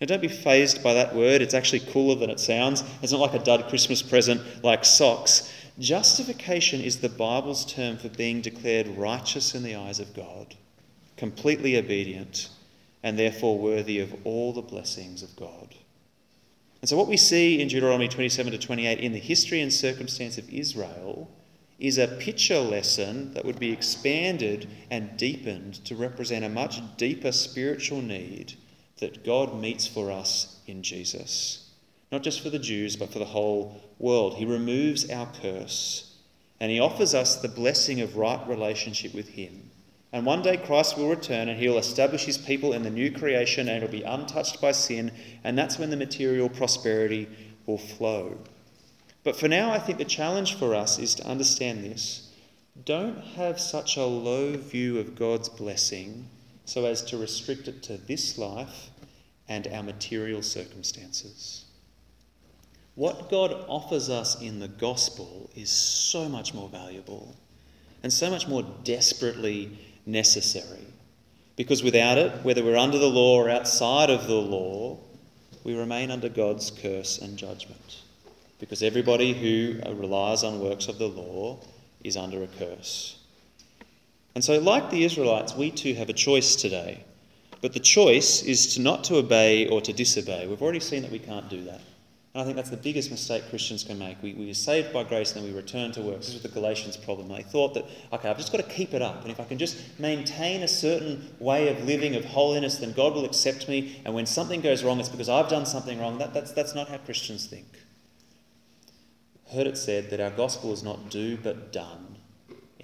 Now, 0.00 0.06
don't 0.06 0.22
be 0.22 0.28
fazed 0.28 0.82
by 0.82 0.94
that 0.94 1.14
word. 1.14 1.40
It's 1.40 1.54
actually 1.54 1.80
cooler 1.80 2.16
than 2.16 2.30
it 2.30 2.40
sounds. 2.40 2.82
It's 3.00 3.12
not 3.12 3.20
like 3.20 3.34
a 3.34 3.44
dud 3.44 3.68
Christmas 3.68 4.02
present 4.02 4.42
like 4.64 4.84
socks. 4.84 5.52
Justification 5.78 6.80
is 6.80 6.98
the 6.98 7.08
Bible's 7.08 7.64
term 7.64 7.96
for 7.96 8.08
being 8.08 8.40
declared 8.40 8.88
righteous 8.98 9.54
in 9.54 9.62
the 9.62 9.76
eyes 9.76 10.00
of 10.00 10.14
God, 10.14 10.54
completely 11.16 11.76
obedient, 11.76 12.48
and 13.02 13.18
therefore 13.18 13.58
worthy 13.58 14.00
of 14.00 14.14
all 14.24 14.52
the 14.52 14.62
blessings 14.62 15.22
of 15.22 15.34
God. 15.36 15.74
And 16.80 16.88
so, 16.88 16.96
what 16.96 17.08
we 17.08 17.16
see 17.16 17.60
in 17.60 17.68
Deuteronomy 17.68 18.08
27 18.08 18.52
to 18.52 18.58
28 18.58 18.98
in 18.98 19.12
the 19.12 19.18
history 19.18 19.60
and 19.60 19.72
circumstance 19.72 20.38
of 20.38 20.52
Israel 20.52 21.30
is 21.78 21.98
a 21.98 22.08
picture 22.08 22.58
lesson 22.58 23.32
that 23.34 23.44
would 23.44 23.58
be 23.58 23.72
expanded 23.72 24.68
and 24.90 25.16
deepened 25.16 25.84
to 25.84 25.96
represent 25.96 26.44
a 26.44 26.48
much 26.48 26.82
deeper 26.96 27.32
spiritual 27.32 28.02
need 28.02 28.54
that 28.98 29.24
God 29.24 29.58
meets 29.58 29.86
for 29.86 30.10
us 30.10 30.60
in 30.66 30.82
Jesus. 30.82 31.70
Not 32.12 32.22
just 32.22 32.40
for 32.40 32.50
the 32.50 32.58
Jews, 32.58 32.96
but 32.96 33.12
for 33.12 33.18
the 33.18 33.24
whole 33.24 33.80
world. 33.98 34.34
He 34.34 34.44
removes 34.44 35.10
our 35.10 35.30
curse 35.40 36.16
and 36.60 36.70
He 36.70 36.80
offers 36.80 37.14
us 37.14 37.36
the 37.36 37.48
blessing 37.48 38.00
of 38.00 38.16
right 38.16 38.46
relationship 38.48 39.14
with 39.14 39.30
Him. 39.30 39.70
And 40.14 40.24
one 40.24 40.42
day 40.42 40.56
Christ 40.56 40.96
will 40.96 41.08
return 41.08 41.48
and 41.48 41.58
he'll 41.58 41.76
establish 41.76 42.24
his 42.24 42.38
people 42.38 42.72
in 42.72 42.84
the 42.84 42.88
new 42.90 43.10
creation 43.10 43.66
and 43.66 43.78
it'll 43.78 43.90
be 43.90 44.04
untouched 44.04 44.60
by 44.60 44.70
sin, 44.70 45.10
and 45.42 45.58
that's 45.58 45.76
when 45.76 45.90
the 45.90 45.96
material 45.96 46.48
prosperity 46.48 47.28
will 47.66 47.78
flow. 47.78 48.38
But 49.24 49.34
for 49.34 49.48
now, 49.48 49.72
I 49.72 49.80
think 49.80 49.98
the 49.98 50.04
challenge 50.04 50.54
for 50.54 50.72
us 50.72 51.00
is 51.00 51.16
to 51.16 51.26
understand 51.26 51.82
this. 51.82 52.30
Don't 52.84 53.18
have 53.34 53.58
such 53.58 53.96
a 53.96 54.04
low 54.04 54.56
view 54.56 55.00
of 55.00 55.16
God's 55.16 55.48
blessing 55.48 56.28
so 56.64 56.86
as 56.86 57.02
to 57.02 57.16
restrict 57.16 57.68
it 57.68 57.82
to 57.84 57.96
this 57.96 58.38
life 58.38 58.90
and 59.48 59.66
our 59.68 59.82
material 59.82 60.42
circumstances. 60.42 61.64
What 62.94 63.28
God 63.28 63.52
offers 63.68 64.08
us 64.08 64.40
in 64.40 64.60
the 64.60 64.68
gospel 64.68 65.50
is 65.54 65.70
so 65.70 66.28
much 66.28 66.54
more 66.54 66.68
valuable 66.68 67.36
and 68.02 68.12
so 68.12 68.30
much 68.30 68.46
more 68.46 68.62
desperately 68.84 69.78
necessary. 70.06 70.84
Because 71.56 71.82
without 71.82 72.18
it, 72.18 72.32
whether 72.44 72.64
we're 72.64 72.76
under 72.76 72.98
the 72.98 73.08
law 73.08 73.36
or 73.36 73.50
outside 73.50 74.10
of 74.10 74.26
the 74.26 74.34
law, 74.34 74.98
we 75.64 75.74
remain 75.74 76.10
under 76.10 76.28
God's 76.28 76.70
curse 76.70 77.18
and 77.18 77.36
judgment. 77.36 78.02
Because 78.58 78.82
everybody 78.82 79.32
who 79.32 79.80
uh, 79.84 79.94
relies 79.94 80.44
on 80.44 80.60
works 80.60 80.88
of 80.88 80.98
the 80.98 81.08
law 81.08 81.58
is 82.02 82.16
under 82.16 82.42
a 82.42 82.46
curse. 82.46 83.16
And 84.34 84.42
so, 84.42 84.58
like 84.58 84.90
the 84.90 85.04
Israelites, 85.04 85.54
we 85.54 85.70
too 85.70 85.94
have 85.94 86.08
a 86.08 86.14
choice 86.14 86.56
today. 86.56 87.04
But 87.60 87.72
the 87.72 87.80
choice 87.80 88.42
is 88.42 88.74
to 88.74 88.82
not 88.82 89.04
to 89.04 89.16
obey 89.16 89.68
or 89.68 89.80
to 89.80 89.92
disobey. 89.92 90.46
We've 90.46 90.60
already 90.60 90.80
seen 90.80 91.02
that 91.02 91.10
we 91.10 91.18
can't 91.18 91.48
do 91.48 91.64
that. 91.64 91.80
And 92.34 92.42
I 92.42 92.44
think 92.44 92.56
that's 92.56 92.68
the 92.68 92.76
biggest 92.76 93.12
mistake 93.12 93.48
Christians 93.48 93.84
can 93.84 93.96
make. 93.96 94.20
We, 94.20 94.34
we 94.34 94.50
are 94.50 94.54
saved 94.54 94.92
by 94.92 95.04
grace 95.04 95.32
and 95.32 95.42
then 95.42 95.52
we 95.52 95.56
return 95.56 95.92
to 95.92 96.02
works. 96.02 96.26
This 96.26 96.34
was 96.34 96.42
the 96.42 96.48
Galatians 96.48 96.96
problem. 96.96 97.28
They 97.28 97.42
thought 97.42 97.74
that, 97.74 97.84
okay, 98.12 98.28
I've 98.28 98.36
just 98.36 98.50
got 98.50 98.58
to 98.58 98.68
keep 98.68 98.92
it 98.92 99.02
up. 99.02 99.22
And 99.22 99.30
if 99.30 99.38
I 99.38 99.44
can 99.44 99.56
just 99.56 99.78
maintain 100.00 100.64
a 100.64 100.68
certain 100.68 101.30
way 101.38 101.68
of 101.68 101.84
living, 101.84 102.16
of 102.16 102.24
holiness, 102.24 102.78
then 102.78 102.92
God 102.92 103.14
will 103.14 103.24
accept 103.24 103.68
me. 103.68 104.02
And 104.04 104.14
when 104.14 104.26
something 104.26 104.60
goes 104.60 104.82
wrong, 104.82 104.98
it's 104.98 105.08
because 105.08 105.28
I've 105.28 105.48
done 105.48 105.64
something 105.64 106.00
wrong. 106.00 106.18
That, 106.18 106.34
that's, 106.34 106.50
that's 106.50 106.74
not 106.74 106.88
how 106.88 106.96
Christians 106.98 107.46
think. 107.46 107.68
Heard 109.52 109.68
it 109.68 109.78
said 109.78 110.10
that 110.10 110.20
our 110.20 110.30
gospel 110.30 110.72
is 110.72 110.82
not 110.82 111.10
do 111.10 111.36
but 111.36 111.72
done. 111.72 112.03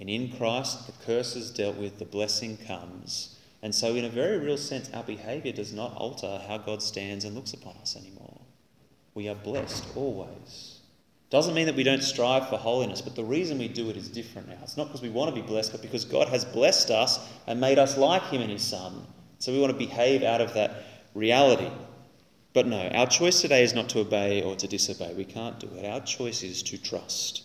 And 0.01 0.09
in 0.09 0.35
Christ, 0.35 0.87
the 0.87 1.05
curse 1.05 1.35
is 1.35 1.51
dealt 1.51 1.77
with, 1.77 1.99
the 1.99 2.05
blessing 2.05 2.57
comes. 2.57 3.37
And 3.61 3.73
so, 3.73 3.93
in 3.93 4.03
a 4.03 4.09
very 4.09 4.39
real 4.39 4.57
sense, 4.57 4.89
our 4.95 5.03
behaviour 5.03 5.51
does 5.51 5.73
not 5.73 5.95
alter 5.95 6.41
how 6.47 6.57
God 6.57 6.81
stands 6.81 7.23
and 7.23 7.35
looks 7.35 7.53
upon 7.53 7.75
us 7.75 7.95
anymore. 7.95 8.41
We 9.13 9.29
are 9.29 9.35
blessed 9.35 9.85
always. 9.95 10.79
Doesn't 11.29 11.53
mean 11.53 11.67
that 11.67 11.75
we 11.75 11.83
don't 11.83 12.01
strive 12.01 12.49
for 12.49 12.57
holiness, 12.57 12.99
but 12.99 13.15
the 13.15 13.23
reason 13.23 13.59
we 13.59 13.67
do 13.67 13.91
it 13.91 13.95
is 13.95 14.09
different 14.09 14.49
now. 14.49 14.57
It's 14.63 14.75
not 14.75 14.87
because 14.87 15.03
we 15.03 15.11
want 15.11 15.35
to 15.35 15.39
be 15.39 15.47
blessed, 15.47 15.71
but 15.71 15.83
because 15.83 16.03
God 16.03 16.27
has 16.29 16.45
blessed 16.45 16.89
us 16.89 17.19
and 17.45 17.61
made 17.61 17.77
us 17.77 17.95
like 17.95 18.23
Him 18.23 18.41
and 18.41 18.51
His 18.51 18.63
Son. 18.63 19.05
So 19.37 19.51
we 19.51 19.59
want 19.59 19.71
to 19.71 19.77
behave 19.77 20.23
out 20.23 20.41
of 20.41 20.55
that 20.55 20.83
reality. 21.13 21.69
But 22.53 22.65
no, 22.65 22.87
our 22.87 23.05
choice 23.05 23.39
today 23.39 23.63
is 23.63 23.75
not 23.75 23.87
to 23.89 23.99
obey 23.99 24.41
or 24.41 24.55
to 24.55 24.67
disobey. 24.67 25.13
We 25.13 25.25
can't 25.25 25.59
do 25.59 25.67
it. 25.75 25.85
Our 25.85 26.01
choice 26.01 26.41
is 26.41 26.63
to 26.63 26.81
trust. 26.81 27.43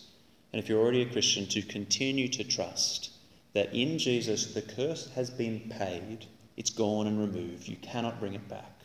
And 0.51 0.61
if 0.61 0.69
you're 0.69 0.81
already 0.81 1.01
a 1.01 1.11
Christian, 1.11 1.45
to 1.47 1.61
continue 1.61 2.27
to 2.29 2.43
trust 2.43 3.11
that 3.53 3.73
in 3.73 3.97
Jesus 3.97 4.53
the 4.53 4.61
curse 4.61 5.09
has 5.15 5.29
been 5.29 5.71
paid, 5.77 6.25
it's 6.55 6.69
gone 6.69 7.07
and 7.07 7.19
removed. 7.19 7.67
You 7.67 7.77
cannot 7.77 8.19
bring 8.19 8.33
it 8.33 8.47
back 8.47 8.77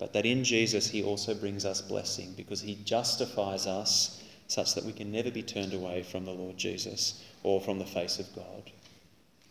but 0.00 0.14
that 0.14 0.24
in 0.24 0.42
Jesus 0.42 0.88
he 0.88 1.04
also 1.04 1.34
brings 1.34 1.66
us 1.66 1.82
blessing 1.82 2.32
because 2.34 2.62
he 2.62 2.76
justifies 2.86 3.66
us 3.66 4.24
such 4.48 4.74
that 4.74 4.84
we 4.84 4.92
can 4.92 5.12
never 5.12 5.30
be 5.30 5.42
turned 5.42 5.74
away 5.74 6.02
from 6.02 6.24
the 6.24 6.32
Lord 6.32 6.56
Jesus 6.56 7.22
or 7.42 7.60
from 7.60 7.78
the 7.78 7.84
face 7.84 8.18
of 8.18 8.34
God. 8.34 8.72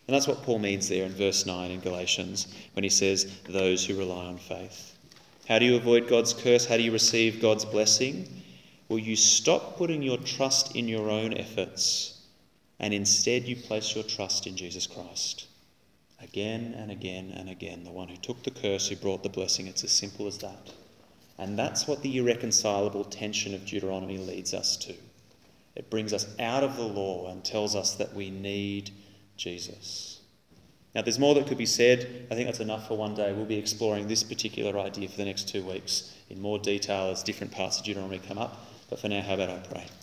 And 0.07 0.15
that's 0.15 0.27
what 0.27 0.41
Paul 0.41 0.57
means 0.57 0.89
there 0.89 1.05
in 1.05 1.11
verse 1.11 1.45
9 1.45 1.69
in 1.69 1.79
Galatians 1.81 2.47
when 2.73 2.83
he 2.83 2.89
says, 2.89 3.31
those 3.47 3.85
who 3.85 3.95
rely 3.95 4.25
on 4.25 4.39
faith. 4.39 4.97
How 5.47 5.59
do 5.59 5.65
you 5.65 5.75
avoid 5.75 6.09
God's 6.09 6.33
curse? 6.33 6.65
How 6.65 6.77
do 6.77 6.83
you 6.83 6.91
receive 6.91 7.41
God's 7.41 7.63
blessing? 7.63 8.38
Will 8.89 8.99
you 8.99 9.15
stop 9.15 9.77
putting 9.77 10.01
your 10.01 10.17
trust 10.17 10.75
in 10.75 10.87
your 10.87 11.11
own 11.11 11.31
efforts 11.35 12.21
and 12.79 12.91
instead 12.91 13.43
you 13.43 13.55
place 13.55 13.93
your 13.93 14.03
trust 14.03 14.47
in 14.47 14.57
Jesus 14.57 14.87
Christ? 14.87 15.45
Again 16.19 16.73
and 16.75 16.89
again 16.89 17.31
and 17.37 17.49
again, 17.49 17.83
the 17.83 17.91
one 17.91 18.07
who 18.07 18.17
took 18.17 18.41
the 18.41 18.51
curse, 18.51 18.89
who 18.89 18.95
brought 18.95 19.21
the 19.21 19.29
blessing. 19.29 19.67
It's 19.67 19.83
as 19.83 19.91
simple 19.91 20.25
as 20.25 20.39
that. 20.39 20.73
And 21.37 21.57
that's 21.57 21.87
what 21.87 22.01
the 22.01 22.17
irreconcilable 22.17 23.05
tension 23.05 23.53
of 23.53 23.65
Deuteronomy 23.65 24.17
leads 24.17 24.55
us 24.55 24.75
to. 24.77 24.95
It 25.75 25.91
brings 25.91 26.11
us 26.11 26.27
out 26.39 26.63
of 26.63 26.75
the 26.75 26.83
law 26.83 27.29
and 27.29 27.45
tells 27.45 27.75
us 27.75 27.93
that 27.95 28.15
we 28.15 28.31
need 28.31 28.89
Jesus. 29.37 30.19
Now, 30.95 31.03
there's 31.03 31.19
more 31.19 31.35
that 31.35 31.45
could 31.45 31.59
be 31.59 31.67
said. 31.67 32.27
I 32.31 32.35
think 32.35 32.47
that's 32.47 32.59
enough 32.59 32.87
for 32.87 32.97
one 32.97 33.13
day. 33.13 33.31
We'll 33.31 33.45
be 33.45 33.59
exploring 33.59 34.07
this 34.07 34.23
particular 34.23 34.77
idea 34.79 35.07
for 35.07 35.17
the 35.17 35.25
next 35.25 35.47
two 35.47 35.63
weeks 35.63 36.11
in 36.29 36.41
more 36.41 36.57
detail 36.57 37.11
as 37.11 37.21
different 37.21 37.53
parts 37.53 37.77
of 37.77 37.85
Deuteronomy 37.85 38.19
come 38.27 38.39
up. 38.39 38.65
But 38.89 38.99
for 38.99 39.07
now, 39.07 39.21
how 39.21 39.35
about 39.35 39.49
I 39.49 39.57
pray? 39.59 39.98